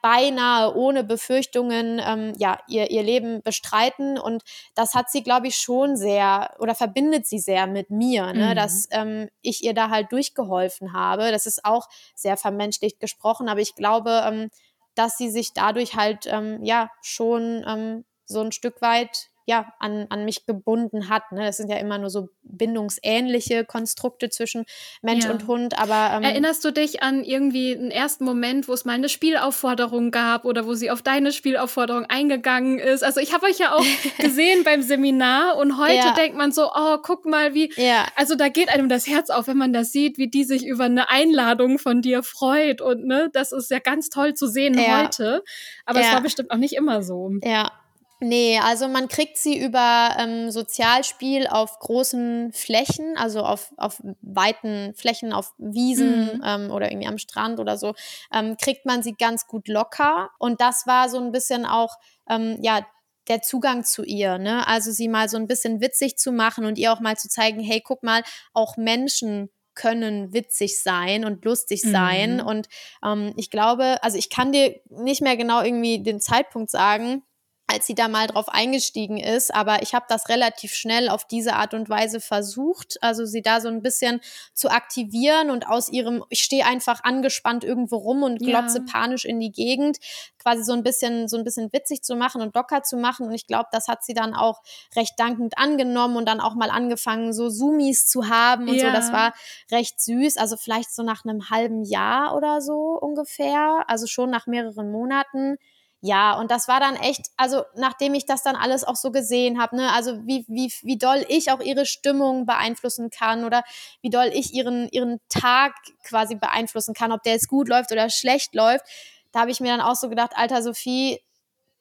beinahe 0.02 0.74
ohne 0.74 1.04
Befürchtungen 1.04 2.00
ähm, 2.04 2.32
ja 2.38 2.58
ihr, 2.68 2.90
ihr 2.90 3.02
Leben 3.02 3.42
bestreiten 3.42 4.18
und 4.18 4.42
das 4.74 4.94
hat 4.94 5.10
sie, 5.10 5.22
glaube 5.22 5.48
ich, 5.48 5.56
schon 5.56 5.96
sehr 5.96 6.54
oder 6.58 6.74
verbindet 6.74 7.26
sie 7.26 7.38
sehr 7.38 7.66
mit 7.66 7.90
mir, 7.90 8.32
ne? 8.32 8.50
Mhm. 8.50 8.56
dass 8.56 8.88
ähm, 8.90 9.28
ich 9.42 9.62
ihr 9.62 9.74
da 9.74 9.90
halt 9.90 10.12
durchgeholfen 10.12 10.92
habe. 10.92 11.30
Das 11.30 11.46
ist 11.46 11.64
auch 11.64 11.88
sehr 12.14 12.36
vermenschlicht 12.36 13.00
gesprochen, 13.00 13.48
aber 13.48 13.60
ich 13.60 13.74
glaube, 13.74 14.22
ähm, 14.26 14.50
dass 14.94 15.16
sie 15.16 15.30
sich 15.30 15.52
dadurch 15.52 15.94
halt 15.94 16.26
ähm, 16.26 16.64
ja 16.64 16.90
schon 17.02 18.04
so 18.24 18.40
ein 18.40 18.52
Stück 18.52 18.82
weit 18.82 19.30
ja, 19.48 19.72
an, 19.78 20.04
an 20.10 20.26
mich 20.26 20.44
gebunden 20.44 21.08
hat. 21.08 21.32
Ne? 21.32 21.46
Das 21.46 21.56
sind 21.56 21.70
ja 21.70 21.78
immer 21.78 21.96
nur 21.96 22.10
so 22.10 22.28
bindungsähnliche 22.42 23.64
Konstrukte 23.64 24.28
zwischen 24.28 24.66
Mensch 25.00 25.24
ja. 25.24 25.30
und 25.30 25.46
Hund. 25.46 25.78
Aber 25.78 26.18
ähm, 26.18 26.22
erinnerst 26.22 26.62
du 26.66 26.70
dich 26.70 27.02
an 27.02 27.24
irgendwie 27.24 27.74
einen 27.74 27.90
ersten 27.90 28.26
Moment, 28.26 28.68
wo 28.68 28.74
es 28.74 28.84
mal 28.84 28.92
eine 28.92 29.08
Spielaufforderung 29.08 30.10
gab 30.10 30.44
oder 30.44 30.66
wo 30.66 30.74
sie 30.74 30.90
auf 30.90 31.00
deine 31.00 31.32
Spielaufforderung 31.32 32.04
eingegangen 32.04 32.78
ist? 32.78 33.02
Also 33.02 33.20
ich 33.20 33.32
habe 33.32 33.46
euch 33.46 33.58
ja 33.58 33.72
auch 33.72 33.84
gesehen 34.18 34.64
beim 34.64 34.82
Seminar 34.82 35.56
und 35.56 35.78
heute 35.78 35.94
ja. 35.94 36.12
denkt 36.12 36.36
man 36.36 36.52
so, 36.52 36.70
oh, 36.74 36.98
guck 37.02 37.24
mal, 37.24 37.54
wie. 37.54 37.72
Ja. 37.76 38.06
Also 38.16 38.34
da 38.34 38.50
geht 38.50 38.68
einem 38.68 38.90
das 38.90 39.06
Herz 39.06 39.30
auf, 39.30 39.46
wenn 39.46 39.56
man 39.56 39.72
das 39.72 39.92
sieht, 39.92 40.18
wie 40.18 40.28
die 40.28 40.44
sich 40.44 40.66
über 40.66 40.84
eine 40.84 41.08
Einladung 41.08 41.78
von 41.78 42.02
dir 42.02 42.22
freut 42.22 42.82
und 42.82 43.06
ne, 43.06 43.30
das 43.32 43.52
ist 43.52 43.70
ja 43.70 43.78
ganz 43.78 44.10
toll 44.10 44.34
zu 44.34 44.46
sehen 44.46 44.78
ja. 44.78 45.04
heute. 45.04 45.42
Aber 45.86 46.00
es 46.00 46.12
war 46.12 46.20
bestimmt 46.20 46.50
auch 46.50 46.58
nicht 46.58 46.74
immer 46.74 47.02
so. 47.02 47.32
Ja, 47.42 47.72
Nee, 48.20 48.58
also 48.58 48.88
man 48.88 49.06
kriegt 49.06 49.36
sie 49.38 49.58
über 49.58 50.16
ähm, 50.18 50.50
Sozialspiel 50.50 51.46
auf 51.46 51.78
großen 51.78 52.52
Flächen, 52.52 53.16
also 53.16 53.42
auf, 53.42 53.72
auf 53.76 54.02
weiten 54.22 54.92
Flächen, 54.94 55.32
auf 55.32 55.54
Wiesen 55.58 56.38
mhm. 56.38 56.42
ähm, 56.44 56.70
oder 56.70 56.90
irgendwie 56.90 57.06
am 57.06 57.18
Strand 57.18 57.60
oder 57.60 57.76
so, 57.78 57.94
ähm, 58.32 58.56
kriegt 58.56 58.86
man 58.86 59.04
sie 59.04 59.14
ganz 59.14 59.46
gut 59.46 59.68
locker. 59.68 60.30
Und 60.38 60.60
das 60.60 60.86
war 60.86 61.08
so 61.08 61.18
ein 61.18 61.30
bisschen 61.30 61.64
auch, 61.64 61.96
ähm, 62.28 62.58
ja, 62.60 62.84
der 63.28 63.42
Zugang 63.42 63.84
zu 63.84 64.04
ihr, 64.04 64.38
ne? 64.38 64.66
Also 64.66 64.90
sie 64.90 65.06
mal 65.06 65.28
so 65.28 65.36
ein 65.36 65.46
bisschen 65.46 65.80
witzig 65.80 66.16
zu 66.16 66.32
machen 66.32 66.64
und 66.64 66.78
ihr 66.78 66.92
auch 66.92 67.00
mal 67.00 67.16
zu 67.16 67.28
zeigen, 67.28 67.60
hey, 67.60 67.80
guck 67.84 68.02
mal, 68.02 68.22
auch 68.52 68.76
Menschen 68.76 69.50
können 69.74 70.32
witzig 70.32 70.82
sein 70.82 71.24
und 71.24 71.44
lustig 71.44 71.82
sein. 71.82 72.36
Mhm. 72.36 72.46
Und 72.46 72.68
ähm, 73.04 73.32
ich 73.36 73.48
glaube, 73.50 74.02
also 74.02 74.18
ich 74.18 74.28
kann 74.28 74.50
dir 74.50 74.80
nicht 74.88 75.22
mehr 75.22 75.36
genau 75.36 75.62
irgendwie 75.62 76.02
den 76.02 76.20
Zeitpunkt 76.20 76.70
sagen, 76.70 77.22
als 77.70 77.86
sie 77.86 77.94
da 77.94 78.08
mal 78.08 78.26
drauf 78.26 78.48
eingestiegen 78.48 79.18
ist. 79.18 79.54
Aber 79.54 79.82
ich 79.82 79.94
habe 79.94 80.06
das 80.08 80.28
relativ 80.30 80.72
schnell 80.72 81.10
auf 81.10 81.26
diese 81.26 81.52
Art 81.52 81.74
und 81.74 81.88
Weise 81.90 82.18
versucht, 82.18 82.96
also 83.02 83.26
sie 83.26 83.42
da 83.42 83.60
so 83.60 83.68
ein 83.68 83.82
bisschen 83.82 84.20
zu 84.54 84.70
aktivieren 84.70 85.50
und 85.50 85.68
aus 85.68 85.90
ihrem, 85.90 86.24
ich 86.30 86.42
stehe 86.42 86.64
einfach 86.64 87.04
angespannt 87.04 87.64
irgendwo 87.64 87.96
rum 87.96 88.22
und 88.22 88.38
glotze 88.38 88.78
ja. 88.78 88.84
panisch 88.90 89.26
in 89.26 89.38
die 89.38 89.52
Gegend, 89.52 89.98
quasi 90.38 90.64
so 90.64 90.72
ein 90.72 90.82
bisschen, 90.82 91.28
so 91.28 91.36
ein 91.36 91.44
bisschen 91.44 91.70
witzig 91.72 92.02
zu 92.02 92.16
machen 92.16 92.40
und 92.40 92.54
locker 92.54 92.82
zu 92.82 92.96
machen. 92.96 93.26
Und 93.26 93.34
ich 93.34 93.46
glaube, 93.46 93.68
das 93.70 93.86
hat 93.86 94.02
sie 94.02 94.14
dann 94.14 94.34
auch 94.34 94.62
recht 94.96 95.20
dankend 95.20 95.58
angenommen 95.58 96.16
und 96.16 96.26
dann 96.26 96.40
auch 96.40 96.54
mal 96.54 96.70
angefangen, 96.70 97.34
so 97.34 97.50
Zoomies 97.50 98.08
zu 98.08 98.30
haben 98.30 98.68
und 98.68 98.76
ja. 98.76 98.86
so. 98.86 98.92
Das 98.92 99.12
war 99.12 99.34
recht 99.70 100.00
süß. 100.00 100.38
Also 100.38 100.56
vielleicht 100.56 100.94
so 100.94 101.02
nach 101.02 101.24
einem 101.26 101.50
halben 101.50 101.84
Jahr 101.84 102.34
oder 102.34 102.62
so 102.62 102.98
ungefähr. 102.98 103.84
Also 103.88 104.06
schon 104.06 104.30
nach 104.30 104.46
mehreren 104.46 104.90
Monaten 104.90 105.58
ja, 106.00 106.38
und 106.38 106.50
das 106.50 106.68
war 106.68 106.78
dann 106.78 106.94
echt, 106.94 107.26
also 107.36 107.64
nachdem 107.74 108.14
ich 108.14 108.24
das 108.24 108.42
dann 108.44 108.54
alles 108.54 108.84
auch 108.84 108.94
so 108.94 109.10
gesehen 109.10 109.60
habe, 109.60 109.76
ne, 109.76 109.92
also 109.92 110.24
wie, 110.26 110.44
wie, 110.46 110.72
wie 110.82 110.96
doll 110.96 111.24
ich 111.28 111.50
auch 111.50 111.60
ihre 111.60 111.86
Stimmung 111.86 112.46
beeinflussen 112.46 113.10
kann 113.10 113.44
oder 113.44 113.64
wie 114.00 114.10
doll 114.10 114.30
ich 114.32 114.54
ihren, 114.54 114.88
ihren 114.90 115.18
Tag 115.28 115.74
quasi 116.04 116.36
beeinflussen 116.36 116.94
kann, 116.94 117.10
ob 117.10 117.24
der 117.24 117.32
jetzt 117.32 117.48
gut 117.48 117.68
läuft 117.68 117.90
oder 117.90 118.10
schlecht 118.10 118.54
läuft, 118.54 118.84
da 119.32 119.40
habe 119.40 119.50
ich 119.50 119.60
mir 119.60 119.68
dann 119.76 119.80
auch 119.80 119.96
so 119.96 120.08
gedacht, 120.08 120.32
alter 120.36 120.62
Sophie, 120.62 121.20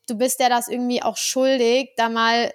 du 0.07 0.17
bist 0.17 0.39
ja 0.39 0.49
das 0.49 0.67
irgendwie 0.67 1.03
auch 1.03 1.17
schuldig, 1.17 1.91
da 1.95 2.09
mal 2.09 2.51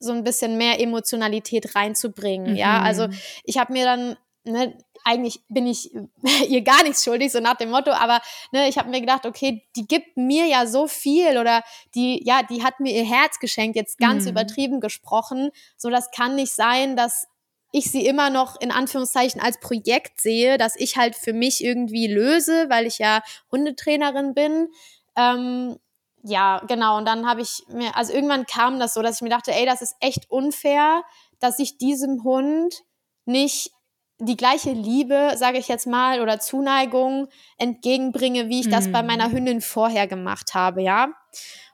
so 0.00 0.12
ein 0.12 0.24
bisschen 0.24 0.58
mehr 0.58 0.80
Emotionalität 0.80 1.76
reinzubringen. 1.76 2.52
Mhm. 2.52 2.56
Ja, 2.56 2.80
also 2.82 3.06
ich 3.44 3.58
habe 3.58 3.72
mir 3.72 3.84
dann 3.84 4.16
ne, 4.44 4.76
eigentlich 5.04 5.40
bin 5.48 5.66
ich 5.66 5.90
ihr 6.48 6.62
gar 6.62 6.82
nichts 6.82 7.04
schuldig, 7.04 7.30
so 7.30 7.40
nach 7.40 7.56
dem 7.56 7.70
Motto, 7.70 7.92
aber 7.92 8.20
ne, 8.52 8.68
ich 8.68 8.78
habe 8.78 8.90
mir 8.90 9.00
gedacht, 9.00 9.26
okay, 9.26 9.62
die 9.76 9.86
gibt 9.86 10.16
mir 10.16 10.46
ja 10.46 10.66
so 10.66 10.88
viel 10.88 11.38
oder 11.38 11.62
die, 11.94 12.22
ja, 12.24 12.42
die 12.42 12.64
hat 12.64 12.80
mir 12.80 12.92
ihr 12.92 13.04
Herz 13.04 13.38
geschenkt, 13.38 13.76
jetzt 13.76 13.98
ganz 13.98 14.24
mhm. 14.24 14.30
übertrieben 14.30 14.80
gesprochen. 14.80 15.50
So, 15.76 15.90
das 15.90 16.10
kann 16.10 16.34
nicht 16.36 16.52
sein, 16.52 16.96
dass 16.96 17.26
ich 17.74 17.90
sie 17.90 18.06
immer 18.06 18.30
noch 18.30 18.60
in 18.60 18.70
Anführungszeichen 18.70 19.40
als 19.40 19.58
Projekt 19.58 20.20
sehe, 20.20 20.58
dass 20.58 20.76
ich 20.76 20.96
halt 20.96 21.16
für 21.16 21.32
mich 21.32 21.62
irgendwie 21.62 22.06
löse, 22.06 22.66
weil 22.70 22.86
ich 22.86 22.98
ja 22.98 23.20
Hundetrainerin 23.50 24.32
bin. 24.32 24.68
Ähm, 25.16 25.76
ja, 26.22 26.62
genau. 26.68 26.96
Und 26.98 27.04
dann 27.06 27.28
habe 27.28 27.42
ich 27.42 27.64
mir, 27.68 27.96
also 27.96 28.12
irgendwann 28.12 28.46
kam 28.46 28.78
das 28.78 28.94
so, 28.94 29.02
dass 29.02 29.16
ich 29.16 29.22
mir 29.22 29.28
dachte, 29.28 29.52
ey, 29.52 29.66
das 29.66 29.82
ist 29.82 29.96
echt 29.98 30.30
unfair, 30.30 31.02
dass 31.40 31.58
ich 31.58 31.76
diesem 31.76 32.22
Hund 32.22 32.82
nicht 33.24 33.73
die 34.18 34.36
gleiche 34.36 34.72
Liebe, 34.72 35.32
sage 35.36 35.58
ich 35.58 35.68
jetzt 35.68 35.86
mal, 35.86 36.20
oder 36.20 36.38
Zuneigung 36.38 37.28
entgegenbringe, 37.58 38.48
wie 38.48 38.60
ich 38.60 38.70
das 38.70 38.90
bei 38.90 39.02
meiner 39.02 39.28
mhm. 39.28 39.32
Hündin 39.32 39.60
vorher 39.60 40.06
gemacht 40.06 40.54
habe, 40.54 40.82
ja. 40.82 41.08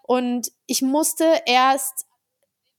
Und 0.02 0.50
ich 0.66 0.82
musste 0.82 1.24
erst 1.46 2.06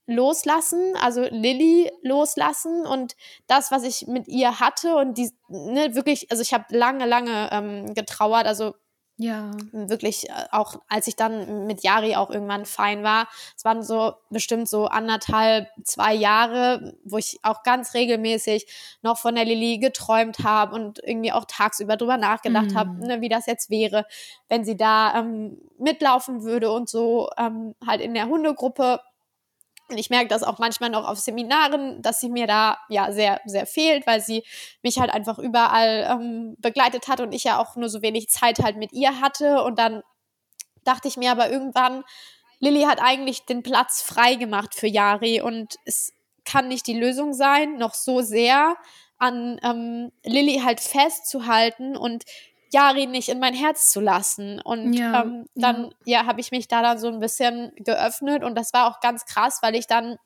loslassen, 0.07 0.95
also 0.99 1.21
Lilly 1.21 1.91
loslassen 2.01 2.85
und 2.85 3.15
das, 3.47 3.71
was 3.71 3.83
ich 3.83 4.07
mit 4.07 4.27
ihr 4.27 4.59
hatte 4.59 4.95
und 4.95 5.17
die, 5.17 5.31
ne, 5.47 5.95
wirklich, 5.95 6.29
also 6.31 6.41
ich 6.41 6.53
habe 6.53 6.65
lange, 6.69 7.05
lange 7.05 7.49
ähm, 7.51 7.93
getrauert, 7.93 8.45
also 8.45 8.73
ja. 9.17 9.51
Wirklich, 9.71 10.29
äh, 10.29 10.33
auch 10.51 10.81
als 10.87 11.05
ich 11.05 11.15
dann 11.15 11.67
mit 11.67 11.83
Yari 11.83 12.15
auch 12.15 12.31
irgendwann 12.31 12.65
fein 12.65 13.03
war. 13.03 13.27
Es 13.55 13.63
waren 13.63 13.83
so 13.83 14.13
bestimmt 14.29 14.67
so 14.67 14.87
anderthalb, 14.87 15.67
zwei 15.83 16.13
Jahre, 16.13 16.95
wo 17.03 17.17
ich 17.17 17.39
auch 17.43 17.61
ganz 17.63 17.93
regelmäßig 17.93 18.65
noch 19.03 19.19
von 19.19 19.35
der 19.35 19.45
Lilly 19.45 19.77
geträumt 19.77 20.39
habe 20.39 20.75
und 20.75 20.99
irgendwie 21.03 21.31
auch 21.31 21.45
tagsüber 21.45 21.97
drüber 21.97 22.17
nachgedacht 22.17 22.71
mhm. 22.71 22.75
habe, 22.75 23.05
ne, 23.05 23.21
wie 23.21 23.29
das 23.29 23.45
jetzt 23.45 23.69
wäre, 23.69 24.05
wenn 24.49 24.65
sie 24.65 24.75
da 24.75 25.19
ähm, 25.19 25.57
mitlaufen 25.77 26.43
würde 26.43 26.71
und 26.71 26.89
so 26.89 27.29
ähm, 27.37 27.75
halt 27.85 28.01
in 28.01 28.13
der 28.13 28.27
Hundegruppe. 28.27 29.01
Ich 29.97 30.09
merke 30.09 30.27
das 30.27 30.43
auch 30.43 30.59
manchmal 30.59 30.89
noch 30.89 31.07
auf 31.07 31.19
Seminaren, 31.19 32.01
dass 32.01 32.19
sie 32.19 32.29
mir 32.29 32.47
da 32.47 32.77
ja 32.89 33.11
sehr, 33.11 33.41
sehr 33.45 33.65
fehlt, 33.65 34.07
weil 34.07 34.21
sie 34.21 34.43
mich 34.83 34.99
halt 34.99 35.11
einfach 35.11 35.39
überall 35.39 36.07
ähm, 36.09 36.55
begleitet 36.59 37.07
hat 37.07 37.19
und 37.21 37.31
ich 37.31 37.43
ja 37.43 37.59
auch 37.59 37.75
nur 37.75 37.89
so 37.89 38.01
wenig 38.01 38.29
Zeit 38.29 38.59
halt 38.59 38.77
mit 38.77 38.93
ihr 38.93 39.21
hatte. 39.21 39.63
Und 39.63 39.79
dann 39.79 40.03
dachte 40.83 41.07
ich 41.07 41.17
mir 41.17 41.31
aber 41.31 41.49
irgendwann, 41.49 42.03
Lilly 42.59 42.83
hat 42.83 43.01
eigentlich 43.01 43.45
den 43.45 43.63
Platz 43.63 44.01
frei 44.01 44.35
gemacht 44.35 44.75
für 44.75 44.87
Yari 44.87 45.41
und 45.41 45.75
es 45.85 46.13
kann 46.45 46.67
nicht 46.67 46.87
die 46.87 46.97
Lösung 46.97 47.33
sein, 47.33 47.77
noch 47.77 47.93
so 47.93 48.21
sehr 48.21 48.75
an 49.17 49.59
ähm, 49.63 50.11
Lilly 50.23 50.61
halt 50.63 50.79
festzuhalten 50.79 51.95
und 51.95 52.23
Yari 52.73 53.07
nicht 53.07 53.29
in 53.29 53.39
mein 53.39 53.53
Herz 53.53 53.91
zu 53.91 53.99
lassen. 53.99 54.61
Und 54.61 54.93
ja, 54.93 55.23
ähm, 55.23 55.45
dann, 55.55 55.93
ja, 56.05 56.21
ja 56.21 56.25
habe 56.25 56.41
ich 56.41 56.51
mich 56.51 56.67
da 56.67 56.81
dann 56.81 56.99
so 56.99 57.07
ein 57.07 57.19
bisschen 57.19 57.71
geöffnet 57.75 58.43
und 58.43 58.57
das 58.57 58.73
war 58.73 58.89
auch 58.89 58.99
ganz 58.99 59.25
krass, 59.25 59.59
weil 59.61 59.75
ich 59.75 59.87
dann 59.87 60.17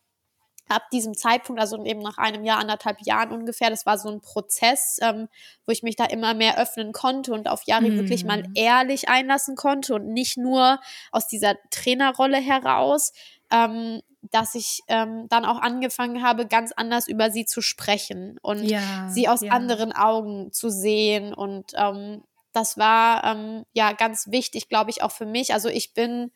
ab 0.67 0.89
diesem 0.91 1.13
Zeitpunkt, 1.13 1.61
also 1.61 1.83
eben 1.85 1.99
nach 1.99 2.17
einem 2.17 2.43
Jahr, 2.43 2.59
anderthalb 2.59 2.97
Jahren 3.01 3.31
ungefähr, 3.31 3.69
das 3.69 3.85
war 3.85 3.97
so 3.97 4.09
ein 4.09 4.21
Prozess, 4.21 4.97
ähm, 5.01 5.27
wo 5.65 5.71
ich 5.71 5.83
mich 5.83 5.95
da 5.95 6.05
immer 6.05 6.33
mehr 6.33 6.59
öffnen 6.59 6.91
konnte 6.91 7.33
und 7.33 7.47
auf 7.47 7.63
Yari 7.67 7.91
mm. 7.91 7.97
wirklich 7.97 8.25
mal 8.25 8.43
ehrlich 8.55 9.07
einlassen 9.07 9.55
konnte 9.55 9.93
und 9.93 10.07
nicht 10.07 10.37
nur 10.37 10.79
aus 11.11 11.27
dieser 11.27 11.55
Trainerrolle 11.69 12.37
heraus, 12.37 13.13
ähm, 13.51 14.01
dass 14.31 14.55
ich 14.55 14.81
ähm, 14.87 15.27
dann 15.29 15.45
auch 15.45 15.61
angefangen 15.61 16.23
habe, 16.23 16.47
ganz 16.47 16.71
anders 16.71 17.07
über 17.07 17.29
sie 17.29 17.45
zu 17.45 17.61
sprechen 17.61 18.39
und 18.41 18.63
ja, 18.63 19.07
sie 19.09 19.27
aus 19.27 19.41
ja. 19.41 19.51
anderen 19.51 19.91
Augen 19.91 20.51
zu 20.51 20.69
sehen 20.69 21.31
und 21.35 21.73
ähm, 21.75 22.23
das 22.55 22.77
war 22.77 23.23
ähm, 23.23 23.65
ja 23.73 23.91
ganz 23.93 24.27
wichtig, 24.31 24.69
glaube 24.69 24.89
ich, 24.89 25.03
auch 25.03 25.11
für 25.11 25.25
mich. 25.25 25.53
Also 25.53 25.69
ich 25.69 25.93
bin 25.93 26.31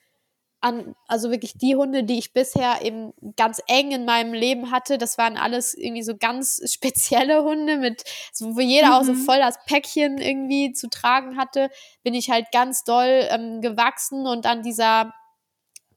an, 0.62 0.94
also 1.08 1.32
wirklich 1.32 1.54
die 1.54 1.76
Hunde, 1.76 2.04
die 2.04 2.20
ich 2.20 2.34
bisher 2.34 2.82
eben 2.82 3.14
ganz 3.38 3.62
eng 3.68 3.92
in 3.92 4.06
meinem 4.06 4.34
Leben 4.34 4.72
hatte, 4.72 4.98
das 4.98 5.18
waren 5.18 5.38
alles 5.38 5.74
irgendwie 5.74 6.04
so 6.04 6.18
ganz 6.18 6.62
spezielle 6.72 7.44
Hunde 7.44 7.78
mit, 7.78 8.04
wo 8.40 8.60
jeder 8.60 8.88
mhm. 8.88 8.94
auch 8.94 9.04
so 9.04 9.14
mhm. 9.14 9.24
voll 9.24 9.40
das 9.40 9.64
Päckchen 9.66 10.18
irgendwie 10.18 10.74
zu 10.74 10.90
tragen 10.90 11.38
hatte, 11.38 11.70
bin 12.04 12.14
ich 12.14 12.30
halt 12.30 12.48
ganz 12.52 12.84
doll 12.84 13.28
ähm, 13.30 13.62
gewachsen 13.62 14.28
und 14.28 14.46
an 14.46 14.62
dieser 14.62 15.14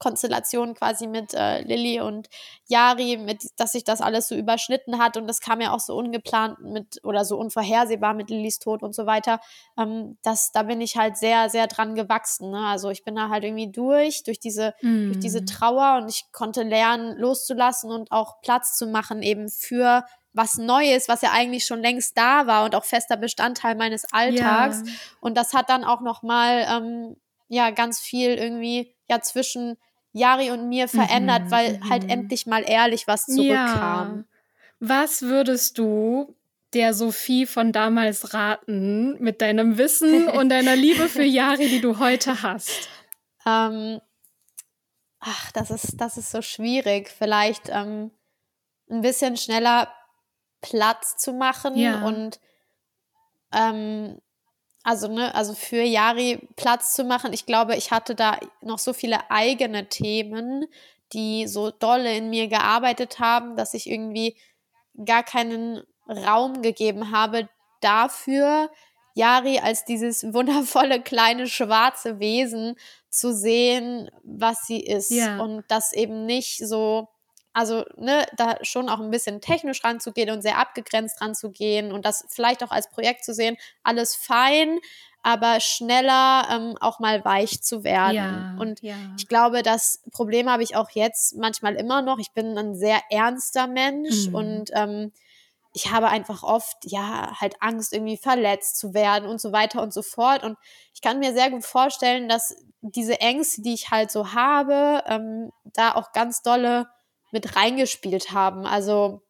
Konstellation 0.03 0.75
quasi 0.75 1.07
mit 1.07 1.33
äh, 1.33 1.63
Lilly 1.63 2.01
und 2.01 2.29
Yari, 2.67 3.19
mit, 3.19 3.45
dass 3.57 3.71
sich 3.71 3.85
das 3.85 4.01
alles 4.01 4.27
so 4.27 4.35
überschnitten 4.35 4.99
hat 4.99 5.17
und 5.17 5.29
das 5.29 5.41
kam 5.41 5.61
ja 5.61 5.73
auch 5.73 5.79
so 5.79 5.95
ungeplant 5.95 6.59
mit 6.61 6.99
oder 7.05 7.25
so 7.25 7.39
unvorhersehbar 7.39 8.13
mit 8.13 8.29
Lillys 8.29 8.59
Tod 8.59 8.83
und 8.83 8.97
so 8.97 9.07
weiter. 9.07 9.41
Ähm, 9.79 10.19
das, 10.25 10.51
da 10.51 10.65
bin 10.65 10.81
ich 10.81 10.97
halt 10.97 11.17
sehr, 11.17 11.49
sehr 11.51 11.69
dran 11.69 11.95
gewachsen. 11.95 12.51
Ne? 12.51 12.67
Also 12.67 12.91
ich 12.91 13.05
bin 13.05 13.15
da 13.15 13.29
halt 13.29 13.45
irgendwie 13.45 13.71
durch, 13.71 14.25
durch 14.25 14.41
diese, 14.41 14.75
mm. 14.83 15.13
durch 15.13 15.21
diese 15.21 15.45
Trauer 15.45 15.99
und 16.03 16.09
ich 16.09 16.25
konnte 16.33 16.65
lernen, 16.65 17.17
loszulassen 17.17 17.93
und 17.93 18.11
auch 18.11 18.41
Platz 18.41 18.77
zu 18.77 18.89
machen 18.89 19.23
eben 19.23 19.49
für 19.49 20.05
was 20.33 20.57
Neues, 20.57 21.09
was 21.09 21.23
ja 21.23 21.31
eigentlich 21.33 21.65
schon 21.65 21.81
längst 21.81 22.19
da 22.19 22.49
war 22.49 22.65
und 22.65 22.75
auch 22.75 22.85
fester 22.85 23.17
Bestandteil 23.17 23.77
meines 23.77 24.05
Alltags. 24.13 24.83
Ja. 24.85 24.93
Und 25.21 25.37
das 25.37 25.55
hat 25.55 25.69
dann 25.69 25.85
auch 25.85 26.01
noch 26.01 26.23
mal 26.23 26.67
ähm, 26.69 27.17
ja 27.49 27.71
ganz 27.71 28.01
viel 28.01 28.31
irgendwie 28.31 28.95
ja 29.09 29.21
zwischen 29.21 29.77
Jari 30.13 30.51
und 30.51 30.69
mir 30.69 30.89
verändert, 30.89 31.45
mhm, 31.45 31.51
weil 31.51 31.81
halt 31.89 32.05
mhm. 32.05 32.11
endlich 32.11 32.47
mal 32.47 32.63
ehrlich 32.67 33.07
was 33.07 33.27
zurückkam. 33.27 34.19
Ja. 34.19 34.25
Was 34.81 35.23
würdest 35.23 35.79
du 35.79 36.35
der 36.75 36.95
Sophie 36.95 37.47
von 37.47 37.73
damals 37.73 38.35
raten 38.35 39.23
mit 39.23 39.41
deinem 39.41 39.79
Wissen 39.79 40.29
und 40.29 40.49
deiner 40.49 40.77
Liebe 40.77 41.09
für 41.09 41.23
Jari, 41.25 41.69
die 41.69 41.81
du 41.81 41.99
heute 41.99 42.43
hast? 42.43 42.89
Ähm, 43.47 44.01
ach, 45.21 45.53
das 45.53 45.71
ist, 45.71 46.01
das 46.01 46.17
ist 46.17 46.31
so 46.31 46.43
schwierig. 46.43 47.11
Vielleicht 47.11 47.69
ähm, 47.69 48.11
ein 48.91 49.03
bisschen 49.03 49.37
schneller 49.37 49.93
Platz 50.61 51.17
zu 51.17 51.33
machen 51.33 51.77
ja. 51.77 52.05
und 52.05 52.41
ähm, 53.53 54.21
also 54.85 55.09
ne, 55.09 55.35
also 55.35 55.55
für 55.55 55.83
Yari 55.83 56.49
Platz 56.57 56.95
zu 56.95 57.05
machen. 57.05 57.33
Ich 57.33 57.47
glaube, 57.47 57.77
ich 57.77 57.91
hatte 57.91 58.15
da 58.15 58.39
noch 58.61 58.79
so 58.79 58.93
viele 58.93 59.31
eigene 59.31 59.89
Themen, 59.89 60.67
die 61.13 61.47
so 61.47 61.71
dolle 61.71 62.17
in 62.17 62.31
mir 62.31 62.49
gearbeitet 62.49 63.19
haben, 63.19 63.57
dass 63.57 63.75
ich 63.75 63.89
irgendwie 63.89 64.37
gar 65.05 65.23
keinen 65.23 65.83
Raum 66.09 66.63
gegeben 66.63 67.11
habe 67.11 67.49
dafür, 67.81 68.71
Yari 69.15 69.59
als 69.59 69.85
dieses 69.85 70.25
wundervolle 70.33 71.01
kleine 71.01 71.47
schwarze 71.47 72.19
Wesen 72.19 72.77
zu 73.11 73.35
sehen, 73.35 74.11
was 74.25 74.67
sie 74.67 74.81
ist 74.81 75.11
ja. 75.11 75.39
und 75.39 75.65
das 75.69 75.93
eben 75.93 76.25
nicht 76.25 76.67
so 76.67 77.09
also 77.53 77.85
ne, 77.97 78.27
da 78.37 78.57
schon 78.63 78.89
auch 78.89 79.01
ein 79.01 79.11
bisschen 79.11 79.41
technisch 79.41 79.85
ranzugehen 79.85 80.31
und 80.31 80.43
sehr 80.43 80.59
abgegrenzt 80.59 81.21
ranzugehen 81.21 81.93
und 81.93 82.07
das 82.07 82.25
vielleicht 82.29 82.63
auch 82.65 82.71
als 82.71 82.89
Projekt 82.91 83.25
zu 83.25 83.35
sehen, 83.35 83.57
alles 83.83 84.15
fein, 84.15 84.79
aber 85.23 85.61
schneller 85.61 86.49
ähm, 86.51 86.77
auch 86.81 86.99
mal 86.99 87.25
weich 87.25 87.63
zu 87.63 87.85
werden. 87.85 88.17
Ja, 88.17 88.57
und 88.59 88.83
ja. 88.83 88.95
ich 89.17 89.29
glaube, 89.29 89.63
das 89.63 90.03
Problem 90.11 90.51
habe 90.51 90.63
ich 90.63 90.75
auch 90.75 90.91
jetzt 90.91 91.37
manchmal 91.37 91.77
immer 91.77 92.03
noch. 92.03 92.19
Ich 92.19 92.33
bin 92.33 92.59
ein 92.59 92.75
sehr 92.75 93.01
ernster 93.11 93.67
Mensch 93.67 94.29
mhm. 94.29 94.35
und 94.35 94.71
ähm, 94.73 95.13
ich 95.75 95.91
habe 95.91 96.09
einfach 96.09 96.43
oft, 96.43 96.77
ja, 96.85 97.41
halt 97.41 97.55
Angst, 97.61 97.93
irgendwie 97.93 98.19
verletzt 98.19 98.77
zu 98.79 98.95
werden 98.95 99.29
und 99.29 99.41
so 99.41 99.53
weiter 99.53 99.81
und 99.81 99.95
so 99.95 100.03
fort. 100.03 100.43
Und 100.43 100.59
ich 100.93 101.01
kann 101.01 101.19
mir 101.19 101.33
sehr 101.33 101.51
gut 101.51 101.65
vorstellen, 101.65 102.29
dass 102.29 102.55
diese 102.83 103.21
Ängste, 103.21 103.63
die 103.63 103.75
ich 103.75 103.91
halt 103.91 104.11
so 104.11 104.35
habe, 104.35 105.03
ähm, 105.07 105.51
da 105.65 105.95
auch 105.95 106.13
ganz 106.13 106.43
dolle 106.43 106.89
mit 107.33 107.57
reingespielt 107.57 108.31
haben. 108.31 108.67
Also 108.67 109.23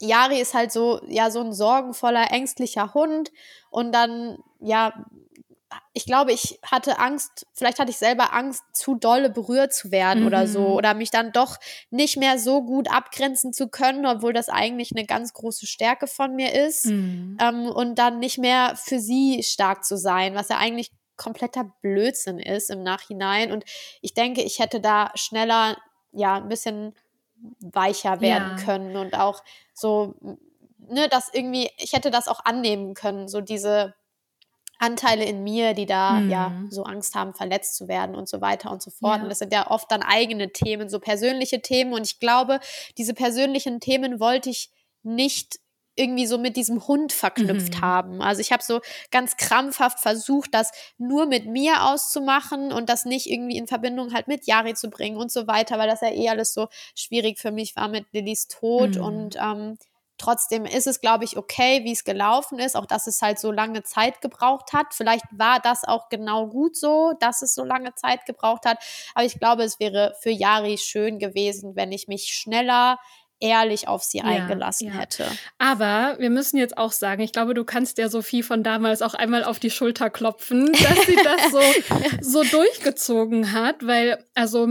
Yari 0.00 0.40
ist 0.40 0.54
halt 0.54 0.72
so, 0.72 1.00
ja, 1.06 1.30
so 1.30 1.40
ein 1.40 1.52
sorgenvoller, 1.52 2.32
ängstlicher 2.32 2.94
Hund. 2.94 3.30
Und 3.70 3.92
dann, 3.92 4.38
ja, 4.60 4.94
ich 5.92 6.04
glaube, 6.06 6.32
ich 6.32 6.58
hatte 6.64 6.98
Angst, 6.98 7.46
vielleicht 7.52 7.78
hatte 7.78 7.90
ich 7.90 7.98
selber 7.98 8.32
Angst, 8.32 8.62
zu 8.72 8.96
dolle 8.96 9.30
berührt 9.30 9.72
zu 9.72 9.92
werden 9.92 10.20
mhm. 10.20 10.26
oder 10.26 10.46
so. 10.46 10.60
Mhm. 10.60 10.72
Oder 10.72 10.94
mich 10.94 11.10
dann 11.10 11.32
doch 11.32 11.58
nicht 11.90 12.16
mehr 12.16 12.38
so 12.38 12.62
gut 12.62 12.90
abgrenzen 12.90 13.52
zu 13.52 13.68
können, 13.68 14.06
obwohl 14.06 14.32
das 14.32 14.48
eigentlich 14.48 14.92
eine 14.92 15.04
ganz 15.04 15.32
große 15.32 15.66
Stärke 15.66 16.06
von 16.06 16.34
mir 16.34 16.54
ist. 16.54 16.86
Mhm. 16.86 17.36
Ähm, 17.40 17.66
und 17.66 17.96
dann 17.98 18.18
nicht 18.20 18.38
mehr 18.38 18.76
für 18.76 19.00
sie 19.00 19.42
stark 19.42 19.84
zu 19.84 19.96
sein, 19.96 20.34
was 20.34 20.48
ja 20.48 20.56
eigentlich 20.56 20.90
kompletter 21.16 21.70
Blödsinn 21.82 22.38
ist 22.38 22.70
im 22.70 22.82
Nachhinein. 22.82 23.52
Und 23.52 23.64
ich 24.00 24.14
denke, 24.14 24.42
ich 24.42 24.58
hätte 24.58 24.80
da 24.80 25.10
schneller 25.14 25.76
ja, 26.12 26.36
ein 26.36 26.48
bisschen 26.48 26.94
weicher 27.60 28.20
werden 28.20 28.58
ja. 28.58 28.64
können 28.64 28.96
und 28.96 29.14
auch 29.14 29.42
so, 29.74 30.14
ne, 30.78 31.08
das 31.08 31.30
irgendwie, 31.32 31.70
ich 31.78 31.92
hätte 31.92 32.10
das 32.10 32.28
auch 32.28 32.44
annehmen 32.44 32.94
können, 32.94 33.28
so 33.28 33.40
diese 33.40 33.94
Anteile 34.78 35.24
in 35.24 35.44
mir, 35.44 35.74
die 35.74 35.86
da 35.86 36.12
mhm. 36.12 36.30
ja 36.30 36.52
so 36.70 36.84
Angst 36.84 37.14
haben, 37.14 37.34
verletzt 37.34 37.76
zu 37.76 37.86
werden 37.86 38.14
und 38.16 38.28
so 38.28 38.40
weiter 38.40 38.70
und 38.70 38.82
so 38.82 38.90
fort. 38.90 39.18
Ja. 39.18 39.22
Und 39.22 39.28
das 39.28 39.38
sind 39.38 39.52
ja 39.52 39.70
oft 39.70 39.90
dann 39.92 40.02
eigene 40.02 40.52
Themen, 40.52 40.88
so 40.88 41.00
persönliche 41.00 41.60
Themen. 41.60 41.92
Und 41.92 42.06
ich 42.06 42.18
glaube, 42.18 42.60
diese 42.96 43.12
persönlichen 43.12 43.80
Themen 43.80 44.20
wollte 44.20 44.48
ich 44.48 44.70
nicht 45.02 45.60
irgendwie 45.96 46.26
so 46.26 46.38
mit 46.38 46.56
diesem 46.56 46.86
Hund 46.86 47.12
verknüpft 47.12 47.76
mhm. 47.76 47.80
haben. 47.80 48.22
Also 48.22 48.40
ich 48.40 48.52
habe 48.52 48.62
so 48.62 48.80
ganz 49.10 49.36
krampfhaft 49.36 50.00
versucht, 50.00 50.54
das 50.54 50.70
nur 50.98 51.26
mit 51.26 51.46
mir 51.46 51.84
auszumachen 51.84 52.72
und 52.72 52.88
das 52.88 53.04
nicht 53.04 53.28
irgendwie 53.28 53.56
in 53.56 53.66
Verbindung 53.66 54.12
halt 54.12 54.28
mit 54.28 54.46
Yari 54.46 54.74
zu 54.74 54.88
bringen 54.88 55.16
und 55.16 55.30
so 55.30 55.46
weiter, 55.46 55.78
weil 55.78 55.88
das 55.88 56.00
ja 56.00 56.10
eh 56.10 56.28
alles 56.28 56.54
so 56.54 56.68
schwierig 56.94 57.38
für 57.38 57.50
mich 57.50 57.76
war 57.76 57.88
mit 57.88 58.06
Lillys 58.12 58.48
Tod 58.48 58.96
mhm. 58.96 59.04
und 59.04 59.36
ähm, 59.36 59.78
Trotzdem 60.20 60.66
ist 60.66 60.86
es, 60.86 61.00
glaube 61.00 61.24
ich, 61.24 61.38
okay, 61.38 61.82
wie 61.84 61.92
es 61.92 62.04
gelaufen 62.04 62.58
ist, 62.58 62.76
auch 62.76 62.84
dass 62.84 63.06
es 63.06 63.22
halt 63.22 63.38
so 63.38 63.50
lange 63.50 63.84
Zeit 63.84 64.20
gebraucht 64.20 64.74
hat. 64.74 64.88
Vielleicht 64.92 65.24
war 65.30 65.60
das 65.60 65.84
auch 65.84 66.10
genau 66.10 66.46
gut 66.46 66.76
so, 66.76 67.14
dass 67.20 67.40
es 67.40 67.54
so 67.54 67.64
lange 67.64 67.94
Zeit 67.94 68.26
gebraucht 68.26 68.66
hat. 68.66 68.76
Aber 69.14 69.24
ich 69.24 69.38
glaube, 69.38 69.62
es 69.62 69.80
wäre 69.80 70.14
für 70.20 70.28
Yari 70.28 70.76
schön 70.76 71.18
gewesen, 71.18 71.74
wenn 71.74 71.90
ich 71.90 72.06
mich 72.06 72.34
schneller 72.34 72.98
ehrlich 73.40 73.88
auf 73.88 74.02
sie 74.02 74.18
ja, 74.18 74.24
eingelassen 74.24 74.88
ja. 74.88 74.94
hätte. 74.94 75.26
Aber 75.58 76.16
wir 76.18 76.30
müssen 76.30 76.58
jetzt 76.58 76.76
auch 76.78 76.92
sagen, 76.92 77.22
ich 77.22 77.32
glaube, 77.32 77.54
du 77.54 77.64
kannst 77.64 77.98
der 77.98 78.10
Sophie 78.10 78.42
von 78.42 78.62
damals 78.62 79.02
auch 79.02 79.14
einmal 79.14 79.44
auf 79.44 79.58
die 79.58 79.70
Schulter 79.70 80.10
klopfen, 80.10 80.72
dass 80.72 81.06
sie 81.06 81.16
das 81.16 81.50
so, 81.50 81.60
so 82.42 82.44
durchgezogen 82.44 83.52
hat, 83.52 83.86
weil, 83.86 84.22
also 84.34 84.68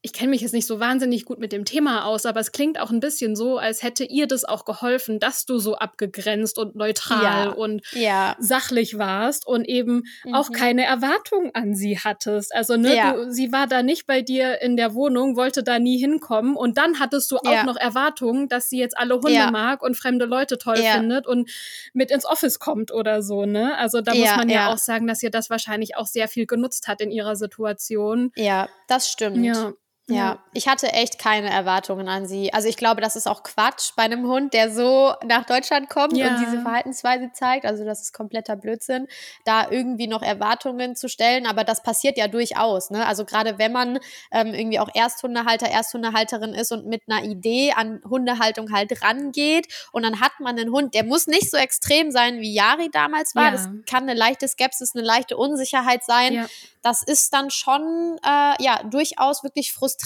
ich 0.00 0.12
kenne 0.12 0.30
mich 0.30 0.42
jetzt 0.42 0.52
nicht 0.52 0.66
so 0.66 0.78
wahnsinnig 0.78 1.24
gut 1.24 1.40
mit 1.40 1.50
dem 1.50 1.64
Thema 1.64 2.04
aus, 2.04 2.24
aber 2.24 2.38
es 2.38 2.52
klingt 2.52 2.78
auch 2.78 2.90
ein 2.90 3.00
bisschen 3.00 3.34
so, 3.34 3.58
als 3.58 3.82
hätte 3.82 4.04
ihr 4.04 4.28
das 4.28 4.44
auch 4.44 4.64
geholfen, 4.64 5.18
dass 5.18 5.44
du 5.44 5.58
so 5.58 5.74
abgegrenzt 5.74 6.56
und 6.56 6.76
neutral 6.76 7.46
ja. 7.46 7.50
und 7.50 7.82
ja. 7.92 8.36
sachlich 8.38 8.96
warst 8.96 9.44
und 9.44 9.66
eben 9.66 10.04
mhm. 10.24 10.34
auch 10.34 10.52
keine 10.52 10.84
Erwartungen 10.84 11.50
an 11.52 11.74
sie 11.74 11.98
hattest. 11.98 12.54
Also 12.54 12.76
ne, 12.76 12.94
ja. 12.94 13.12
du, 13.12 13.32
sie 13.32 13.50
war 13.50 13.66
da 13.66 13.82
nicht 13.82 14.06
bei 14.06 14.22
dir 14.22 14.62
in 14.62 14.76
der 14.76 14.94
Wohnung, 14.94 15.36
wollte 15.36 15.64
da 15.64 15.80
nie 15.80 15.98
hinkommen 15.98 16.54
und 16.54 16.78
dann 16.78 17.00
hattest 17.00 17.32
du 17.32 17.38
auch 17.38 17.64
noch 17.64 17.76
Erwartungen, 17.76 18.48
dass 18.48 18.70
sie 18.70 18.78
jetzt 18.78 18.96
alle 18.96 19.16
Hunde 19.16 19.50
mag 19.50 19.82
und 19.82 19.96
fremde 19.96 20.26
Leute 20.26 20.58
toll 20.58 20.76
findet 20.76 21.26
und 21.26 21.50
mit 21.92 22.12
ins 22.12 22.24
Office 22.24 22.60
kommt 22.60 22.92
oder 22.92 23.20
so. 23.20 23.46
Ne? 23.46 23.76
Also 23.76 24.00
da 24.00 24.14
muss 24.14 24.36
man 24.36 24.48
ja, 24.48 24.72
auch 24.72 24.78
sagen, 24.78 25.08
dass 25.08 25.24
ihr 25.24 25.30
das 25.30 25.50
wahrscheinlich 25.50 25.96
auch 25.96 26.06
sehr 26.06 26.28
viel 26.28 26.46
genutzt 26.46 26.86
hat 26.86 27.00
in 27.00 27.10
ihrer 27.10 27.34
Situation. 27.34 28.30
Ja, 28.36 28.68
das 28.86 29.10
stimmt. 29.10 29.44
Ja. 29.44 29.72
Ja, 30.10 30.38
ich 30.54 30.68
hatte 30.68 30.92
echt 30.92 31.18
keine 31.18 31.50
Erwartungen 31.50 32.08
an 32.08 32.26
sie. 32.26 32.52
Also 32.54 32.66
ich 32.66 32.78
glaube, 32.78 33.02
das 33.02 33.14
ist 33.14 33.26
auch 33.26 33.42
Quatsch 33.42 33.92
bei 33.94 34.04
einem 34.04 34.26
Hund, 34.26 34.54
der 34.54 34.70
so 34.70 35.12
nach 35.26 35.44
Deutschland 35.44 35.90
kommt 35.90 36.16
ja. 36.16 36.28
und 36.28 36.40
diese 36.40 36.62
Verhaltensweise 36.62 37.30
zeigt. 37.34 37.66
Also 37.66 37.84
das 37.84 38.00
ist 38.00 38.14
kompletter 38.14 38.56
Blödsinn, 38.56 39.06
da 39.44 39.70
irgendwie 39.70 40.06
noch 40.06 40.22
Erwartungen 40.22 40.96
zu 40.96 41.10
stellen. 41.10 41.46
Aber 41.46 41.62
das 41.62 41.82
passiert 41.82 42.16
ja 42.16 42.26
durchaus. 42.26 42.90
Ne? 42.90 43.06
Also 43.06 43.26
gerade 43.26 43.58
wenn 43.58 43.72
man 43.72 43.98
ähm, 44.32 44.54
irgendwie 44.54 44.78
auch 44.78 44.88
Ersthundehalter, 44.94 45.68
Ersthundehalterin 45.68 46.54
ist 46.54 46.72
und 46.72 46.86
mit 46.86 47.02
einer 47.06 47.24
Idee 47.24 47.72
an 47.72 48.00
Hundehaltung 48.08 48.72
halt 48.72 49.02
rangeht 49.02 49.68
und 49.92 50.04
dann 50.04 50.20
hat 50.20 50.40
man 50.40 50.58
einen 50.58 50.72
Hund, 50.72 50.94
der 50.94 51.04
muss 51.04 51.26
nicht 51.26 51.50
so 51.50 51.58
extrem 51.58 52.10
sein, 52.10 52.40
wie 52.40 52.54
Yari 52.54 52.88
damals 52.90 53.34
war. 53.34 53.44
Ja. 53.44 53.50
Das 53.50 53.68
kann 53.88 54.04
eine 54.04 54.14
leichte 54.14 54.48
Skepsis, 54.48 54.94
eine 54.94 55.04
leichte 55.04 55.36
Unsicherheit 55.36 56.02
sein. 56.02 56.32
Ja 56.32 56.46
das 56.82 57.02
ist 57.02 57.32
dann 57.34 57.50
schon 57.50 58.18
äh, 58.24 58.62
ja 58.62 58.82
durchaus 58.84 59.42
wirklich 59.42 59.72
frustrierend 59.72 59.97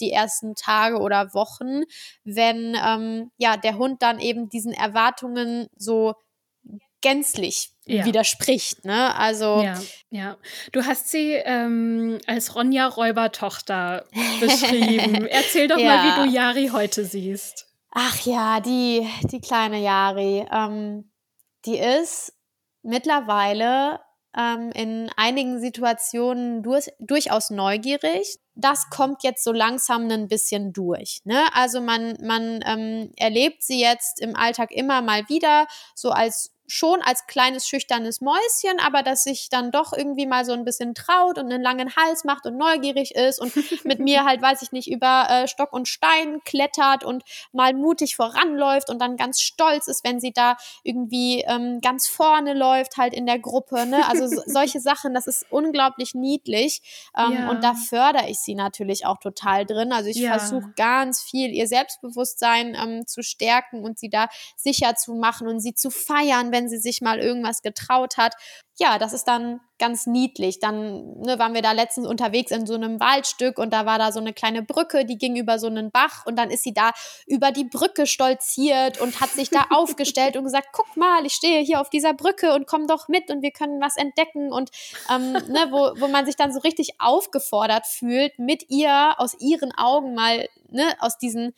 die 0.00 0.12
ersten 0.12 0.54
Tage 0.54 0.98
oder 0.98 1.34
Wochen, 1.34 1.82
wenn 2.24 2.76
ähm, 2.84 3.30
ja 3.36 3.56
der 3.56 3.78
Hund 3.78 4.02
dann 4.02 4.20
eben 4.20 4.48
diesen 4.48 4.72
Erwartungen 4.72 5.68
so 5.76 6.14
gänzlich 7.00 7.70
ja. 7.86 8.04
widerspricht. 8.04 8.84
Ne? 8.84 9.14
Also 9.16 9.62
ja, 9.62 9.80
ja. 10.10 10.36
Du 10.72 10.84
hast 10.84 11.08
sie 11.08 11.32
ähm, 11.32 12.18
als 12.26 12.54
Ronja 12.54 12.86
Räubertochter 12.86 14.04
beschrieben. 14.40 15.26
Erzähl 15.26 15.68
doch 15.68 15.78
ja. 15.78 15.96
mal, 15.96 16.04
wie 16.04 16.28
du 16.28 16.34
Jari 16.34 16.68
heute 16.72 17.04
siehst. 17.04 17.66
Ach 17.90 18.20
ja, 18.26 18.60
die 18.60 19.08
die 19.24 19.40
kleine 19.40 19.80
Jari, 19.80 20.46
ähm, 20.52 21.10
die 21.64 21.78
ist 21.78 22.34
mittlerweile 22.82 24.00
ähm, 24.36 24.70
in 24.74 25.10
einigen 25.16 25.60
Situationen 25.60 26.62
durch, 26.62 26.88
durchaus 26.98 27.50
neugierig. 27.50 28.38
Das 28.54 28.90
kommt 28.90 29.22
jetzt 29.22 29.44
so 29.44 29.52
langsam 29.52 30.10
ein 30.10 30.28
bisschen 30.28 30.72
durch. 30.72 31.20
Ne? 31.24 31.44
Also 31.54 31.80
man, 31.80 32.16
man 32.22 32.60
ähm, 32.66 33.12
erlebt 33.16 33.62
sie 33.62 33.80
jetzt 33.80 34.20
im 34.20 34.36
Alltag 34.36 34.72
immer 34.72 35.00
mal 35.00 35.28
wieder 35.28 35.66
so 35.94 36.10
als 36.10 36.52
schon 36.68 37.00
als 37.02 37.26
kleines 37.26 37.66
schüchternes 37.66 38.20
Mäuschen, 38.20 38.78
aber 38.84 39.02
das 39.02 39.24
sich 39.24 39.48
dann 39.48 39.70
doch 39.70 39.92
irgendwie 39.92 40.26
mal 40.26 40.44
so 40.44 40.52
ein 40.52 40.64
bisschen 40.64 40.94
traut 40.94 41.38
und 41.38 41.50
einen 41.50 41.62
langen 41.62 41.96
Hals 41.96 42.24
macht 42.24 42.46
und 42.46 42.56
neugierig 42.56 43.14
ist 43.14 43.40
und 43.40 43.52
mit 43.84 43.98
mir 43.98 44.24
halt, 44.24 44.42
weiß 44.42 44.62
ich 44.62 44.70
nicht, 44.70 44.90
über 44.90 45.26
äh, 45.30 45.48
Stock 45.48 45.72
und 45.72 45.88
Stein 45.88 46.42
klettert 46.44 47.04
und 47.04 47.24
mal 47.52 47.72
mutig 47.74 48.16
voranläuft 48.16 48.90
und 48.90 49.00
dann 49.00 49.16
ganz 49.16 49.40
stolz 49.40 49.88
ist, 49.88 50.04
wenn 50.04 50.20
sie 50.20 50.32
da 50.32 50.56
irgendwie 50.82 51.42
ähm, 51.46 51.80
ganz 51.80 52.06
vorne 52.06 52.52
läuft, 52.52 52.98
halt 52.98 53.14
in 53.14 53.24
der 53.24 53.38
Gruppe. 53.38 53.86
Ne? 53.86 54.06
Also 54.06 54.26
so, 54.26 54.42
solche 54.46 54.80
Sachen, 54.80 55.14
das 55.14 55.26
ist 55.26 55.46
unglaublich 55.50 56.14
niedlich 56.14 56.82
ähm, 57.16 57.32
ja. 57.32 57.50
und 57.50 57.64
da 57.64 57.74
fördere 57.74 58.28
ich 58.28 58.40
sie 58.40 58.54
natürlich 58.54 59.06
auch 59.06 59.18
total 59.18 59.64
drin. 59.64 59.92
Also 59.92 60.10
ich 60.10 60.16
ja. 60.16 60.38
versuche 60.38 60.72
ganz 60.76 61.22
viel 61.22 61.50
ihr 61.50 61.66
Selbstbewusstsein 61.66 62.76
ähm, 62.80 63.06
zu 63.06 63.22
stärken 63.22 63.84
und 63.84 63.98
sie 63.98 64.10
da 64.10 64.28
sicher 64.56 64.96
zu 64.96 65.14
machen 65.14 65.48
und 65.48 65.60
sie 65.60 65.74
zu 65.74 65.90
feiern, 65.90 66.52
wenn 66.52 66.57
sie 66.66 66.78
sich 66.78 67.02
mal 67.02 67.18
irgendwas 67.18 67.60
getraut 67.60 68.16
hat. 68.16 68.34
Ja, 68.78 68.98
das 68.98 69.12
ist 69.12 69.24
dann 69.24 69.60
ganz 69.78 70.06
niedlich. 70.06 70.60
Dann 70.60 71.18
ne, 71.20 71.38
waren 71.38 71.52
wir 71.52 71.62
da 71.62 71.72
letztens 71.72 72.06
unterwegs 72.06 72.50
in 72.50 72.66
so 72.66 72.74
einem 72.74 73.00
Waldstück 73.00 73.58
und 73.58 73.72
da 73.72 73.86
war 73.86 73.98
da 73.98 74.12
so 74.12 74.20
eine 74.20 74.32
kleine 74.32 74.62
Brücke, 74.62 75.04
die 75.04 75.18
ging 75.18 75.36
über 75.36 75.58
so 75.58 75.66
einen 75.66 75.90
Bach 75.90 76.24
und 76.26 76.36
dann 76.36 76.50
ist 76.50 76.62
sie 76.62 76.72
da 76.72 76.92
über 77.26 77.52
die 77.52 77.64
Brücke 77.64 78.06
stolziert 78.06 79.00
und 79.00 79.20
hat 79.20 79.30
sich 79.30 79.50
da 79.50 79.66
aufgestellt 79.70 80.36
und 80.36 80.44
gesagt, 80.44 80.68
guck 80.72 80.96
mal, 80.96 81.26
ich 81.26 81.34
stehe 81.34 81.60
hier 81.60 81.80
auf 81.80 81.90
dieser 81.90 82.14
Brücke 82.14 82.54
und 82.54 82.66
komm 82.66 82.86
doch 82.86 83.08
mit 83.08 83.30
und 83.30 83.42
wir 83.42 83.50
können 83.50 83.80
was 83.80 83.96
entdecken 83.96 84.52
und 84.52 84.70
ähm, 85.12 85.32
ne, 85.32 85.68
wo, 85.70 86.00
wo 86.00 86.08
man 86.08 86.24
sich 86.24 86.36
dann 86.36 86.52
so 86.52 86.60
richtig 86.60 87.00
aufgefordert 87.00 87.86
fühlt, 87.86 88.38
mit 88.38 88.70
ihr 88.70 89.14
aus 89.18 89.36
ihren 89.38 89.72
Augen 89.76 90.14
mal 90.14 90.48
ne, 90.70 90.94
aus 91.00 91.18
diesen 91.18 91.52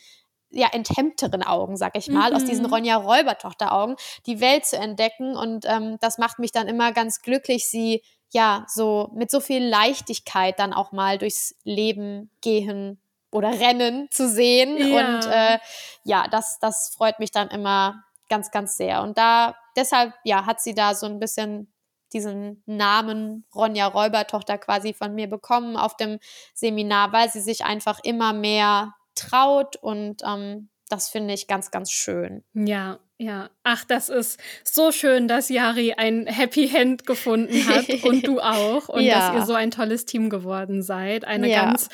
ja, 0.50 0.68
enthemmteren 0.72 1.42
Augen, 1.42 1.76
sag 1.76 1.96
ich 1.96 2.08
mal, 2.08 2.30
mhm. 2.30 2.36
aus 2.36 2.44
diesen 2.44 2.66
mhm. 2.66 2.72
Ronja 2.72 2.96
Räubertochter-Augen, 2.96 3.96
die 4.26 4.40
Welt 4.40 4.66
zu 4.66 4.76
entdecken. 4.76 5.36
Und 5.36 5.64
ähm, 5.66 5.96
das 6.00 6.18
macht 6.18 6.38
mich 6.38 6.52
dann 6.52 6.68
immer 6.68 6.92
ganz 6.92 7.22
glücklich, 7.22 7.68
sie 7.68 8.02
ja 8.32 8.64
so 8.68 9.10
mit 9.14 9.30
so 9.30 9.40
viel 9.40 9.64
Leichtigkeit 9.64 10.58
dann 10.58 10.72
auch 10.72 10.92
mal 10.92 11.18
durchs 11.18 11.54
Leben 11.64 12.30
gehen 12.40 13.00
oder 13.32 13.50
rennen 13.50 14.08
zu 14.10 14.28
sehen. 14.28 14.76
Ja. 14.76 15.16
Und 15.16 15.26
äh, 15.26 15.58
ja, 16.04 16.26
das, 16.28 16.58
das 16.60 16.92
freut 16.96 17.18
mich 17.18 17.30
dann 17.30 17.48
immer 17.48 18.02
ganz, 18.28 18.50
ganz 18.50 18.76
sehr. 18.76 19.02
Und 19.02 19.18
da, 19.18 19.56
deshalb, 19.76 20.14
ja, 20.24 20.46
hat 20.46 20.60
sie 20.60 20.74
da 20.74 20.94
so 20.94 21.06
ein 21.06 21.18
bisschen 21.18 21.72
diesen 22.12 22.62
Namen 22.66 23.44
Ronja 23.54 23.86
Räubertochter 23.86 24.58
quasi 24.58 24.94
von 24.94 25.14
mir 25.14 25.28
bekommen 25.28 25.76
auf 25.76 25.96
dem 25.96 26.18
Seminar, 26.54 27.12
weil 27.12 27.30
sie 27.30 27.40
sich 27.40 27.64
einfach 27.64 28.00
immer 28.02 28.32
mehr 28.32 28.94
traut 29.20 29.76
und 29.76 30.22
ähm, 30.26 30.68
das 30.88 31.08
finde 31.08 31.34
ich 31.34 31.46
ganz, 31.46 31.70
ganz 31.70 31.90
schön. 31.90 32.42
Ja, 32.52 32.98
ja. 33.16 33.48
Ach, 33.62 33.84
das 33.84 34.08
ist 34.08 34.40
so 34.64 34.90
schön, 34.92 35.28
dass 35.28 35.48
Yari 35.48 35.92
ein 35.92 36.26
Happy 36.26 36.68
Hand 36.68 37.06
gefunden 37.06 37.66
hat 37.68 37.88
und 38.04 38.26
du 38.26 38.40
auch 38.40 38.88
und 38.88 39.02
ja. 39.02 39.30
dass 39.30 39.34
ihr 39.34 39.46
so 39.46 39.54
ein 39.54 39.70
tolles 39.70 40.04
Team 40.04 40.30
geworden 40.30 40.82
seid. 40.82 41.24
Eine 41.24 41.48
ja. 41.48 41.64
ganz 41.64 41.88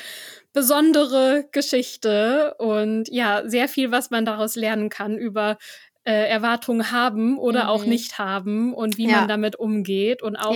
besondere 0.51 1.47
Geschichte 1.51 2.55
und 2.57 3.09
ja, 3.09 3.43
sehr 3.47 3.67
viel, 3.67 3.91
was 3.91 4.09
man 4.09 4.25
daraus 4.25 4.55
lernen 4.55 4.89
kann 4.89 5.15
über 5.17 5.57
äh, 6.03 6.29
Erwartungen 6.29 6.91
haben 6.91 7.37
oder 7.37 7.65
mhm. 7.65 7.69
auch 7.69 7.85
nicht 7.85 8.17
haben 8.17 8.73
und 8.73 8.97
wie 8.97 9.07
ja. 9.07 9.17
man 9.17 9.27
damit 9.27 9.57
umgeht 9.57 10.23
und 10.23 10.35
auch 10.37 10.55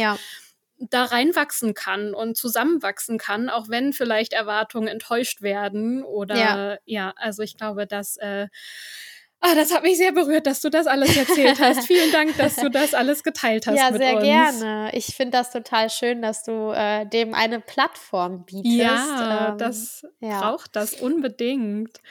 da 0.90 1.06
reinwachsen 1.06 1.74
kann 1.74 2.14
und 2.14 2.38
zusammenwachsen 2.38 3.18
kann, 3.18 3.50
auch 3.50 3.70
wenn 3.70 3.94
vielleicht 3.94 4.34
Erwartungen 4.34 4.88
enttäuscht 4.88 5.42
werden 5.42 6.04
oder 6.04 6.36
ja, 6.36 6.78
ja 6.86 7.14
also 7.16 7.44
ich 7.44 7.58
glaube, 7.58 7.88
dass 7.88 8.18
äh, 8.18 8.48
Ah, 9.44 9.56
das 9.56 9.74
hat 9.74 9.82
mich 9.82 9.98
sehr 9.98 10.12
berührt, 10.12 10.46
dass 10.46 10.62
du 10.62 10.70
das 10.70 10.86
alles 10.86 11.18
erzählt 11.18 11.60
hast. 11.60 11.82
Vielen 11.88 12.12
Dank, 12.12 12.38
dass 12.38 12.58
du 12.58 12.70
das 12.70 12.94
alles 12.94 13.24
geteilt 13.24 13.66
hast. 13.66 13.76
Ja, 13.76 13.90
mit 13.90 14.00
sehr 14.00 14.18
uns. 14.18 14.24
gerne. 14.24 14.92
Ich 14.94 15.16
finde 15.16 15.32
das 15.32 15.52
total 15.52 15.90
schön, 15.90 16.22
dass 16.22 16.44
du 16.44 16.72
äh, 16.72 17.08
dem 17.08 17.34
eine 17.34 17.60
Plattform 17.60 18.46
bietest. 18.46 18.76
Ja, 18.76 19.50
ähm, 19.50 19.58
das 19.58 20.06
ja. 20.20 20.40
braucht 20.40 20.76
das 20.76 20.94
unbedingt. 20.94 22.02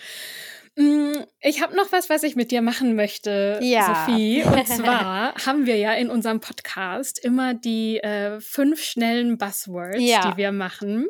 Mm, 0.80 1.24
ich 1.40 1.60
habe 1.60 1.76
noch 1.76 1.92
was, 1.92 2.08
was 2.08 2.22
ich 2.22 2.36
mit 2.36 2.50
dir 2.50 2.62
machen 2.62 2.96
möchte, 2.96 3.58
ja. 3.62 4.06
Sophie. 4.06 4.42
Und 4.44 4.66
zwar 4.66 5.34
haben 5.34 5.66
wir 5.66 5.76
ja 5.76 5.92
in 5.92 6.08
unserem 6.08 6.40
Podcast 6.40 7.22
immer 7.22 7.52
die 7.52 7.98
äh, 7.98 8.40
fünf 8.40 8.82
schnellen 8.82 9.36
Buzzwords, 9.36 9.98
ja. 10.00 10.30
die 10.30 10.38
wir 10.38 10.52
machen. 10.52 11.06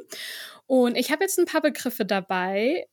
Und 0.66 0.97
ich 0.97 1.12
habe 1.12 1.23
jetzt 1.23 1.39
ein 1.39 1.47
paar 1.47 1.61
Begriffe 1.61 2.05
dabei, 2.05 2.87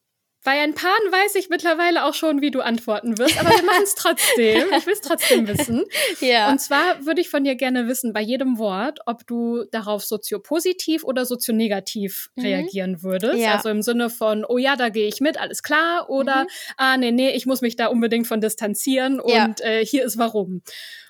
bei 0.48 0.62
ein 0.62 0.74
paar 0.74 0.91
weiß 0.91 1.36
ich 1.36 1.50
mittlerweile 1.50 2.06
auch 2.06 2.14
schon, 2.14 2.39
wie 2.39 2.52
du 2.52 2.62
antworten 2.62 3.18
wirst, 3.18 3.38
aber 3.38 3.50
wir 3.50 3.66
machen 3.66 3.84
es 3.84 3.95
trotzdem. 3.95 4.64
Ich 4.78 4.86
will 4.86 4.93
es 4.93 5.02
trotzdem 5.02 5.45
wissen. 5.45 5.84
Ja. 6.22 6.50
Und 6.50 6.60
zwar 6.60 7.06
würde 7.06 7.20
ich 7.20 7.30
von 7.30 7.43
dir 7.43 7.56
gerne 7.56 7.88
wissen, 7.89 8.14
bei 8.14 8.22
jedem 8.22 8.58
Wort, 8.58 9.00
ob 9.06 9.28
du 9.28 9.66
darauf 9.72 10.06
soziopositiv 10.06 11.04
oder 11.04 11.26
sozionegativ 11.26 12.30
mhm. 12.36 12.43
reagieren 12.43 13.04
würdest. 13.04 13.39
Ja. 13.39 13.56
Also 13.56 13.68
im 13.68 13.82
Sinne 13.82 14.10
von, 14.10 14.45
oh 14.48 14.58
ja, 14.58 14.78
da 14.78 14.88
gehe 14.88 15.08
ich 15.08 15.20
mit, 15.20 15.38
alles 15.38 15.64
klar. 15.64 16.10
Oder, 16.10 16.43
mhm. 16.43 16.48
ah, 16.78 16.98
nee, 16.98 17.12
nee, 17.12 17.32
ich 17.32 17.45
muss 17.45 17.60
mich 17.60 17.76
da 17.76 17.88
unbedingt 17.88 18.26
von 18.26 18.39
distanzieren 18.39 19.22
ja. 19.28 19.45
und 19.45 19.60
äh, 19.60 19.86
hier 19.86 20.06
ist 20.06 20.18
warum. 20.18 20.62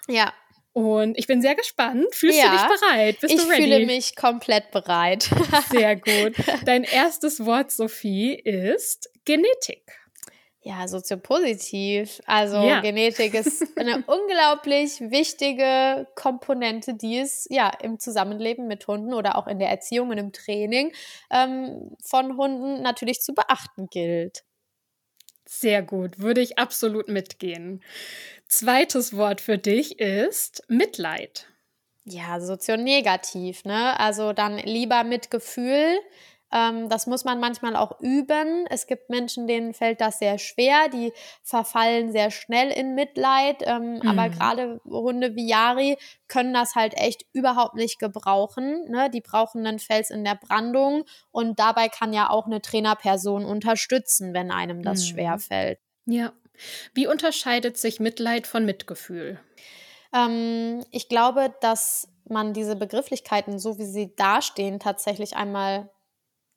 Ja. 0.08 0.34
Und 0.74 1.18
ich 1.18 1.28
bin 1.28 1.42
sehr 1.42 1.56
gespannt. 1.56 2.06
Fühlst 2.12 2.40
ja, 2.40 2.46
du 2.46 2.52
dich 2.52 2.80
bereit? 2.80 3.20
Bist 3.22 3.38
du 3.38 3.44
ready? 3.44 3.64
Ich 3.64 3.70
fühle 3.70 3.86
mich 3.86 4.16
komplett 4.16 4.72
bereit. 4.72 5.30
sehr 5.70 5.96
gut. 5.96 6.34
Dein 6.66 6.84
erstes 6.84 7.46
Wort, 7.46 7.72
Sophie, 7.72 8.34
ist 8.34 9.10
Genetik. 9.28 9.84
Ja, 10.62 10.88
soziopositiv. 10.88 12.22
Also 12.26 12.56
ja. 12.58 12.80
Genetik 12.80 13.34
ist 13.34 13.62
eine 13.78 14.04
unglaublich 14.08 15.02
wichtige 15.02 16.08
Komponente, 16.16 16.94
die 16.94 17.20
es 17.20 17.46
ja 17.50 17.70
im 17.82 18.00
Zusammenleben 18.00 18.68
mit 18.68 18.88
Hunden 18.88 19.14
oder 19.14 19.38
auch 19.38 19.48
in 19.48 19.60
der 19.60 19.70
Erziehung 19.70 20.10
und 20.10 20.18
im 20.18 20.32
Training 20.32 20.94
ähm, 21.30 21.96
von 22.02 22.38
Hunden 22.38 22.82
natürlich 22.82 23.20
zu 23.20 23.34
beachten 23.34 23.88
gilt. 23.90 24.44
Sehr 25.46 25.82
gut, 25.82 26.20
würde 26.20 26.42
ich 26.42 26.58
absolut 26.58 27.10
mitgehen. 27.10 27.84
Zweites 28.48 29.16
Wort 29.16 29.42
für 29.42 29.58
dich 29.58 30.00
ist 30.00 30.64
Mitleid. 30.70 31.48
Ja, 32.06 32.40
sozionegativ, 32.40 33.66
ne? 33.66 34.00
Also 34.00 34.32
dann 34.32 34.58
lieber 34.58 35.04
Mitgefühl. 35.04 36.00
Ähm, 36.52 36.90
das 36.90 37.08
muss 37.08 37.26
man 37.26 37.40
manchmal 37.40 37.76
auch 37.76 38.00
üben. 38.00 38.66
Es 38.70 38.88
gibt 38.88 39.10
Menschen, 39.10 39.48
denen 39.48 39.74
fällt 39.74 40.02
das 40.02 40.20
sehr 40.20 40.38
schwer, 40.38 40.88
die 40.90 41.12
verfallen 41.44 42.12
sehr 42.12 42.32
schnell 42.32 42.72
in 42.72 42.96
Mitleid. 42.96 43.64
Ähm, 43.66 43.96
mhm. 43.96 44.08
Aber 44.08 44.30
gerade 44.30 44.80
Hunde 44.86 45.36
wie 45.36 45.48
Yari 45.48 45.98
können 46.28 46.54
das 46.54 46.76
halt 46.76 46.94
echt 46.96 47.26
überhaupt 47.34 47.76
nicht 47.76 48.00
gebrauchen. 48.00 48.90
Ne? 48.90 49.10
Die 49.10 49.22
brauchen 49.22 49.66
einen 49.66 49.80
Fels 49.80 50.10
in 50.10 50.24
der 50.24 50.36
Brandung 50.36 51.04
und 51.32 51.60
dabei 51.60 51.90
kann 51.90 52.14
ja 52.14 52.30
auch 52.30 52.46
eine 52.46 52.62
Trainerperson 52.62 53.46
unterstützen, 53.46 54.34
wenn 54.34 54.52
einem 54.52 54.84
das 54.84 55.02
mhm. 55.02 55.06
schwer 55.06 55.40
fällt. 55.40 55.80
Ja, 56.06 56.32
wie 56.94 57.08
unterscheidet 57.08 57.78
sich 57.78 58.00
Mitleid 58.00 58.48
von 58.48 58.66
Mitgefühl? 58.66 59.40
Ähm, 60.14 60.84
ich 60.92 61.10
glaube, 61.10 61.54
dass 61.62 62.08
man 62.30 62.54
diese 62.54 62.76
Begrifflichkeiten, 62.76 63.60
so 63.60 63.78
wie 63.78 63.86
sie 63.86 64.16
dastehen, 64.16 64.80
tatsächlich 64.80 65.36
einmal 65.36 65.90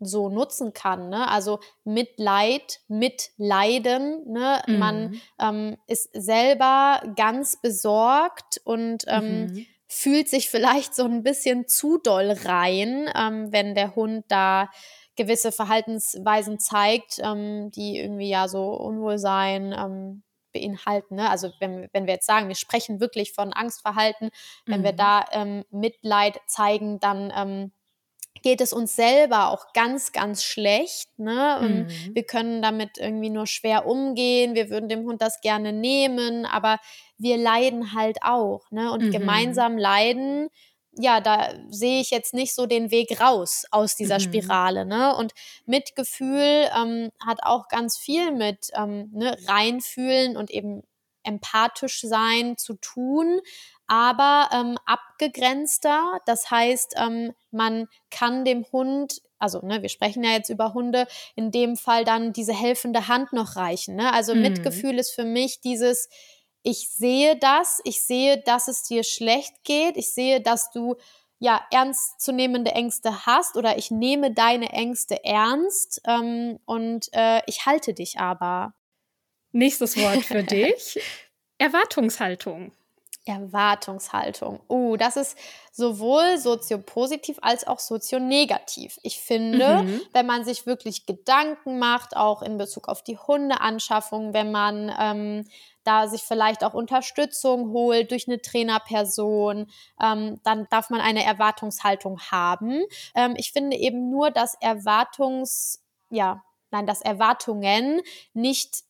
so 0.01 0.29
nutzen 0.29 0.73
kann. 0.73 1.09
Ne? 1.11 1.29
Also 1.29 1.61
Mitleid, 1.85 2.81
Mitleiden. 2.89 4.25
Ne? 4.27 4.63
Mhm. 4.67 4.79
Man 4.79 5.21
ähm, 5.41 5.77
ist 5.87 6.09
selber 6.13 7.03
ganz 7.17 7.61
besorgt 7.61 8.61
und 8.65 9.05
ähm, 9.07 9.47
mhm. 9.47 9.67
fühlt 9.87 10.29
sich 10.29 10.49
vielleicht 10.49 10.95
so 10.95 11.05
ein 11.05 11.23
bisschen 11.23 11.69
zu 11.69 11.99
doll 11.99 12.33
rein, 12.45 13.09
ähm, 13.15 13.53
wenn 13.53 13.75
der 13.75 13.95
Hund 13.95 14.25
da 14.29 14.71
gewisse 15.17 15.53
Verhaltensweisen 15.53 16.59
zeigt, 16.59 17.19
ähm, 17.23 17.71
die 17.71 17.99
irgendwie 17.99 18.31
ja 18.31 18.49
so 18.49 18.73
Unwohlsein 18.73 19.75
ähm, 19.79 20.23
beinhalten. 20.53 21.17
Ne? 21.17 21.29
Also 21.29 21.51
wenn, 21.61 21.89
wenn 21.93 22.07
wir 22.07 22.15
jetzt 22.15 22.27
sagen, 22.27 22.49
wir 22.49 22.55
sprechen 22.55 23.01
wirklich 23.01 23.33
von 23.33 23.53
Angstverhalten, 23.53 24.31
wenn 24.67 24.81
mhm. 24.81 24.85
wir 24.85 24.93
da 24.93 25.25
ähm, 25.33 25.65
Mitleid 25.71 26.41
zeigen, 26.47 27.01
dann 27.01 27.33
ähm, 27.37 27.73
geht 28.43 28.61
es 28.61 28.73
uns 28.73 28.97
selber 28.97 29.51
auch 29.51 29.73
ganz, 29.73 30.13
ganz 30.13 30.43
schlecht. 30.45 31.19
Ne? 31.19 31.59
Und 31.61 31.85
mhm. 31.85 32.15
wir 32.15 32.25
können 32.25 32.63
damit 32.63 32.99
irgendwie 32.99 33.31
nur 33.31 33.47
schwer 33.47 33.87
umgehen. 33.87 34.55
Wir 34.55 34.71
würden 34.71 34.89
dem 34.89 35.05
Hund 35.05 35.23
das 35.23 35.41
gerne 35.41 35.73
nehmen, 35.73 36.47
aber 36.47 36.79
wir 37.19 37.37
leiden 37.37 37.95
halt 37.95 38.19
auch. 38.23 38.71
Ne? 38.71 38.91
Und 38.93 39.07
mhm. 39.07 39.11
gemeinsam 39.11 39.77
leiden, 39.77 40.49
ja, 40.93 41.21
da 41.21 41.53
sehe 41.69 42.01
ich 42.01 42.11
jetzt 42.11 42.35
nicht 42.35 42.55
so 42.55 42.67
den 42.67 42.91
Weg 42.91 43.21
raus 43.21 43.65
aus 43.71 43.97
dieser 43.97 44.17
mhm. 44.17 44.23
Spirale. 44.23 44.87
Ne? 44.87 45.15
Und 45.17 45.33
Mitgefühl 45.67 46.69
ähm, 46.77 47.11
hat 47.25 47.41
auch 47.43 47.69
ganz 47.69 47.97
viel 47.97 48.33
mit 48.33 48.69
ähm, 48.75 49.11
ne, 49.13 49.37
reinfühlen 49.47 50.37
und 50.37 50.51
eben 50.51 50.83
empathisch 51.23 52.01
sein 52.01 52.57
zu 52.57 52.75
tun, 52.75 53.41
aber 53.91 54.49
ähm, 54.53 54.79
abgegrenzter. 54.87 56.21
Das 56.25 56.49
heißt, 56.49 56.95
ähm, 56.97 57.33
man 57.51 57.89
kann 58.13 58.45
dem 58.45 58.65
Hund, 58.71 59.21
also 59.41 59.67
ne, 59.67 59.83
wir 59.83 59.89
sprechen 59.89 60.23
ja 60.23 60.31
jetzt 60.31 60.49
über 60.49 60.75
Hunde, 60.75 61.09
in 61.35 61.51
dem 61.51 61.77
Fall 61.77 62.05
dann 62.05 62.33
diese 62.33 62.53
helfende 62.53 63.09
Hand 63.09 63.33
noch 63.33 63.57
reichen. 63.57 63.97
Ne? 63.97 64.13
Also 64.13 64.33
mhm. 64.33 64.43
Mitgefühl 64.43 64.97
ist 64.97 65.11
für 65.11 65.25
mich 65.25 65.61
dieses, 65.61 66.09
ich 66.63 66.89
sehe 66.89 67.37
das, 67.37 67.81
ich 67.83 68.03
sehe, 68.03 68.41
dass 68.41 68.69
es 68.69 68.85
dir 68.85 69.03
schlecht 69.03 69.65
geht, 69.65 69.97
ich 69.97 70.15
sehe, 70.15 70.41
dass 70.41 70.71
du 70.71 70.95
ja 71.41 71.61
ernstzunehmende 71.73 72.71
Ängste 72.71 73.27
hast 73.27 73.57
oder 73.57 73.77
ich 73.77 73.91
nehme 73.91 74.33
deine 74.33 74.69
Ängste 74.69 75.25
ernst 75.25 76.01
ähm, 76.07 76.61
und 76.65 77.09
äh, 77.13 77.43
ich 77.47 77.67
halte 77.67 77.93
dich 77.93 78.21
aber. 78.21 78.73
Nächstes 79.51 79.97
Wort 79.97 80.23
für 80.23 80.43
dich. 80.45 81.01
Erwartungshaltung. 81.59 82.71
Erwartungshaltung. 83.31 84.61
Oh, 84.69 84.97
das 84.97 85.17
ist 85.17 85.39
sowohl 85.73 86.39
soziopositiv 86.39 87.39
als 87.41 87.67
auch 87.67 87.79
sozionegativ. 87.79 88.99
Ich 89.03 89.21
finde, 89.21 89.85
mhm. 89.85 90.01
wenn 90.13 90.27
man 90.27 90.45
sich 90.45 90.67
wirklich 90.67 91.07
Gedanken 91.07 91.79
macht, 91.79 92.17
auch 92.17 92.43
in 92.43 92.59
Bezug 92.59 92.89
auf 92.89 93.03
die 93.03 93.17
Hundeanschaffung, 93.17 94.35
wenn 94.35 94.51
man 94.51 94.93
ähm, 94.99 95.45
da 95.85 96.09
sich 96.09 96.23
vielleicht 96.23 96.65
auch 96.65 96.75
Unterstützung 96.75 97.73
holt 97.73 98.11
durch 98.11 98.29
eine 98.29 98.43
Trainerperson, 98.43 99.71
ähm, 100.03 100.41
dann 100.43 100.67
darf 100.71 100.91
man 100.91 101.01
eine 101.01 101.25
Erwartungshaltung 101.25 102.21
haben. 102.31 102.83
Ähm, 103.15 103.35
ich 103.37 103.53
finde 103.53 103.77
eben 103.77 104.11
nur, 104.11 104.31
dass 104.31 104.55
Erwartungs, 104.61 105.83
ja, 106.11 106.43
nein, 106.71 106.87
dass 106.87 107.01
Erwartungen 107.01 108.01
nicht 108.35 108.85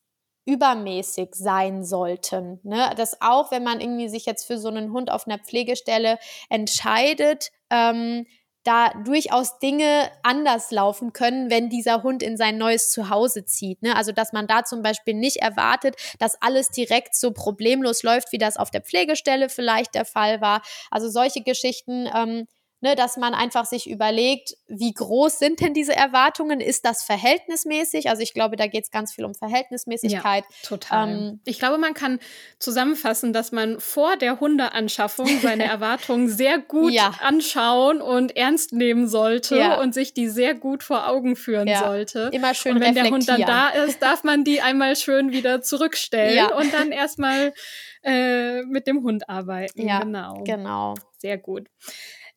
übermäßig 0.45 1.35
sein 1.35 1.85
sollten. 1.85 2.61
Ne? 2.63 2.93
Dass 2.97 3.21
auch, 3.21 3.51
wenn 3.51 3.63
man 3.63 3.81
irgendwie 3.81 4.09
sich 4.09 4.27
jetzt 4.27 4.47
für 4.47 4.59
so 4.59 4.69
einen 4.69 4.93
Hund 4.93 5.11
auf 5.11 5.27
einer 5.27 5.39
Pflegestelle 5.39 6.19
entscheidet, 6.49 7.51
ähm, 7.71 8.27
da 8.65 8.91
durchaus 9.05 9.59
Dinge 9.59 10.11
anders 10.23 10.71
laufen 10.71 11.13
können, 11.13 11.51
wenn 11.51 11.71
dieser 11.71 12.03
Hund 12.03 12.23
in 12.23 12.37
sein 12.37 12.59
neues 12.59 12.91
Zuhause 12.91 13.45
zieht. 13.47 13.83
Ne? 13.83 13.97
Also 13.97 14.13
dass 14.13 14.33
man 14.33 14.47
da 14.47 14.65
zum 14.65 14.83
Beispiel 14.83 15.15
nicht 15.15 15.39
erwartet, 15.39 15.97
dass 16.19 16.41
alles 16.43 16.69
direkt 16.69 17.15
so 17.15 17.33
problemlos 17.33 18.03
läuft, 18.03 18.33
wie 18.33 18.39
das 18.39 18.59
auf 18.59 18.71
der 18.71 18.83
Pflegestelle 18.83 19.49
vielleicht 19.49 19.95
der 19.95 20.05
Fall 20.05 20.41
war. 20.41 20.63
Also 20.91 21.09
solche 21.09 21.43
Geschichten 21.43 22.07
ähm, 22.15 22.47
ne, 22.81 22.95
dass 22.97 23.17
man 23.17 23.35
einfach 23.35 23.65
sich 23.65 23.89
überlegt, 23.89 24.55
wie 24.69 24.93
groß 24.93 25.39
sind 25.39 25.61
denn 25.61 25.75
diese 25.75 25.95
Erwartungen? 25.95 26.61
Ist 26.61 26.85
das 26.85 27.03
verhältnismäßig? 27.03 28.09
Also 28.09 28.23
ich 28.23 28.35
glaube, 28.35 28.57
da 28.57 28.67
geht 28.67 28.85
es 28.85 28.91
ganz 28.91 29.13
viel 29.13 29.25
um 29.25 29.35
Verhältnismäßigkeit. 29.35 30.45
Ja, 30.49 30.69
total. 30.69 31.09
Ähm, 31.09 31.41
ich 31.45 31.59
glaube, 31.59 31.79
man 31.79 31.95
kann 31.95 32.19
zusammenfassen, 32.59 33.33
dass 33.33 33.53
man 33.53 33.81
vor 33.81 34.17
der 34.17 34.41
Hundeanschaffung 34.41 35.29
seine 35.41 35.65
Erwartungen 35.71 36.29
sehr 36.29 36.59
gut 36.59 36.93
ja. 36.93 37.13
anschauen 37.21 38.01
und 38.01 38.37
ernst 38.37 38.73
nehmen 38.73 39.09
sollte 39.09 39.59
ja. 39.59 39.81
und 39.81 39.95
sich 39.95 40.15
die 40.15 40.29
sehr 40.29 40.55
gut 40.55 40.83
vor 40.83 41.09
Augen 41.09 41.37
führen 41.37 41.69
sollte. 41.79 42.31
Immer 42.33 42.55
schön 42.55 42.77
Und 42.77 42.81
wenn 42.81 42.95
der 42.95 43.11
Hund 43.11 43.29
dann 43.29 43.43
da 43.43 43.69
ist, 43.69 44.03
darf 44.03 44.25
man 44.25 44.45
die 44.45 44.61
einmal 44.61 44.97
schön 44.97 45.33
wieder 45.33 45.63
zurückstellen 45.63 46.51
und 46.53 46.73
dann 46.73 46.93
erstmal 46.93 47.53
äh, 48.03 48.63
mit 48.63 48.87
dem 48.87 49.03
Hund 49.03 49.29
arbeiten. 49.29 49.87
Ja, 49.87 50.01
genau. 50.01 50.43
Genau. 50.45 50.95
Sehr 51.19 51.39
gut. 51.39 51.69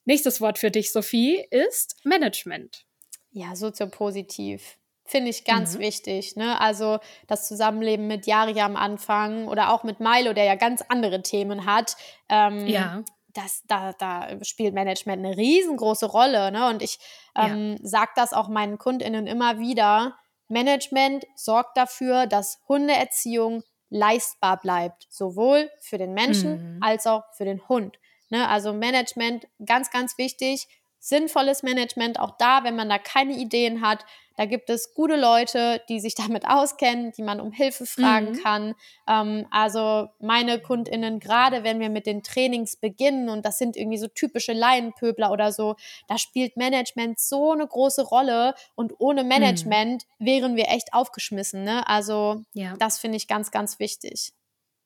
Nächstes 0.06 0.42
Wort 0.42 0.60
für 0.60 0.72
dich, 0.72 0.92
Sophie, 0.92 1.46
ist 1.50 1.96
Management. 2.04 2.86
Ja, 3.32 3.56
soziopositiv. 3.56 4.78
Finde 5.06 5.30
ich 5.30 5.44
ganz 5.44 5.76
mhm. 5.76 5.80
wichtig. 5.80 6.36
Ne? 6.36 6.60
Also 6.62 7.00
das 7.28 7.48
Zusammenleben 7.48 8.08
mit 8.08 8.26
Yari 8.26 8.60
am 8.62 8.76
Anfang 8.76 9.48
oder 9.48 9.74
auch 9.74 9.84
mit 9.84 10.00
Milo, 10.00 10.34
der 10.34 10.46
ja 10.46 10.56
ganz 10.56 10.82
andere 10.88 11.22
Themen 11.22 11.66
hat. 11.66 11.98
Ähm, 12.30 12.68
ja. 12.68 13.04
Das, 13.34 13.64
da, 13.68 13.94
da 13.94 14.28
spielt 14.44 14.74
Management 14.74 15.26
eine 15.26 15.36
riesengroße 15.36 16.06
Rolle. 16.06 16.52
Ne? 16.52 16.70
Und 16.70 16.82
ich 16.82 17.00
ähm, 17.36 17.72
ja. 17.72 17.78
sage 17.82 18.12
das 18.16 18.32
auch 18.32 18.48
meinen 18.48 18.78
KundInnen 18.78 19.28
immer 19.28 19.60
wieder. 19.60 20.16
Management 20.48 21.26
sorgt 21.36 21.78
dafür, 21.78 22.28
dass 22.28 22.62
Hundeerziehung 22.68 23.64
leistbar 23.90 24.60
bleibt, 24.60 25.08
sowohl 25.10 25.70
für 25.80 25.98
den 25.98 26.14
Menschen 26.14 26.76
mhm. 26.76 26.84
als 26.84 27.08
auch 27.08 27.24
für 27.36 27.46
den 27.46 27.68
Hund. 27.68 27.98
Ne? 28.34 28.50
Also 28.50 28.74
Management, 28.74 29.48
ganz, 29.64 29.92
ganz 29.92 30.18
wichtig. 30.18 30.68
Sinnvolles 30.98 31.62
Management, 31.62 32.20
auch 32.20 32.36
da, 32.40 32.64
wenn 32.64 32.76
man 32.76 32.90
da 32.90 32.98
keine 32.98 33.34
Ideen 33.34 33.82
hat, 33.82 34.06
da 34.38 34.46
gibt 34.46 34.72
es 34.72 34.96
gute 34.96 35.18
Leute, 35.18 35.84
die 35.88 36.00
sich 36.00 36.16
damit 36.16 36.48
auskennen, 36.48 37.12
die 37.12 37.22
man 37.22 37.40
um 37.40 37.52
Hilfe 37.52 37.86
fragen 37.86 38.32
mhm. 38.32 38.42
kann. 38.42 38.76
Ähm, 39.08 39.46
also 39.52 40.10
meine 40.20 40.60
KundInnen, 40.60 41.20
gerade 41.20 41.64
wenn 41.64 41.80
wir 41.80 41.92
mit 41.92 42.08
den 42.08 42.24
Trainings 42.24 42.76
beginnen 42.76 43.30
und 43.30 43.46
das 43.46 43.60
sind 43.60 43.78
irgendwie 43.78 44.00
so 44.00 44.08
typische 44.08 44.54
Laienpöbler 44.54 45.32
oder 45.32 45.52
so, 45.52 45.76
da 46.08 46.18
spielt 46.18 46.58
Management 46.58 47.20
so 47.20 47.52
eine 47.52 47.68
große 47.68 48.02
Rolle 48.02 48.56
und 48.74 48.94
ohne 48.98 49.24
Management 49.24 50.06
mhm. 50.18 50.26
wären 50.26 50.56
wir 50.56 50.70
echt 50.70 50.92
aufgeschmissen. 50.92 51.64
Ne? 51.64 51.88
Also 51.88 52.42
ja. 52.54 52.76
das 52.78 52.98
finde 52.98 53.18
ich 53.18 53.28
ganz, 53.28 53.52
ganz 53.52 53.78
wichtig. 53.78 54.34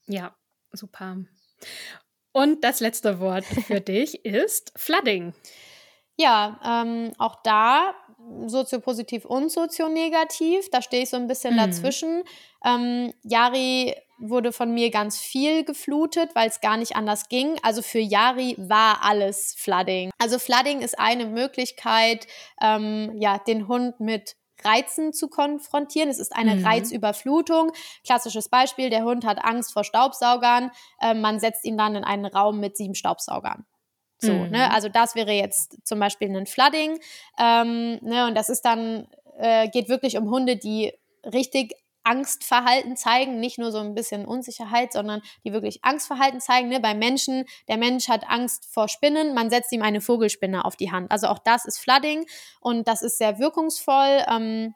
Ja, 0.07 0.35
super. 0.73 1.15
Und 2.37 2.63
das 2.63 2.81
letzte 2.81 3.19
Wort 3.19 3.45
für 3.45 3.81
dich 3.95 4.23
ist 4.23 4.71
Flooding. 4.75 5.33
Ja, 6.17 6.59
ähm, 6.63 7.11
auch 7.17 7.37
da 7.43 7.95
soziopositiv 8.45 9.25
und 9.25 9.51
sozionegativ. 9.51 10.69
Da 10.69 10.83
stehe 10.83 11.01
ich 11.01 11.09
so 11.09 11.17
ein 11.17 11.27
bisschen 11.27 11.55
mhm. 11.55 11.57
dazwischen. 11.57 12.23
Ähm, 12.63 13.11
Yari 13.23 13.95
wurde 14.19 14.51
von 14.51 14.71
mir 14.71 14.91
ganz 14.91 15.17
viel 15.17 15.63
geflutet, 15.63 16.35
weil 16.35 16.47
es 16.47 16.61
gar 16.61 16.77
nicht 16.77 16.95
anders 16.95 17.27
ging. 17.27 17.57
Also 17.63 17.81
für 17.81 17.99
Yari 17.99 18.55
war 18.59 19.03
alles 19.03 19.55
Flooding. 19.57 20.11
Also 20.19 20.37
Flooding 20.37 20.81
ist 20.81 20.99
eine 20.99 21.25
Möglichkeit, 21.25 22.27
ähm, 22.61 23.13
ja, 23.19 23.39
den 23.39 23.67
Hund 23.67 23.99
mit 23.99 24.35
Reizen 24.63 25.13
zu 25.13 25.27
konfrontieren. 25.27 26.09
Es 26.09 26.19
ist 26.19 26.35
eine 26.35 26.55
mhm. 26.55 26.65
Reizüberflutung. 26.65 27.71
Klassisches 28.05 28.49
Beispiel, 28.49 28.89
der 28.89 29.03
Hund 29.03 29.25
hat 29.25 29.43
Angst 29.43 29.73
vor 29.73 29.83
Staubsaugern. 29.83 30.71
Äh, 30.99 31.13
man 31.13 31.39
setzt 31.39 31.65
ihn 31.65 31.77
dann 31.77 31.95
in 31.95 32.03
einen 32.03 32.25
Raum 32.25 32.59
mit 32.59 32.77
sieben 32.77 32.95
Staubsaugern. 32.95 33.65
So, 34.19 34.33
mhm. 34.33 34.49
ne? 34.49 34.71
Also 34.71 34.89
das 34.89 35.15
wäre 35.15 35.31
jetzt 35.31 35.77
zum 35.83 35.99
Beispiel 35.99 36.35
ein 36.35 36.47
Flooding. 36.47 36.99
Ähm, 37.39 37.99
ne? 38.01 38.27
Und 38.27 38.35
das 38.35 38.49
ist 38.49 38.61
dann, 38.61 39.07
äh, 39.37 39.69
geht 39.69 39.89
wirklich 39.89 40.17
um 40.17 40.29
Hunde, 40.29 40.57
die 40.57 40.93
richtig 41.23 41.75
Angstverhalten 42.07 42.95
zeigen, 42.95 43.39
nicht 43.39 43.59
nur 43.59 43.71
so 43.71 43.79
ein 43.79 43.93
bisschen 43.93 44.25
Unsicherheit, 44.25 44.93
sondern 44.93 45.21
die 45.43 45.51
wirklich 45.51 45.83
Angstverhalten 45.83 46.39
zeigen. 46.39 46.69
Ne? 46.69 46.79
Beim 46.79 46.99
Menschen, 46.99 47.43
der 47.67 47.77
Mensch 47.77 48.07
hat 48.07 48.29
Angst 48.29 48.65
vor 48.71 48.87
Spinnen, 48.87 49.33
man 49.33 49.49
setzt 49.49 49.73
ihm 49.73 49.81
eine 49.81 49.99
Vogelspinne 49.99 50.63
auf 50.63 50.77
die 50.77 50.91
Hand. 50.91 51.11
Also 51.11 51.27
auch 51.27 51.39
das 51.39 51.65
ist 51.65 51.79
Flooding 51.79 52.25
und 52.61 52.87
das 52.87 53.01
ist 53.01 53.17
sehr 53.17 53.39
wirkungsvoll. 53.39 54.23
Ähm, 54.29 54.73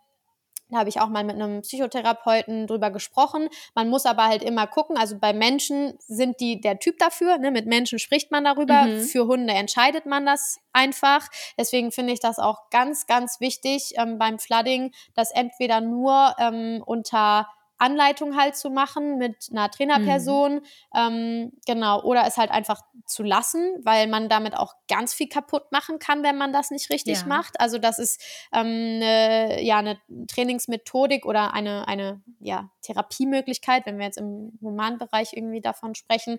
habe 0.78 0.90
ich 0.90 1.00
auch 1.00 1.10
mal 1.10 1.24
mit 1.24 1.36
einem 1.36 1.62
Psychotherapeuten 1.62 2.68
drüber 2.68 2.92
gesprochen. 2.92 3.50
Man 3.76 3.90
muss 3.90 4.06
aber 4.06 4.26
halt 4.26 4.44
immer 4.44 4.68
gucken. 4.68 4.98
Also 4.98 5.18
bei 5.20 5.34
Menschen 5.34 5.94
sind 6.00 6.40
die 6.40 6.62
der 6.62 6.80
Typ 6.80 6.98
dafür. 7.00 7.38
Ne? 7.38 7.52
Mit 7.52 7.66
Menschen 7.66 8.00
spricht 8.00 8.32
man 8.32 8.44
darüber. 8.44 8.84
Mhm. 8.84 9.02
Für 9.02 9.28
Hunde 9.28 9.54
entscheidet 9.54 10.06
man 10.06 10.26
das 10.26 10.60
einfach. 10.74 11.28
Deswegen 11.58 11.92
finde 11.92 12.14
ich 12.14 12.20
das 12.20 12.40
auch 12.40 12.70
ganz, 12.70 13.08
ganz 13.08 13.40
wichtig 13.40 13.94
ähm, 13.98 14.18
beim 14.18 14.40
Flooding, 14.40 14.92
dass 15.16 15.32
entweder 15.32 15.82
nur 15.82 16.36
ähm, 16.40 16.84
unter 16.86 17.48
Anleitung 17.82 18.38
halt 18.38 18.56
zu 18.56 18.70
machen 18.70 19.18
mit 19.18 19.50
einer 19.52 19.70
Trainerperson, 19.70 20.56
mhm. 20.56 20.62
ähm, 20.96 21.52
genau, 21.66 22.02
oder 22.04 22.26
es 22.28 22.38
halt 22.38 22.52
einfach 22.52 22.82
zu 23.06 23.24
lassen, 23.24 23.76
weil 23.84 24.08
man 24.08 24.30
damit 24.30 24.56
auch 24.56 24.76
ganz 24.88 25.14
viel 25.14 25.28
kaputt 25.28 25.72
machen 25.72 26.00
kann, 26.00 26.24
wenn 26.24 26.38
man 26.38 26.54
das 26.54 26.72
nicht 26.72 26.90
richtig 26.90 27.22
ja. 27.22 27.26
macht. 27.26 27.60
Also 27.60 27.78
das 27.78 28.00
ist 28.00 28.22
ähm, 28.54 29.02
eine, 29.02 29.62
ja 29.64 29.80
eine 29.80 30.00
Trainingsmethodik 30.28 31.26
oder 31.26 31.54
eine 31.54 31.88
eine 31.88 32.22
ja 32.40 32.70
Therapiemöglichkeit, 32.82 33.86
wenn 33.86 33.98
wir 33.98 34.06
jetzt 34.06 34.18
im 34.18 34.58
Humanbereich 34.62 35.34
irgendwie 35.34 35.62
davon 35.62 35.96
sprechen, 35.96 36.38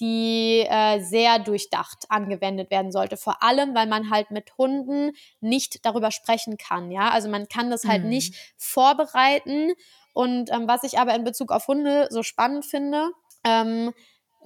die 0.00 0.64
äh, 0.68 1.00
sehr 1.00 1.38
durchdacht 1.38 2.06
angewendet 2.08 2.70
werden 2.70 2.92
sollte. 2.92 3.16
Vor 3.16 3.42
allem, 3.42 3.74
weil 3.74 3.86
man 3.86 4.10
halt 4.10 4.30
mit 4.30 4.56
Hunden 4.56 5.12
nicht 5.40 5.84
darüber 5.84 6.10
sprechen 6.10 6.56
kann. 6.56 6.90
Ja, 6.90 7.10
also 7.10 7.28
man 7.28 7.48
kann 7.48 7.70
das 7.70 7.84
halt 7.84 8.04
mhm. 8.04 8.10
nicht 8.10 8.54
vorbereiten 8.56 9.72
und 10.14 10.50
ähm, 10.50 10.66
was 10.66 10.84
ich 10.84 10.98
aber 10.98 11.14
in 11.14 11.24
Bezug 11.24 11.52
auf 11.52 11.68
Hunde 11.68 12.08
so 12.10 12.22
spannend 12.22 12.64
finde, 12.64 13.10
ähm, 13.44 13.92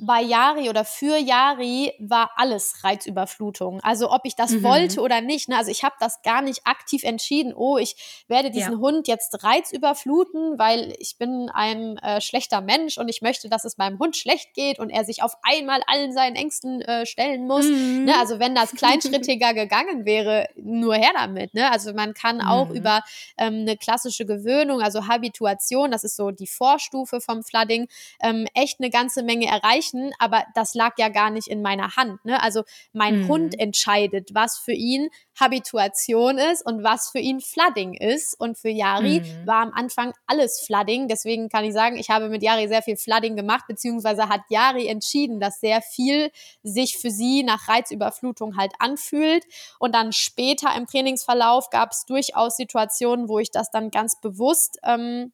bei 0.00 0.22
Yari 0.22 0.68
oder 0.68 0.84
für 0.84 1.16
Yari 1.16 1.92
war 1.98 2.30
alles 2.36 2.84
Reizüberflutung. 2.84 3.80
Also 3.82 4.10
ob 4.10 4.22
ich 4.24 4.36
das 4.36 4.50
mhm. 4.50 4.62
wollte 4.62 5.00
oder 5.00 5.20
nicht. 5.20 5.48
Ne? 5.48 5.56
Also 5.56 5.70
ich 5.70 5.82
habe 5.82 5.96
das 6.00 6.22
gar 6.22 6.42
nicht 6.42 6.66
aktiv 6.66 7.02
entschieden. 7.04 7.52
Oh, 7.54 7.78
ich 7.78 8.24
werde 8.28 8.50
diesen 8.50 8.74
ja. 8.74 8.78
Hund 8.78 9.08
jetzt 9.08 9.42
reizüberfluten, 9.42 10.58
weil 10.58 10.94
ich 10.98 11.18
bin 11.18 11.50
ein 11.52 11.98
äh, 11.98 12.20
schlechter 12.20 12.60
Mensch 12.60 12.98
und 12.98 13.08
ich 13.08 13.22
möchte, 13.22 13.48
dass 13.48 13.64
es 13.64 13.78
meinem 13.78 13.98
Hund 13.98 14.16
schlecht 14.16 14.54
geht 14.54 14.78
und 14.78 14.90
er 14.90 15.04
sich 15.04 15.22
auf 15.22 15.34
einmal 15.42 15.82
allen 15.86 16.12
seinen 16.12 16.36
Ängsten 16.36 16.80
äh, 16.82 17.06
stellen 17.06 17.46
muss. 17.46 17.66
Mhm. 17.66 18.04
Ne? 18.04 18.14
Also 18.18 18.38
wenn 18.38 18.54
das 18.54 18.72
kleinschrittiger 18.72 19.54
gegangen 19.54 20.04
wäre, 20.04 20.48
nur 20.56 20.94
her 20.94 21.12
damit. 21.14 21.54
Ne? 21.54 21.70
Also 21.70 21.92
man 21.92 22.14
kann 22.14 22.40
auch 22.40 22.68
mhm. 22.68 22.76
über 22.76 23.02
ähm, 23.36 23.60
eine 23.60 23.76
klassische 23.76 24.26
Gewöhnung, 24.26 24.80
also 24.80 25.08
Habituation, 25.08 25.90
das 25.90 26.04
ist 26.04 26.16
so 26.16 26.30
die 26.30 26.46
Vorstufe 26.46 27.20
vom 27.20 27.42
Flooding, 27.42 27.88
ähm, 28.22 28.46
echt 28.54 28.80
eine 28.80 28.90
ganze 28.90 29.22
Menge 29.22 29.46
erreichen 29.46 29.87
erreichen, 29.88 30.12
aber 30.18 30.44
das 30.54 30.74
lag 30.74 30.94
ja 30.98 31.08
gar 31.08 31.30
nicht 31.30 31.48
in 31.48 31.62
meiner 31.62 31.96
Hand. 31.96 32.24
Ne? 32.24 32.42
Also 32.42 32.62
mein 32.92 33.22
mhm. 33.22 33.28
Hund 33.28 33.58
entscheidet, 33.58 34.30
was 34.34 34.58
für 34.58 34.72
ihn 34.72 35.08
Habituation 35.38 36.38
ist 36.38 36.64
und 36.66 36.82
was 36.82 37.10
für 37.10 37.18
ihn 37.18 37.40
Flooding 37.40 37.94
ist. 37.94 38.38
Und 38.38 38.58
für 38.58 38.68
Yari 38.68 39.20
mhm. 39.20 39.46
war 39.46 39.62
am 39.62 39.72
Anfang 39.72 40.12
alles 40.26 40.60
Flooding. 40.60 41.08
Deswegen 41.08 41.48
kann 41.48 41.64
ich 41.64 41.72
sagen, 41.72 41.96
ich 41.96 42.10
habe 42.10 42.28
mit 42.28 42.42
Yari 42.42 42.68
sehr 42.68 42.82
viel 42.82 42.96
Flooding 42.96 43.36
gemacht, 43.36 43.64
beziehungsweise 43.68 44.28
hat 44.28 44.42
Yari 44.48 44.88
entschieden, 44.88 45.40
dass 45.40 45.60
sehr 45.60 45.82
viel 45.82 46.30
sich 46.62 46.98
für 46.98 47.10
sie 47.10 47.42
nach 47.42 47.68
Reizüberflutung 47.68 48.56
halt 48.56 48.72
anfühlt. 48.78 49.44
Und 49.78 49.94
dann 49.94 50.12
später 50.12 50.74
im 50.76 50.86
Trainingsverlauf 50.86 51.70
gab 51.70 51.92
es 51.92 52.04
durchaus 52.06 52.56
Situationen, 52.56 53.28
wo 53.28 53.38
ich 53.38 53.50
das 53.50 53.70
dann 53.70 53.90
ganz 53.90 54.20
bewusst 54.20 54.78
ähm, 54.82 55.32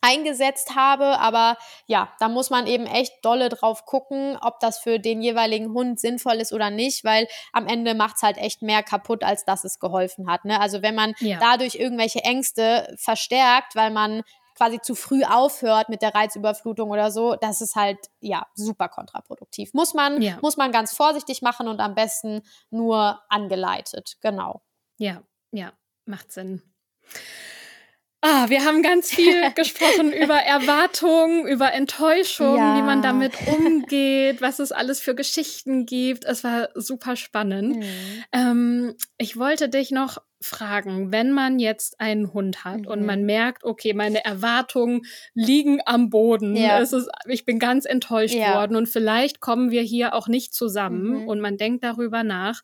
eingesetzt 0.00 0.74
habe. 0.74 1.18
Aber 1.18 1.56
ja, 1.86 2.12
da 2.18 2.28
muss 2.28 2.50
man 2.50 2.66
eben 2.66 2.86
echt 2.86 3.24
dolle 3.24 3.48
drauf 3.48 3.84
gucken, 3.84 4.36
ob 4.40 4.60
das 4.60 4.78
für 4.78 4.98
den 4.98 5.22
jeweiligen 5.22 5.72
Hund 5.72 6.00
sinnvoll 6.00 6.36
ist 6.36 6.52
oder 6.52 6.70
nicht, 6.70 7.04
weil 7.04 7.28
am 7.52 7.66
Ende 7.66 7.94
macht 7.94 8.16
es 8.16 8.22
halt 8.22 8.38
echt 8.38 8.62
mehr 8.62 8.82
kaputt, 8.82 9.24
als 9.24 9.44
dass 9.44 9.64
es 9.64 9.78
geholfen 9.78 10.30
hat. 10.30 10.44
Ne? 10.44 10.60
Also 10.60 10.82
wenn 10.82 10.94
man 10.94 11.14
ja. 11.20 11.38
dadurch 11.40 11.74
irgendwelche 11.74 12.20
Ängste 12.20 12.94
verstärkt, 12.98 13.74
weil 13.74 13.90
man 13.90 14.22
quasi 14.58 14.80
zu 14.80 14.96
früh 14.96 15.22
aufhört 15.22 15.88
mit 15.88 16.02
der 16.02 16.14
Reizüberflutung 16.14 16.90
oder 16.90 17.12
so, 17.12 17.36
das 17.36 17.60
ist 17.60 17.76
halt 17.76 17.98
ja 18.20 18.44
super 18.54 18.88
kontraproduktiv. 18.88 19.72
Muss 19.72 19.94
man, 19.94 20.20
ja. 20.20 20.36
muss 20.42 20.56
man 20.56 20.72
ganz 20.72 20.92
vorsichtig 20.92 21.42
machen 21.42 21.68
und 21.68 21.78
am 21.78 21.94
besten 21.94 22.42
nur 22.70 23.20
angeleitet. 23.28 24.16
Genau. 24.20 24.62
Ja, 24.96 25.22
ja, 25.52 25.72
macht 26.06 26.32
Sinn. 26.32 26.60
Ah, 28.20 28.48
wir 28.48 28.64
haben 28.64 28.82
ganz 28.82 29.10
viel 29.10 29.50
gesprochen 29.54 30.12
über 30.12 30.36
Erwartungen, 30.36 31.46
über 31.46 31.72
Enttäuschung, 31.72 32.56
ja. 32.56 32.76
wie 32.76 32.82
man 32.82 33.00
damit 33.00 33.32
umgeht, 33.46 34.42
was 34.42 34.58
es 34.58 34.72
alles 34.72 35.00
für 35.00 35.14
Geschichten 35.14 35.86
gibt. 35.86 36.24
Es 36.24 36.42
war 36.42 36.68
super 36.74 37.14
spannend. 37.14 37.76
Mhm. 37.76 38.24
Ähm, 38.32 38.94
ich 39.18 39.36
wollte 39.36 39.68
dich 39.68 39.92
noch 39.92 40.18
fragen, 40.40 41.10
wenn 41.10 41.32
man 41.32 41.58
jetzt 41.58 42.00
einen 42.00 42.32
Hund 42.32 42.64
hat 42.64 42.82
mhm. 42.82 42.86
und 42.86 43.04
man 43.04 43.24
merkt, 43.24 43.64
okay, 43.64 43.92
meine 43.92 44.24
Erwartungen 44.24 45.02
liegen 45.34 45.80
am 45.84 46.10
Boden, 46.10 46.54
ja. 46.54 46.78
ist, 46.78 46.94
ich 47.26 47.44
bin 47.44 47.58
ganz 47.58 47.84
enttäuscht 47.84 48.34
ja. 48.34 48.54
worden 48.54 48.76
und 48.76 48.88
vielleicht 48.88 49.40
kommen 49.40 49.70
wir 49.70 49.82
hier 49.82 50.14
auch 50.14 50.28
nicht 50.28 50.54
zusammen 50.54 51.22
mhm. 51.22 51.28
und 51.28 51.40
man 51.40 51.56
denkt 51.56 51.82
darüber 51.82 52.22
nach, 52.22 52.62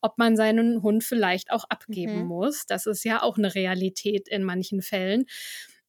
ob 0.00 0.18
man 0.18 0.36
seinen 0.36 0.82
Hund 0.82 1.02
vielleicht 1.02 1.50
auch 1.50 1.64
abgeben 1.68 2.22
mhm. 2.22 2.26
muss. 2.26 2.66
Das 2.66 2.86
ist 2.86 3.04
ja 3.04 3.22
auch 3.22 3.38
eine 3.38 3.54
Realität 3.54 4.28
in 4.28 4.44
manchen 4.44 4.82
Fällen. 4.82 5.26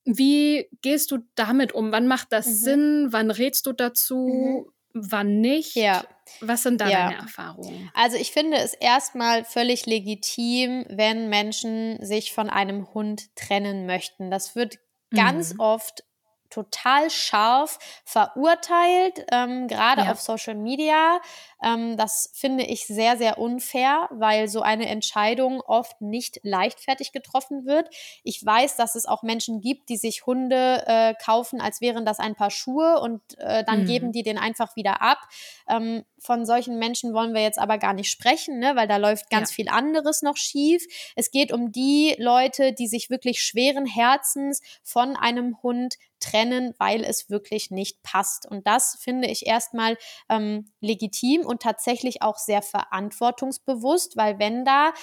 Wie 0.05 0.69
gehst 0.81 1.11
du 1.11 1.19
damit 1.35 1.73
um? 1.73 1.91
Wann 1.91 2.07
macht 2.07 2.31
das 2.31 2.47
mhm. 2.47 2.53
Sinn? 2.53 3.07
Wann 3.11 3.29
rätst 3.29 3.65
du 3.65 3.73
dazu? 3.73 4.71
Wann 5.01 5.41
nicht? 5.41 5.75
Ja. 5.75 6.03
Was 6.41 6.63
sind 6.63 6.81
da 6.81 6.89
ja. 6.89 7.09
deine 7.09 7.21
Erfahrungen? 7.21 7.89
Also 7.93 8.17
ich 8.17 8.31
finde 8.31 8.57
es 8.57 8.73
erstmal 8.73 9.45
völlig 9.45 9.85
legitim, 9.85 10.85
wenn 10.89 11.29
Menschen 11.29 12.03
sich 12.05 12.33
von 12.33 12.49
einem 12.49 12.93
Hund 12.93 13.35
trennen 13.35 13.85
möchten. 13.85 14.29
Das 14.29 14.55
wird 14.55 14.79
ganz 15.11 15.53
mhm. 15.53 15.59
oft 15.59 16.03
total 16.49 17.09
scharf 17.09 17.79
verurteilt, 18.05 19.25
ähm, 19.31 19.67
gerade 19.67 20.03
ja. 20.03 20.11
auf 20.11 20.21
Social 20.21 20.55
Media. 20.55 21.19
Ähm, 21.63 21.97
das 21.97 22.31
finde 22.33 22.63
ich 22.63 22.85
sehr, 22.85 23.17
sehr 23.17 23.37
unfair, 23.37 24.07
weil 24.11 24.47
so 24.47 24.61
eine 24.61 24.87
Entscheidung 24.87 25.61
oft 25.61 26.01
nicht 26.01 26.39
leichtfertig 26.43 27.11
getroffen 27.11 27.65
wird. 27.65 27.89
Ich 28.23 28.45
weiß, 28.45 28.75
dass 28.75 28.95
es 28.95 29.05
auch 29.05 29.23
Menschen 29.23 29.61
gibt, 29.61 29.89
die 29.89 29.97
sich 29.97 30.25
Hunde 30.25 30.83
äh, 30.85 31.13
kaufen, 31.23 31.61
als 31.61 31.81
wären 31.81 32.05
das 32.05 32.19
ein 32.19 32.35
paar 32.35 32.51
Schuhe 32.51 32.99
und 32.99 33.21
äh, 33.39 33.63
dann 33.63 33.81
mhm. 33.81 33.85
geben 33.85 34.11
die 34.11 34.23
den 34.23 34.37
einfach 34.37 34.75
wieder 34.75 35.01
ab. 35.01 35.19
Ähm, 35.67 36.03
von 36.19 36.45
solchen 36.45 36.79
Menschen 36.79 37.13
wollen 37.13 37.33
wir 37.33 37.41
jetzt 37.41 37.59
aber 37.59 37.77
gar 37.77 37.93
nicht 37.93 38.09
sprechen, 38.09 38.59
ne? 38.59 38.75
weil 38.75 38.87
da 38.87 38.97
läuft 38.97 39.29
ganz 39.29 39.51
ja. 39.51 39.55
viel 39.55 39.69
anderes 39.69 40.21
noch 40.21 40.37
schief. 40.37 40.85
Es 41.15 41.31
geht 41.31 41.51
um 41.51 41.71
die 41.71 42.15
Leute, 42.17 42.73
die 42.73 42.87
sich 42.87 43.09
wirklich 43.09 43.41
schweren 43.41 43.85
Herzens 43.85 44.61
von 44.83 45.15
einem 45.15 45.61
Hund 45.61 45.95
trennen, 46.19 46.73
weil 46.77 47.03
es 47.03 47.29
wirklich 47.29 47.71
nicht 47.71 48.03
passt. 48.03 48.45
Und 48.49 48.67
das 48.67 48.97
finde 49.01 49.27
ich 49.27 49.45
erstmal 49.45 49.97
ähm, 50.29 50.71
legitim 50.81 51.45
und 51.45 51.61
tatsächlich 51.61 52.21
auch 52.21 52.37
sehr 52.37 52.61
verantwortungsbewusst, 52.61 54.17
weil 54.17 54.39
wenn 54.39 54.65
da 54.65 54.93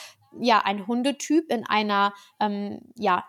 ja 0.40 0.60
ein 0.60 0.86
Hundetyp 0.86 1.50
in 1.50 1.66
einer 1.66 2.12
ähm, 2.40 2.80
ja 2.96 3.24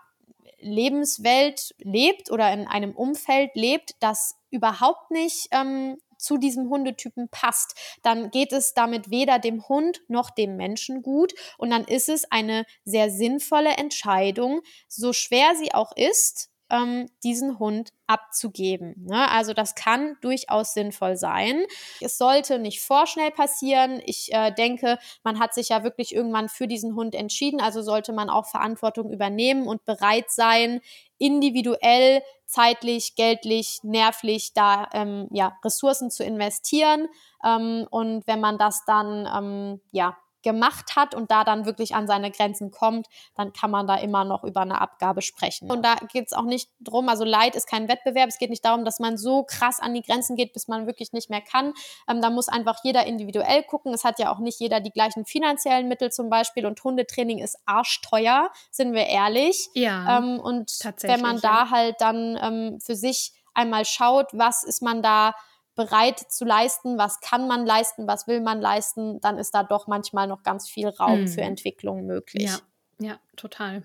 Lebenswelt 0.58 1.74
lebt 1.78 2.30
oder 2.30 2.52
in 2.52 2.66
einem 2.66 2.92
Umfeld 2.92 3.50
lebt, 3.54 3.94
das 4.00 4.36
überhaupt 4.50 5.10
nicht 5.10 5.48
ähm, 5.52 5.98
zu 6.18 6.38
diesem 6.38 6.68
Hundetypen 6.70 7.28
passt, 7.28 7.76
dann 8.02 8.30
geht 8.30 8.52
es 8.52 8.74
damit 8.74 9.10
weder 9.10 9.38
dem 9.38 9.68
Hund 9.68 10.00
noch 10.08 10.30
dem 10.30 10.56
Menschen 10.56 11.02
gut 11.02 11.34
und 11.58 11.70
dann 11.70 11.84
ist 11.84 12.08
es 12.08 12.30
eine 12.30 12.64
sehr 12.84 13.10
sinnvolle 13.10 13.76
Entscheidung, 13.76 14.62
so 14.88 15.12
schwer 15.12 15.54
sie 15.56 15.74
auch 15.74 15.94
ist, 15.94 16.50
ähm, 16.70 17.08
diesen 17.22 17.58
Hund 17.58 17.92
abzugeben. 18.06 18.94
Ne? 19.06 19.30
Also 19.30 19.52
das 19.52 19.74
kann 19.74 20.16
durchaus 20.20 20.74
sinnvoll 20.74 21.16
sein. 21.16 21.62
Es 22.00 22.18
sollte 22.18 22.58
nicht 22.58 22.80
vorschnell 22.80 23.30
passieren. 23.30 24.00
Ich 24.04 24.32
äh, 24.32 24.52
denke, 24.52 24.98
man 25.22 25.38
hat 25.38 25.54
sich 25.54 25.70
ja 25.70 25.84
wirklich 25.84 26.14
irgendwann 26.14 26.48
für 26.48 26.66
diesen 26.66 26.94
Hund 26.94 27.14
entschieden, 27.14 27.60
also 27.60 27.82
sollte 27.82 28.12
man 28.12 28.30
auch 28.30 28.46
Verantwortung 28.46 29.10
übernehmen 29.12 29.66
und 29.66 29.84
bereit 29.84 30.30
sein, 30.30 30.80
individuell, 31.18 32.22
zeitlich, 32.46 33.16
geldlich, 33.16 33.80
nervlich 33.82 34.52
da 34.54 34.88
ähm, 34.92 35.28
ja, 35.32 35.58
Ressourcen 35.64 36.10
zu 36.10 36.24
investieren. 36.24 37.08
Ähm, 37.44 37.86
und 37.90 38.26
wenn 38.26 38.40
man 38.40 38.58
das 38.58 38.84
dann 38.86 39.28
ähm, 39.34 39.80
ja 39.90 40.16
gemacht 40.46 40.94
hat 40.94 41.12
und 41.12 41.32
da 41.32 41.42
dann 41.42 41.66
wirklich 41.66 41.96
an 41.96 42.06
seine 42.06 42.30
Grenzen 42.30 42.70
kommt, 42.70 43.08
dann 43.34 43.52
kann 43.52 43.68
man 43.68 43.88
da 43.88 43.96
immer 43.96 44.24
noch 44.24 44.44
über 44.44 44.60
eine 44.60 44.80
Abgabe 44.80 45.20
sprechen. 45.20 45.68
Und 45.68 45.84
da 45.84 45.96
geht 46.12 46.26
es 46.26 46.32
auch 46.32 46.44
nicht 46.44 46.70
drum, 46.78 47.08
also 47.08 47.24
Leid 47.24 47.56
ist 47.56 47.68
kein 47.68 47.88
Wettbewerb, 47.88 48.28
es 48.28 48.38
geht 48.38 48.50
nicht 48.50 48.64
darum, 48.64 48.84
dass 48.84 49.00
man 49.00 49.18
so 49.18 49.42
krass 49.42 49.80
an 49.80 49.92
die 49.92 50.02
Grenzen 50.02 50.36
geht, 50.36 50.52
bis 50.52 50.68
man 50.68 50.86
wirklich 50.86 51.12
nicht 51.12 51.30
mehr 51.30 51.40
kann. 51.40 51.74
Ähm, 52.08 52.22
da 52.22 52.30
muss 52.30 52.46
einfach 52.46 52.78
jeder 52.84 53.06
individuell 53.06 53.64
gucken. 53.64 53.92
Es 53.92 54.04
hat 54.04 54.20
ja 54.20 54.32
auch 54.32 54.38
nicht 54.38 54.60
jeder 54.60 54.78
die 54.78 54.92
gleichen 54.92 55.24
finanziellen 55.24 55.88
Mittel 55.88 56.12
zum 56.12 56.30
Beispiel 56.30 56.64
und 56.64 56.82
Hundetraining 56.84 57.40
ist 57.40 57.58
arschteuer, 57.66 58.52
sind 58.70 58.92
wir 58.92 59.06
ehrlich. 59.06 59.68
Ja. 59.74 60.18
Ähm, 60.18 60.38
und 60.38 60.70
wenn 61.02 61.22
man 61.22 61.40
da 61.40 61.64
ja. 61.64 61.70
halt 61.72 61.96
dann 61.98 62.38
ähm, 62.40 62.80
für 62.80 62.94
sich 62.94 63.32
einmal 63.52 63.84
schaut, 63.84 64.28
was 64.32 64.62
ist 64.62 64.80
man 64.80 65.02
da 65.02 65.34
bereit 65.76 66.18
zu 66.18 66.44
leisten, 66.44 66.98
was 66.98 67.20
kann 67.20 67.46
man 67.46 67.64
leisten, 67.64 68.08
was 68.08 68.26
will 68.26 68.40
man 68.40 68.60
leisten, 68.60 69.20
dann 69.20 69.38
ist 69.38 69.54
da 69.54 69.62
doch 69.62 69.86
manchmal 69.86 70.26
noch 70.26 70.42
ganz 70.42 70.68
viel 70.68 70.88
Raum 70.88 71.22
mhm. 71.22 71.28
für 71.28 71.42
Entwicklung 71.42 72.06
möglich. 72.06 72.44
Ja, 72.44 72.58
ja, 72.98 73.20
total. 73.36 73.84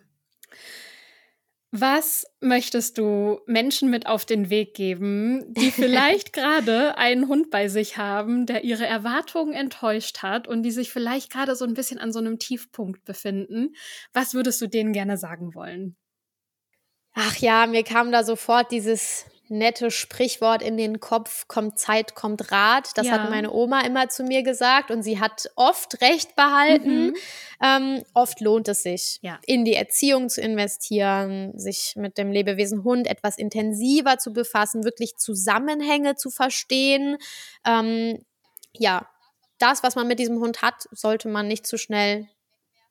Was 1.74 2.26
möchtest 2.42 2.98
du 2.98 3.40
Menschen 3.46 3.90
mit 3.90 4.06
auf 4.06 4.26
den 4.26 4.50
Weg 4.50 4.74
geben, 4.74 5.54
die 5.54 5.72
vielleicht 5.72 6.34
gerade 6.34 6.98
einen 6.98 7.30
Hund 7.30 7.50
bei 7.50 7.70
sich 7.70 7.98
haben, 7.98 8.46
der 8.46 8.66
ihre 8.66 8.86
Erwartungen 8.86 9.54
enttäuscht 9.54 10.22
hat 10.22 10.50
und 10.50 10.64
die 10.64 10.72
sich 10.72 10.92
vielleicht 10.92 11.32
gerade 11.32 11.56
so 11.56 11.64
ein 11.64 11.74
bisschen 11.74 11.98
an 11.98 12.12
so 12.12 12.20
einem 12.20 12.40
Tiefpunkt 12.40 13.06
befinden? 13.06 13.74
Was 14.12 14.34
würdest 14.34 14.62
du 14.62 14.68
denen 14.68 14.92
gerne 14.92 15.18
sagen 15.18 15.56
wollen? 15.56 15.96
Ach 17.14 17.38
ja, 17.38 17.68
mir 17.68 17.84
kam 17.84 18.12
da 18.12 18.24
sofort 18.24 18.72
dieses 18.72 19.26
nette 19.52 19.92
Sprichwort 19.92 20.64
in 20.64 20.78
den 20.78 21.00
Kopf, 21.00 21.48
kommt 21.48 21.78
Zeit, 21.78 22.16
kommt 22.16 22.52
Rat. 22.52 22.92
Das 22.96 23.08
ja. 23.08 23.14
hat 23.14 23.30
meine 23.30 23.52
Oma 23.52 23.82
immer 23.82 24.10
zu 24.10 24.24
mir 24.24 24.42
gesagt 24.42 24.90
und 24.90 25.04
sie 25.04 25.20
hat 25.20 25.52
oft 25.56 26.02
recht 26.02 26.36
behalten. 26.36 27.08
Mhm. 27.08 27.16
Ähm, 27.62 28.04
oft 28.14 28.40
lohnt 28.40 28.68
es 28.70 28.82
sich, 28.84 29.20
ja. 29.22 29.40
in 29.46 29.66
die 29.66 29.76
Erziehung 29.76 30.30
zu 30.30 30.42
investieren, 30.42 31.52
sich 31.58 31.94
mit 31.98 32.18
dem 32.18 32.32
Lebewesen 32.32 32.84
Hund 32.84 33.08
etwas 33.08 33.38
intensiver 33.38 34.18
zu 34.18 34.34
befassen, 34.34 34.86
wirklich 34.86 35.18
Zusammenhänge 35.18 36.16
zu 36.16 36.32
verstehen. 36.32 37.18
Ähm, 37.66 38.26
ja, 38.74 39.08
das, 39.60 39.84
was 39.84 39.96
man 39.96 40.08
mit 40.08 40.18
diesem 40.18 40.40
Hund 40.40 40.62
hat, 40.62 40.88
sollte 40.92 41.28
man 41.28 41.48
nicht 41.48 41.68
zu 41.68 41.78
schnell 41.78 42.28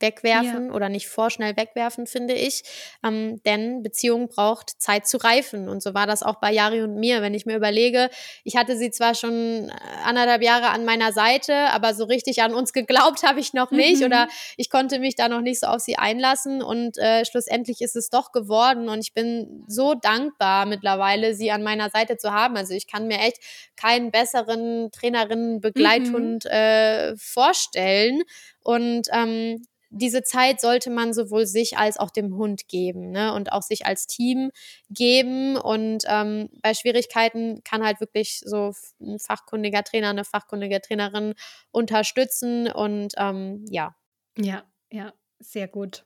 wegwerfen 0.00 0.68
ja. 0.68 0.72
oder 0.72 0.88
nicht 0.88 1.08
vorschnell 1.08 1.56
wegwerfen, 1.56 2.06
finde 2.06 2.34
ich. 2.34 2.62
Ähm, 3.04 3.42
denn 3.44 3.82
Beziehung 3.82 4.28
braucht 4.28 4.80
Zeit 4.80 5.06
zu 5.06 5.18
reifen. 5.18 5.68
Und 5.68 5.82
so 5.82 5.94
war 5.94 6.06
das 6.06 6.22
auch 6.22 6.36
bei 6.40 6.52
Jari 6.52 6.82
und 6.82 6.94
mir. 6.96 7.22
Wenn 7.22 7.34
ich 7.34 7.46
mir 7.46 7.56
überlege, 7.56 8.10
ich 8.44 8.56
hatte 8.56 8.76
sie 8.76 8.90
zwar 8.90 9.14
schon 9.14 9.68
äh, 9.68 9.72
anderthalb 10.04 10.42
Jahre 10.42 10.68
an 10.68 10.84
meiner 10.84 11.12
Seite, 11.12 11.54
aber 11.70 11.94
so 11.94 12.04
richtig 12.04 12.42
an 12.42 12.54
uns 12.54 12.72
geglaubt 12.72 13.22
habe 13.24 13.40
ich 13.40 13.52
noch 13.52 13.70
nicht 13.70 14.00
mhm. 14.00 14.06
oder 14.06 14.28
ich 14.56 14.70
konnte 14.70 14.98
mich 14.98 15.14
da 15.14 15.28
noch 15.28 15.40
nicht 15.40 15.60
so 15.60 15.66
auf 15.66 15.80
sie 15.80 15.96
einlassen. 15.96 16.62
Und 16.62 16.98
äh, 16.98 17.24
schlussendlich 17.24 17.80
ist 17.80 17.96
es 17.96 18.10
doch 18.10 18.32
geworden. 18.32 18.88
Und 18.88 19.00
ich 19.00 19.14
bin 19.14 19.64
so 19.66 19.94
dankbar 19.94 20.66
mittlerweile, 20.66 21.34
sie 21.34 21.50
an 21.50 21.62
meiner 21.62 21.90
Seite 21.90 22.16
zu 22.16 22.32
haben. 22.32 22.56
Also 22.56 22.74
ich 22.74 22.86
kann 22.86 23.06
mir 23.06 23.18
echt 23.18 23.38
keinen 23.76 24.10
besseren 24.10 24.90
Trainerinnen 24.90 25.60
Begleithund 25.60 26.44
mhm. 26.44 26.50
äh, 26.50 27.16
vorstellen. 27.16 28.22
Und 28.62 29.08
ähm, 29.12 29.62
diese 29.90 30.22
Zeit 30.22 30.60
sollte 30.60 30.88
man 30.88 31.12
sowohl 31.12 31.46
sich 31.46 31.76
als 31.76 31.98
auch 31.98 32.10
dem 32.10 32.36
Hund 32.36 32.68
geben 32.68 33.10
ne? 33.10 33.34
und 33.34 33.52
auch 33.52 33.62
sich 33.62 33.86
als 33.86 34.06
Team 34.06 34.50
geben. 34.88 35.56
Und 35.56 36.04
ähm, 36.06 36.48
bei 36.62 36.74
Schwierigkeiten 36.74 37.62
kann 37.64 37.84
halt 37.84 38.00
wirklich 38.00 38.40
so 38.44 38.72
ein 39.00 39.18
fachkundiger 39.18 39.82
Trainer, 39.82 40.10
eine 40.10 40.24
fachkundige 40.24 40.80
Trainerin 40.80 41.34
unterstützen. 41.72 42.70
Und 42.70 43.14
ähm, 43.16 43.64
ja. 43.68 43.96
Ja, 44.38 44.64
ja, 44.90 45.12
sehr 45.40 45.66
gut. 45.66 46.04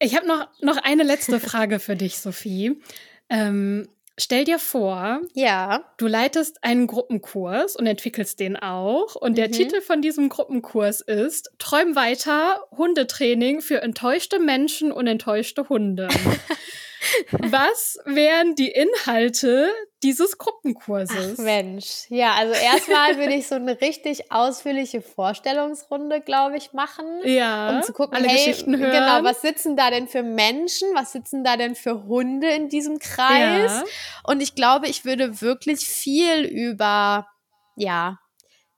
Ich 0.00 0.16
habe 0.16 0.26
noch, 0.26 0.48
noch 0.60 0.78
eine 0.78 1.04
letzte 1.04 1.38
Frage 1.40 1.78
für 1.78 1.94
dich, 1.94 2.18
Sophie. 2.18 2.80
Ähm, 3.28 3.88
Stell 4.20 4.44
dir 4.44 4.58
vor, 4.58 5.22
ja. 5.32 5.82
du 5.96 6.06
leitest 6.06 6.62
einen 6.62 6.86
Gruppenkurs 6.86 7.74
und 7.74 7.86
entwickelst 7.86 8.38
den 8.38 8.56
auch. 8.56 9.14
Und 9.14 9.38
der 9.38 9.48
mhm. 9.48 9.52
Titel 9.52 9.80
von 9.80 10.02
diesem 10.02 10.28
Gruppenkurs 10.28 11.00
ist 11.00 11.50
Träum 11.58 11.96
weiter, 11.96 12.66
Hundetraining 12.76 13.62
für 13.62 13.80
enttäuschte 13.80 14.38
Menschen 14.38 14.92
und 14.92 15.06
enttäuschte 15.06 15.70
Hunde. 15.70 16.08
Was 17.30 17.98
wären 18.04 18.54
die 18.54 18.68
Inhalte 18.68 19.70
dieses 20.02 20.38
Gruppenkurses? 20.38 21.36
Ach 21.38 21.42
Mensch, 21.42 22.06
ja, 22.08 22.34
also 22.34 22.52
erstmal 22.52 23.16
würde 23.16 23.34
ich 23.34 23.46
so 23.46 23.54
eine 23.54 23.80
richtig 23.80 24.30
ausführliche 24.30 25.00
Vorstellungsrunde, 25.00 26.20
glaube 26.20 26.56
ich, 26.56 26.72
machen. 26.72 27.06
Ja, 27.24 27.76
um 27.76 27.82
zu 27.82 27.92
gucken, 27.92 28.16
alle 28.16 28.28
hey, 28.28 28.36
Geschichten 28.36 28.78
hören. 28.78 28.92
Genau, 28.92 29.24
was 29.24 29.40
sitzen 29.40 29.76
da 29.76 29.90
denn 29.90 30.08
für 30.08 30.22
Menschen? 30.22 30.88
Was 30.94 31.12
sitzen 31.12 31.44
da 31.44 31.56
denn 31.56 31.74
für 31.74 32.04
Hunde 32.04 32.48
in 32.48 32.68
diesem 32.68 32.98
Kreis? 32.98 33.72
Ja. 33.72 33.84
Und 34.24 34.42
ich 34.42 34.54
glaube, 34.54 34.88
ich 34.88 35.04
würde 35.04 35.40
wirklich 35.40 35.86
viel 35.86 36.44
über, 36.44 37.26
ja, 37.76 38.18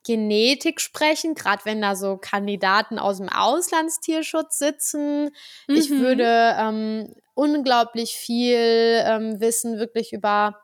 Genetik 0.05 0.81
sprechen, 0.81 1.33
gerade 1.33 1.63
wenn 1.63 1.81
da 1.81 1.95
so 1.95 2.17
Kandidaten 2.17 2.99
aus 2.99 3.17
dem 3.17 3.29
Auslandstierschutz 3.29 4.59
sitzen. 4.59 5.31
Mhm. 5.67 5.75
Ich 5.75 5.89
würde 5.89 6.55
ähm, 6.59 7.13
unglaublich 7.33 8.15
viel 8.15 8.57
ähm, 9.05 9.39
wissen, 9.39 9.79
wirklich 9.79 10.13
über 10.13 10.63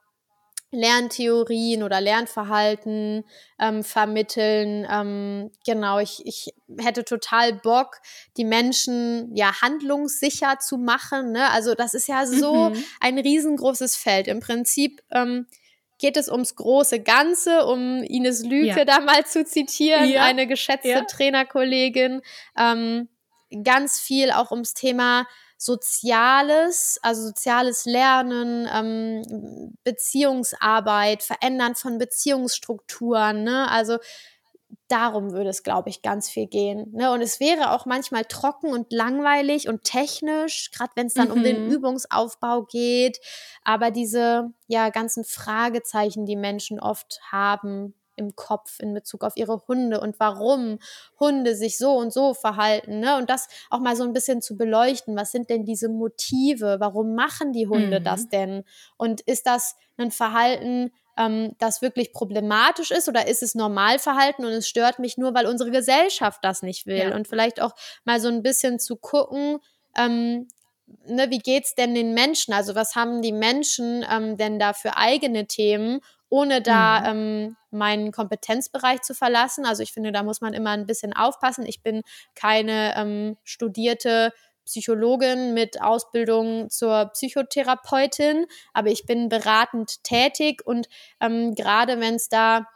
Lerntheorien 0.72 1.82
oder 1.82 2.00
Lernverhalten 2.00 3.26
ähm, 3.60 3.84
vermitteln. 3.84 4.88
Ähm, 4.90 5.52
genau, 5.66 5.98
ich, 5.98 6.22
ich 6.26 6.54
hätte 6.78 7.04
total 7.04 7.54
Bock, 7.54 7.98
die 8.38 8.46
Menschen 8.46 9.36
ja 9.36 9.62
handlungssicher 9.62 10.60
zu 10.60 10.78
machen. 10.78 11.32
Ne? 11.32 11.50
Also 11.52 11.74
das 11.74 11.96
ist 11.96 12.08
ja 12.08 12.28
so 12.28 12.70
mhm. 12.70 12.84
ein 13.00 13.18
riesengroßes 13.18 13.96
Feld. 13.96 14.28
Im 14.28 14.42
Prinzip 14.42 15.02
ähm, 15.12 15.48
geht 15.98 16.18
es 16.18 16.30
ums 16.30 16.56
große 16.56 17.00
Ganze, 17.02 17.66
um 17.66 18.04
Ines 18.04 18.44
Lüke 18.44 18.80
ja. 18.80 18.86
da 18.86 19.00
mal 19.00 19.26
zu 19.26 19.44
zitieren, 19.46 20.08
ja. 20.10 20.24
eine 20.24 20.46
geschätzte 20.46 20.90
ja. 20.90 21.04
Trainerkollegin. 21.04 22.22
Ähm, 22.56 23.10
ganz 23.64 24.00
viel 24.00 24.30
auch 24.32 24.52
ums 24.52 24.76
Thema 24.76 25.26
Soziales, 25.62 26.98
also 27.02 27.22
soziales 27.28 27.84
Lernen, 27.84 28.68
ähm, 28.74 29.78
Beziehungsarbeit, 29.84 31.22
Verändern 31.22 31.76
von 31.76 31.98
Beziehungsstrukturen, 31.98 33.44
ne? 33.44 33.70
Also 33.70 33.98
darum 34.88 35.34
würde 35.34 35.50
es, 35.50 35.64
glaube 35.64 35.90
ich, 35.90 36.02
ganz 36.02 36.30
viel 36.30 36.48
gehen. 36.48 36.92
Ne? 36.94 37.12
Und 37.12 37.22
es 37.22 37.40
wäre 37.40 37.72
auch 37.72 37.86
manchmal 37.86 38.26
trocken 38.26 38.72
und 38.72 38.92
langweilig 38.92 39.68
und 39.68 39.84
technisch, 39.84 40.72
gerade 40.72 40.92
wenn 40.96 41.08
es 41.08 41.14
dann 41.14 41.28
mhm. 41.28 41.34
um 41.34 41.44
den 41.44 41.66
mhm. 41.66 41.72
Übungsaufbau 41.72 42.64
geht. 42.64 43.20
Aber 43.64 43.92
diese 43.92 44.52
ja 44.68 44.90
ganzen 44.90 45.24
Fragezeichen, 45.24 46.26
die 46.26 46.36
Menschen 46.36 46.80
oft 46.80 47.20
haben, 47.32 47.94
im 48.20 48.36
Kopf 48.36 48.80
in 48.80 48.94
Bezug 48.94 49.24
auf 49.24 49.36
ihre 49.36 49.68
Hunde 49.68 50.00
und 50.00 50.20
warum 50.20 50.78
Hunde 51.20 51.56
sich 51.56 51.78
so 51.78 51.94
und 51.94 52.14
so 52.14 52.36
verhalten. 52.36 53.00
Ne? 53.00 53.18
Und 53.18 53.30
das 53.30 53.48
auch 53.70 53.80
mal 53.80 53.96
so 53.96 54.04
ein 54.04 54.14
bisschen 54.14 54.42
zu 54.42 54.58
beleuchten. 54.58 55.16
Was 55.16 55.32
sind 55.32 55.50
denn 55.50 55.66
diese 55.66 55.90
Motive? 55.90 56.78
Warum 56.80 57.16
machen 57.16 57.54
die 57.54 57.68
Hunde 57.68 58.00
mhm. 58.00 58.04
das 58.04 58.30
denn? 58.30 58.64
Und 58.98 59.22
ist 59.22 59.48
das 59.48 59.76
ein 59.98 60.12
Verhalten, 60.12 60.92
ähm, 61.18 61.56
das 61.58 61.82
wirklich 61.82 62.14
problematisch 62.14 62.92
ist 62.92 63.10
oder 63.10 63.28
ist 63.28 63.42
es 63.42 63.56
Normalverhalten 63.56 64.46
und 64.46 64.52
es 64.52 64.68
stört 64.68 65.00
mich 65.00 65.18
nur, 65.18 65.34
weil 65.34 65.48
unsere 65.48 65.72
Gesellschaft 65.72 66.44
das 66.44 66.62
nicht 66.62 66.86
will? 66.86 67.10
Ja. 67.10 67.16
Und 67.16 67.28
vielleicht 67.28 67.62
auch 67.62 67.74
mal 68.04 68.20
so 68.20 68.28
ein 68.28 68.44
bisschen 68.44 68.80
zu 68.80 68.98
gucken, 68.98 69.60
ähm, 69.98 70.48
ne, 71.06 71.30
wie 71.30 71.40
geht's 71.40 71.76
denn 71.76 71.94
den 71.94 72.14
Menschen? 72.14 72.54
Also 72.54 72.76
was 72.76 72.96
haben 72.96 73.22
die 73.22 73.32
Menschen 73.32 74.06
ähm, 74.10 74.38
denn 74.38 74.60
da 74.60 74.74
für 74.74 74.98
eigene 74.98 75.48
Themen 75.48 76.02
ohne 76.30 76.62
da 76.62 77.00
mhm. 77.00 77.06
ähm, 77.06 77.58
meinen 77.72 78.12
Kompetenzbereich 78.12 79.02
zu 79.02 79.14
verlassen. 79.14 79.66
Also 79.66 79.84
ich 79.84 79.94
finde, 79.94 80.12
da 80.12 80.24
muss 80.24 80.42
man 80.42 80.54
immer 80.54 80.72
ein 80.72 80.86
bisschen 80.86 81.14
aufpassen. 81.14 81.66
Ich 81.66 81.82
bin 81.82 82.02
keine 82.36 82.96
ähm, 82.96 83.38
studierte 83.44 84.32
Psychologin 84.66 85.56
mit 85.56 85.82
Ausbildung 85.82 86.70
zur 86.70 87.10
Psychotherapeutin, 87.14 88.46
aber 88.74 88.90
ich 88.90 89.06
bin 89.06 89.28
beratend 89.28 90.04
tätig 90.04 90.62
und 90.64 90.88
ähm, 91.20 91.56
gerade 91.56 92.00
wenn 92.00 92.16
es 92.16 92.30
da 92.30 92.68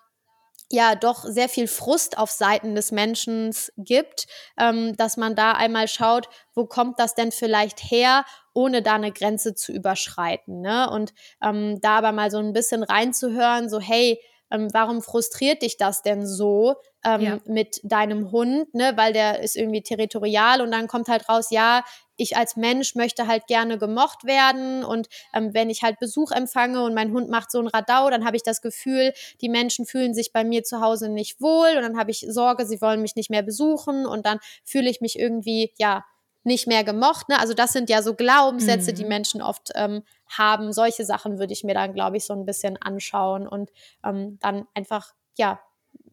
ja 0.73 0.95
doch 0.95 1.23
sehr 1.23 1.47
viel 1.47 1.67
Frust 1.67 2.17
auf 2.17 2.31
Seiten 2.31 2.75
des 2.75 2.91
Menschen 2.91 3.55
gibt, 3.77 4.25
ähm, 4.59 4.97
dass 4.97 5.17
man 5.17 5.35
da 5.35 5.53
einmal 5.53 5.87
schaut, 5.87 6.27
wo 6.53 6.65
kommt 6.65 6.99
das 6.99 7.15
denn 7.15 7.31
vielleicht 7.31 7.79
her, 7.91 8.25
ohne 8.53 8.81
da 8.81 8.95
eine 8.95 9.11
Grenze 9.11 9.53
zu 9.53 9.71
überschreiten. 9.71 10.61
Ne? 10.61 10.89
Und 10.89 11.13
ähm, 11.43 11.79
da 11.81 11.97
aber 11.97 12.11
mal 12.11 12.31
so 12.31 12.39
ein 12.39 12.53
bisschen 12.53 12.83
reinzuhören, 12.83 13.69
so 13.69 13.79
hey, 13.79 14.19
ähm, 14.53 14.69
warum 14.71 15.01
frustriert 15.01 15.63
dich 15.63 15.77
das 15.77 16.03
denn 16.03 16.25
so 16.25 16.75
ähm, 17.03 17.21
ja. 17.21 17.39
mit 17.45 17.81
deinem 17.83 18.31
Hund, 18.31 18.73
ne? 18.73 18.93
Weil 18.95 19.11
der 19.11 19.41
ist 19.41 19.57
irgendwie 19.57 19.81
territorial 19.81 20.61
und 20.61 20.71
dann 20.71 20.87
kommt 20.87 21.07
halt 21.09 21.27
raus, 21.27 21.47
ja, 21.49 21.83
ich 22.15 22.37
als 22.37 22.55
Mensch 22.55 22.93
möchte 22.93 23.27
halt 23.27 23.47
gerne 23.47 23.79
gemocht 23.79 24.23
werden 24.23 24.83
und 24.83 25.07
ähm, 25.33 25.53
wenn 25.53 25.71
ich 25.71 25.81
halt 25.81 25.99
Besuch 25.99 26.31
empfange 26.31 26.83
und 26.83 26.93
mein 26.93 27.11
Hund 27.11 27.29
macht 27.29 27.51
so 27.51 27.59
ein 27.59 27.67
Radau, 27.67 28.11
dann 28.11 28.23
habe 28.23 28.35
ich 28.35 28.43
das 28.43 28.61
Gefühl, 28.61 29.13
die 29.41 29.49
Menschen 29.49 29.87
fühlen 29.87 30.13
sich 30.13 30.31
bei 30.31 30.43
mir 30.43 30.63
zu 30.63 30.79
Hause 30.79 31.09
nicht 31.09 31.41
wohl 31.41 31.75
und 31.75 31.81
dann 31.81 31.97
habe 31.97 32.11
ich 32.11 32.25
Sorge, 32.29 32.67
sie 32.67 32.81
wollen 32.81 33.01
mich 33.01 33.15
nicht 33.15 33.31
mehr 33.31 33.41
besuchen 33.41 34.05
und 34.05 34.27
dann 34.27 34.37
fühle 34.63 34.89
ich 34.89 35.01
mich 35.01 35.17
irgendwie, 35.17 35.73
ja, 35.79 36.05
nicht 36.43 36.67
mehr 36.67 36.83
gemocht. 36.83 37.29
Ne? 37.29 37.39
Also 37.39 37.53
das 37.53 37.73
sind 37.73 37.89
ja 37.89 38.01
so 38.01 38.13
Glaubenssätze, 38.13 38.91
mhm. 38.91 38.95
die 38.95 39.05
Menschen 39.05 39.41
oft 39.41 39.71
ähm, 39.75 40.03
haben. 40.29 40.73
Solche 40.73 41.05
Sachen 41.05 41.39
würde 41.39 41.53
ich 41.53 41.63
mir 41.63 41.73
dann, 41.73 41.93
glaube 41.93 42.17
ich, 42.17 42.25
so 42.25 42.33
ein 42.33 42.45
bisschen 42.45 42.81
anschauen 42.81 43.47
und 43.47 43.71
ähm, 44.03 44.37
dann 44.41 44.67
einfach, 44.73 45.13
ja, 45.37 45.59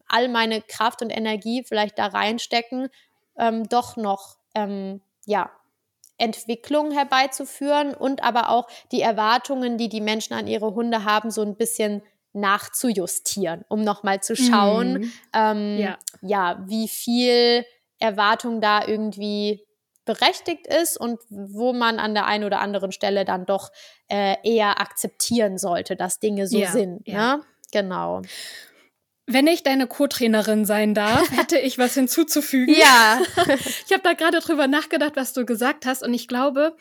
all 0.07 0.27
meine 0.27 0.61
Kraft 0.61 1.01
und 1.01 1.09
Energie 1.09 1.63
vielleicht 1.65 1.97
da 1.97 2.07
reinstecken, 2.07 2.89
ähm, 3.37 3.67
doch 3.69 3.95
noch, 3.95 4.37
ähm, 4.55 5.01
ja, 5.25 5.49
Entwicklung 6.17 6.91
herbeizuführen 6.91 7.95
und 7.95 8.23
aber 8.23 8.49
auch 8.49 8.67
die 8.91 9.01
Erwartungen, 9.01 9.77
die 9.77 9.89
die 9.89 10.01
Menschen 10.01 10.35
an 10.35 10.45
ihre 10.45 10.75
Hunde 10.75 11.03
haben, 11.03 11.31
so 11.31 11.41
ein 11.41 11.55
bisschen 11.55 12.03
nachzujustieren, 12.33 13.65
um 13.67 13.81
nochmal 13.81 14.21
zu 14.21 14.35
schauen, 14.35 14.93
mhm. 14.93 15.11
ähm, 15.33 15.77
ja. 15.79 15.97
ja, 16.21 16.63
wie 16.67 16.87
viel 16.87 17.65
Erwartung 17.99 18.61
da 18.61 18.85
irgendwie 18.87 19.65
berechtigt 20.05 20.67
ist 20.67 20.97
und 20.97 21.19
wo 21.29 21.73
man 21.73 21.99
an 21.99 22.13
der 22.13 22.25
einen 22.25 22.43
oder 22.43 22.59
anderen 22.59 22.91
Stelle 22.91 23.25
dann 23.25 23.45
doch 23.45 23.71
äh, 24.07 24.35
eher 24.43 24.81
akzeptieren 24.81 25.57
sollte, 25.57 25.95
dass 25.95 26.19
Dinge 26.19 26.47
so 26.47 26.57
ja, 26.59 26.71
sind. 26.71 27.07
Ja. 27.07 27.37
Ne? 27.37 27.43
Genau. 27.71 28.21
Wenn 29.27 29.47
ich 29.47 29.63
deine 29.63 29.87
Co-Trainerin 29.87 30.65
sein 30.65 30.93
darf, 30.93 31.29
hätte 31.37 31.57
ich 31.57 31.77
was 31.77 31.93
hinzuzufügen. 31.93 32.75
ja. 32.75 33.21
ich 33.85 33.93
habe 33.93 34.03
da 34.03 34.13
gerade 34.13 34.39
drüber 34.39 34.67
nachgedacht, 34.67 35.13
was 35.15 35.33
du 35.33 35.45
gesagt 35.45 35.85
hast, 35.85 36.03
und 36.03 36.13
ich 36.13 36.27
glaube, 36.27 36.75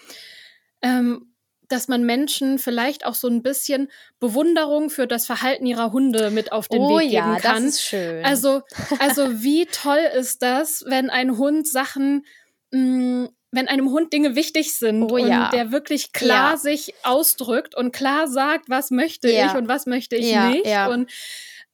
ähm, 0.82 1.30
dass 1.70 1.86
man 1.86 2.04
Menschen 2.04 2.58
vielleicht 2.58 3.06
auch 3.06 3.14
so 3.14 3.28
ein 3.28 3.42
bisschen 3.42 3.88
Bewunderung 4.18 4.90
für 4.90 5.06
das 5.06 5.24
Verhalten 5.24 5.66
ihrer 5.66 5.92
Hunde 5.92 6.30
mit 6.30 6.50
auf 6.50 6.66
den 6.66 6.80
oh, 6.80 6.98
Weg 6.98 7.10
geben 7.10 7.12
ja, 7.12 7.38
kann. 7.38 7.64
Das 7.64 7.74
ist 7.74 7.82
schön. 7.82 8.24
Also, 8.24 8.62
also 8.98 9.28
wie 9.42 9.66
toll 9.66 10.02
ist 10.18 10.42
das, 10.42 10.84
wenn 10.86 11.10
ein 11.10 11.38
Hund 11.38 11.68
Sachen, 11.68 12.26
mh, 12.72 13.28
wenn 13.52 13.66
einem 13.68 13.90
Hund 13.90 14.12
Dinge 14.12 14.36
wichtig 14.36 14.76
sind 14.78 15.02
Oh, 15.10 15.14
und 15.16 15.26
ja. 15.28 15.50
der 15.50 15.72
wirklich 15.72 16.12
klar 16.12 16.52
Ja. 16.52 16.56
sich 16.56 16.94
ausdrückt 17.02 17.74
und 17.76 17.90
klar 17.92 18.28
sagt, 18.28 18.68
was 18.70 18.90
möchte 18.92 19.28
Ja. 19.30 19.46
ich 19.46 19.54
und 19.54 19.66
was 19.68 19.86
möchte 19.86 20.14
ich 20.16 20.34
nicht 20.36 20.66
und 20.88 21.10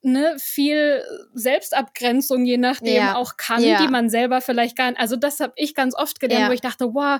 ne, 0.01 0.35
viel 0.39 1.03
Selbstabgrenzung 1.33 2.45
je 2.45 2.57
nachdem 2.57 3.09
auch 3.09 3.37
kann, 3.37 3.61
die 3.61 3.87
man 3.89 4.09
selber 4.09 4.41
vielleicht 4.41 4.75
gar 4.75 4.89
nicht. 4.91 4.99
Also 4.99 5.15
das 5.15 5.39
habe 5.39 5.53
ich 5.55 5.75
ganz 5.75 5.95
oft 5.95 6.19
gelernt, 6.19 6.49
wo 6.49 6.53
ich 6.53 6.61
dachte, 6.61 6.93
wow, 6.93 7.19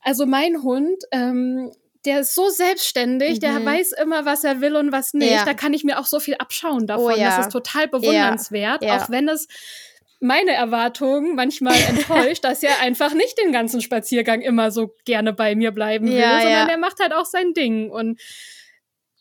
also 0.00 0.26
mein 0.26 0.62
Hund, 0.62 1.02
ähm, 1.10 1.72
der 2.04 2.20
ist 2.20 2.34
so 2.36 2.48
selbstständig, 2.48 3.40
der 3.40 3.58
Mhm. 3.60 3.66
weiß 3.66 3.92
immer, 4.00 4.24
was 4.24 4.44
er 4.44 4.60
will 4.60 4.76
und 4.76 4.92
was 4.92 5.12
nicht. 5.14 5.44
Da 5.46 5.54
kann 5.54 5.74
ich 5.74 5.82
mir 5.84 5.98
auch 5.98 6.06
so 6.06 6.20
viel 6.20 6.36
abschauen 6.36 6.86
davon. 6.86 7.14
Oh. 7.14 7.16
Das 7.18 7.38
ist 7.38 7.52
total 7.52 7.88
bewundernswert, 7.88 8.84
auch 8.84 9.10
wenn 9.10 9.28
es 9.28 9.48
meine 10.20 10.52
Erwartungen 10.52 11.34
manchmal 11.34 11.74
enttäuscht, 11.88 12.44
dass 12.44 12.62
er 12.62 12.80
einfach 12.80 13.14
nicht 13.14 13.38
den 13.38 13.52
ganzen 13.52 13.80
Spaziergang 13.80 14.40
immer 14.40 14.70
so 14.70 14.94
gerne 15.04 15.32
bei 15.32 15.54
mir 15.54 15.70
bleiben 15.70 16.08
will, 16.08 16.18
Ja, 16.18 16.40
sondern 16.40 16.66
ja. 16.68 16.72
er 16.72 16.78
macht 16.78 16.98
halt 17.00 17.12
auch 17.12 17.24
sein 17.26 17.52
Ding. 17.54 17.90
Und 17.90 18.20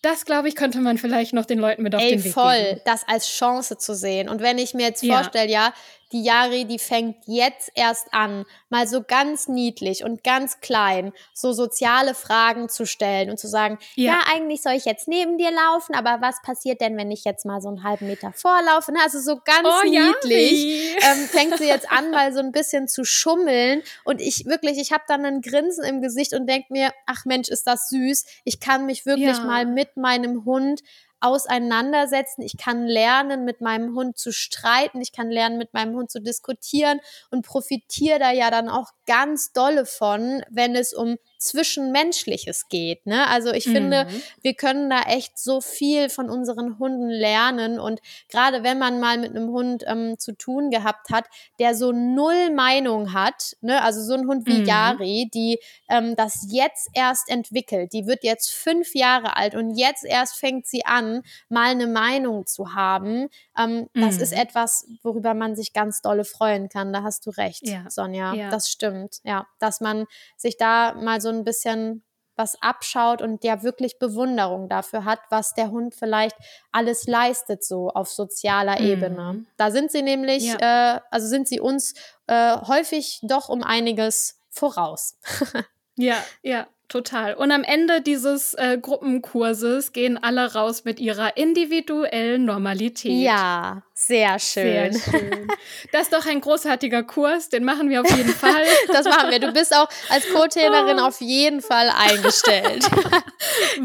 das, 0.04 0.26
glaube 0.26 0.48
ich, 0.48 0.56
könnte 0.56 0.80
man 0.80 0.98
vielleicht 0.98 1.34
noch 1.34 1.46
den 1.46 1.60
Leuten 1.60 1.82
mit 1.84 1.94
auf 1.96 2.02
Ey, 2.02 2.12
den 2.12 2.24
Weg 2.24 2.34
voll, 2.34 2.56
geben. 2.64 2.82
das 2.86 3.08
als 3.08 3.28
Chance 3.30 3.78
zu 3.78 3.96
sehen. 3.96 4.30
Und 4.30 4.42
wenn 4.42 4.58
ich 4.58 4.74
mir 4.74 4.84
jetzt 4.88 5.04
Ja. 5.04 5.16
vorstelle, 5.16 5.50
ja, 5.50 5.74
die 6.12 6.24
Yari, 6.24 6.66
die 6.66 6.80
fängt 6.80 7.18
jetzt 7.26 7.72
erst 7.76 8.14
an, 8.14 8.46
mal 8.70 8.88
so 8.88 9.02
ganz 9.04 9.48
niedlich 9.48 10.04
und 10.04 10.24
ganz 10.24 10.60
klein 10.62 11.12
so 11.34 11.52
soziale 11.54 12.14
Fragen 12.14 12.70
zu 12.70 12.86
stellen 12.86 13.30
und 13.30 13.38
zu 13.40 13.48
sagen, 13.48 13.78
Ja. 13.96 14.14
ja, 14.14 14.20
eigentlich 14.34 14.62
soll 14.62 14.74
ich 14.74 14.86
jetzt 14.86 15.08
neben 15.08 15.38
dir 15.38 15.52
laufen, 15.52 15.96
aber 15.96 16.20
was 16.22 16.42
passiert 16.42 16.82
denn, 16.82 16.98
wenn 16.98 17.12
ich 17.12 17.24
jetzt 17.26 17.46
mal 17.46 17.62
so 17.62 17.68
einen 17.70 17.84
halben 17.84 18.08
Meter 18.08 18.32
vorlaufe? 18.34 18.92
Ne? 18.92 19.00
Also 19.04 19.20
so 19.20 19.40
ganz 19.44 19.68
Oh, 19.68 19.88
niedlich 19.88 20.96
ähm, 21.04 21.28
fängt 21.28 21.58
sie 21.58 21.68
jetzt 21.68 21.92
an, 21.92 22.12
mal 22.12 22.34
so 22.34 22.40
ein 22.40 22.52
bisschen 22.52 22.88
zu 22.88 23.04
schummeln. 23.04 23.82
Und 24.04 24.22
ich 24.22 24.46
wirklich, 24.46 24.78
ich 24.80 24.92
habe 24.92 25.04
dann 25.08 25.26
ein 25.26 25.42
Grinsen 25.42 25.84
im 25.84 26.02
Gesicht 26.02 26.34
und 26.34 26.48
denke 26.48 26.72
mir, 26.72 26.92
ach 27.06 27.26
Mensch, 27.26 27.50
ist 27.50 27.68
das 27.68 27.90
süß. 27.90 28.26
Ich 28.44 28.60
kann 28.60 28.86
mich 28.86 29.06
wirklich 29.06 29.38
Ja. 29.38 29.44
mal 29.44 29.66
mit 29.66 29.98
meinem 29.98 30.46
Hund 30.46 30.82
auseinandersetzen. 31.20 32.42
Ich 32.42 32.58
kann 32.58 32.86
lernen, 32.86 33.46
mit 33.46 33.62
meinem 33.62 33.96
Hund 33.96 34.18
zu 34.18 34.32
streiten. 34.32 35.02
Ich 35.02 35.12
kann 35.12 35.30
lernen, 35.30 35.58
mit 35.58 35.74
meinem 35.74 35.96
Hund 35.96 36.12
zu 36.12 36.22
diskutieren 36.22 37.00
und 37.32 37.46
profitiere 37.46 38.20
da 38.20 38.32
ja 38.32 38.52
dann 38.52 38.70
auch 38.70 38.92
ganz 39.06 39.52
dolle 39.52 39.86
von, 39.86 40.44
wenn 40.50 40.76
es 40.76 40.94
um 40.94 41.18
Zwischenmenschliches 41.38 42.68
geht. 42.70 43.06
Ne? 43.06 43.28
Also 43.28 43.52
ich 43.52 43.66
finde, 43.66 44.06
Mhm. 44.06 44.22
wir 44.42 44.54
können 44.54 44.90
da 44.90 45.02
echt 45.04 45.38
so 45.40 45.62
viel 45.62 46.10
von 46.10 46.30
unseren 46.30 46.80
Hunden 46.80 47.10
lernen. 47.10 47.80
Und 47.80 48.02
gerade 48.30 48.64
wenn 48.64 48.80
man 48.80 49.00
mal 49.00 49.18
mit 49.18 49.32
einem 49.36 49.50
Hund 49.52 49.84
ähm, 49.88 50.18
zu 50.18 50.34
tun 50.34 50.70
gehabt 50.72 51.10
hat, 51.12 51.26
der 51.60 51.76
so 51.76 51.92
null 51.92 52.52
Meinung 52.54 53.14
hat, 53.14 53.56
ne? 53.62 53.82
also 53.84 54.02
so 54.02 54.14
ein 54.14 54.28
Hund 54.28 54.46
wie 54.48 54.60
Mhm. 54.60 54.66
Yari, 54.66 55.30
die 55.34 55.60
ähm, 55.90 56.16
das 56.16 56.48
jetzt 56.50 56.90
erst 56.94 57.30
entwickelt, 57.30 57.94
die 57.94 58.08
wird 58.08 58.24
jetzt 58.24 58.52
fünf 58.52 58.96
Jahre 58.96 59.36
alt 59.38 59.56
und 59.56 59.76
jetzt 59.78 60.04
erst 60.06 60.36
fängt 60.40 60.66
sie 60.68 60.86
an, 60.86 61.24
mal 61.50 61.72
eine 61.72 61.88
Meinung 61.88 62.46
zu 62.46 62.74
haben. 62.74 63.30
Ähm, 63.58 63.88
Das 63.94 64.16
Mhm. 64.18 64.22
ist 64.24 64.34
etwas, 64.34 64.86
worüber 65.04 65.34
man 65.34 65.56
sich 65.56 65.74
ganz 65.74 66.02
dolle 66.02 66.26
freuen 66.26 66.70
kann. 66.70 66.94
Da 66.94 67.04
hast 67.04 67.26
du 67.26 67.32
recht, 67.32 67.68
Ja. 67.68 67.86
Sonja. 67.90 68.34
Ja. 68.34 68.50
Das 68.50 68.70
stimmt. 68.70 69.18
Ja, 69.24 69.48
dass 69.60 69.82
man 69.82 70.06
sich 70.38 70.58
da 70.58 70.94
mal 70.94 71.20
so 71.22 71.30
ein 71.30 71.44
bisschen 71.44 72.04
was 72.36 72.62
abschaut 72.62 73.24
und 73.24 73.44
ja 73.44 73.64
wirklich 73.64 73.98
Bewunderung 73.98 74.70
dafür 74.70 75.06
hat, 75.06 75.20
was 75.32 75.56
der 75.56 75.72
Hund 75.72 75.96
vielleicht 75.96 76.36
alles 76.72 77.08
leistet, 77.08 77.64
so 77.64 77.90
auf 77.90 78.10
sozialer 78.12 78.80
Mhm. 78.80 78.86
Ebene. 78.88 79.46
Da 79.58 79.72
sind 79.72 79.92
sie 79.92 80.04
nämlich, 80.04 80.48
äh, 80.62 81.00
also 81.10 81.26
sind 81.28 81.48
sie 81.48 81.60
uns 81.60 81.96
äh, 82.28 82.58
häufig 82.68 83.20
doch 83.24 83.50
um 83.50 83.64
einiges 83.64 84.40
voraus. 84.52 85.18
Ja, 86.00 86.24
ja, 86.44 86.68
total. 86.88 87.34
Und 87.34 87.52
am 87.52 87.64
Ende 87.64 88.02
dieses 88.02 88.54
äh, 88.54 88.78
Gruppenkurses 88.82 89.92
gehen 89.92 90.18
alle 90.18 90.54
raus 90.54 90.86
mit 90.86 91.00
ihrer 91.00 91.38
individuellen 91.38 92.46
Normalität. 92.46 93.12
Ja, 93.12 93.84
sehr 94.00 94.38
schön. 94.38 94.94
Sehr 94.94 95.12
schön. 95.12 95.48
Das 95.92 96.04
ist 96.04 96.14
doch 96.14 96.26
ein 96.26 96.42
großartiger 96.42 97.04
Kurs, 97.04 97.50
den 97.50 97.64
machen 97.64 97.90
wir 97.90 98.02
auf 98.02 98.10
jeden 98.16 98.30
Fall. 98.34 98.66
Das 98.88 99.06
machen 99.06 99.30
wir. 99.32 99.40
Du 99.40 99.52
bist 99.54 99.74
auch 99.76 99.88
als 100.10 100.28
Co-Trainerin 100.34 101.00
auf 101.00 101.20
jeden 101.22 101.62
Fall 101.62 101.90
eingestellt. 101.90 102.86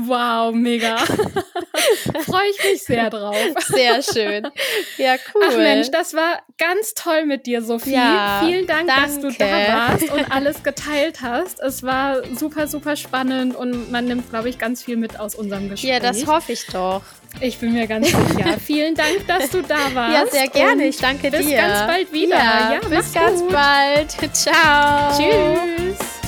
Wow, 0.07 0.55
mega. 0.55 0.97
Freue 0.97 2.49
ich 2.51 2.65
mich 2.65 2.83
sehr 2.85 3.11
drauf. 3.11 3.37
Sehr 3.67 4.03
schön. 4.03 4.49
Ja, 4.97 5.15
cool. 5.35 5.43
Ach 5.51 5.57
Mensch, 5.57 5.91
das 5.91 6.15
war 6.15 6.41
ganz 6.59 6.95
toll 6.95 7.27
mit 7.27 7.47
dir, 7.47 7.63
Sophie. 7.63 7.93
Ja, 7.93 8.43
Vielen 8.45 8.67
Dank, 8.67 8.89
dass 8.89 9.21
du 9.21 9.31
da 9.31 9.45
danke. 9.47 9.73
warst 9.73 10.11
und 10.11 10.31
alles 10.35 10.63
geteilt 10.63 11.21
hast. 11.21 11.61
Es 11.61 11.83
war 11.83 12.23
super, 12.35 12.67
super 12.67 12.97
spannend 12.97 13.55
und 13.55 13.91
man 13.93 14.07
nimmt, 14.07 14.31
glaube 14.31 14.49
ich, 14.49 14.59
ganz 14.59 14.83
viel 14.83 14.97
mit 14.97 15.21
aus 15.21 15.35
unserem 15.35 15.69
Gespräch. 15.69 15.91
ja, 15.91 16.01
das 16.01 16.27
hoffe 16.27 16.53
ich 16.53 16.67
doch. 16.69 17.03
Ich 17.41 17.59
bin 17.59 17.72
mir 17.72 17.87
ganz 17.87 18.07
sicher. 18.09 18.57
Vielen 18.64 18.95
Dank, 18.95 19.26
dass 19.26 19.51
du 19.51 19.62
da 19.62 19.93
warst. 19.95 20.14
Ja, 20.14 20.26
sehr 20.41 20.49
gerne. 20.49 20.87
Ich 20.87 20.99
danke 20.99 21.30
bis 21.30 21.47
dir. 21.47 21.57
ganz 21.57 21.87
bald 21.87 22.12
wieder. 22.12 22.37
Ja, 22.37 22.72
Ja, 22.74 22.89
bis 22.89 23.12
ganz 23.12 23.41
gut. 23.41 23.53
bald. 23.53 24.11
Ciao. 24.35 25.16
Tschüss. 25.16 26.22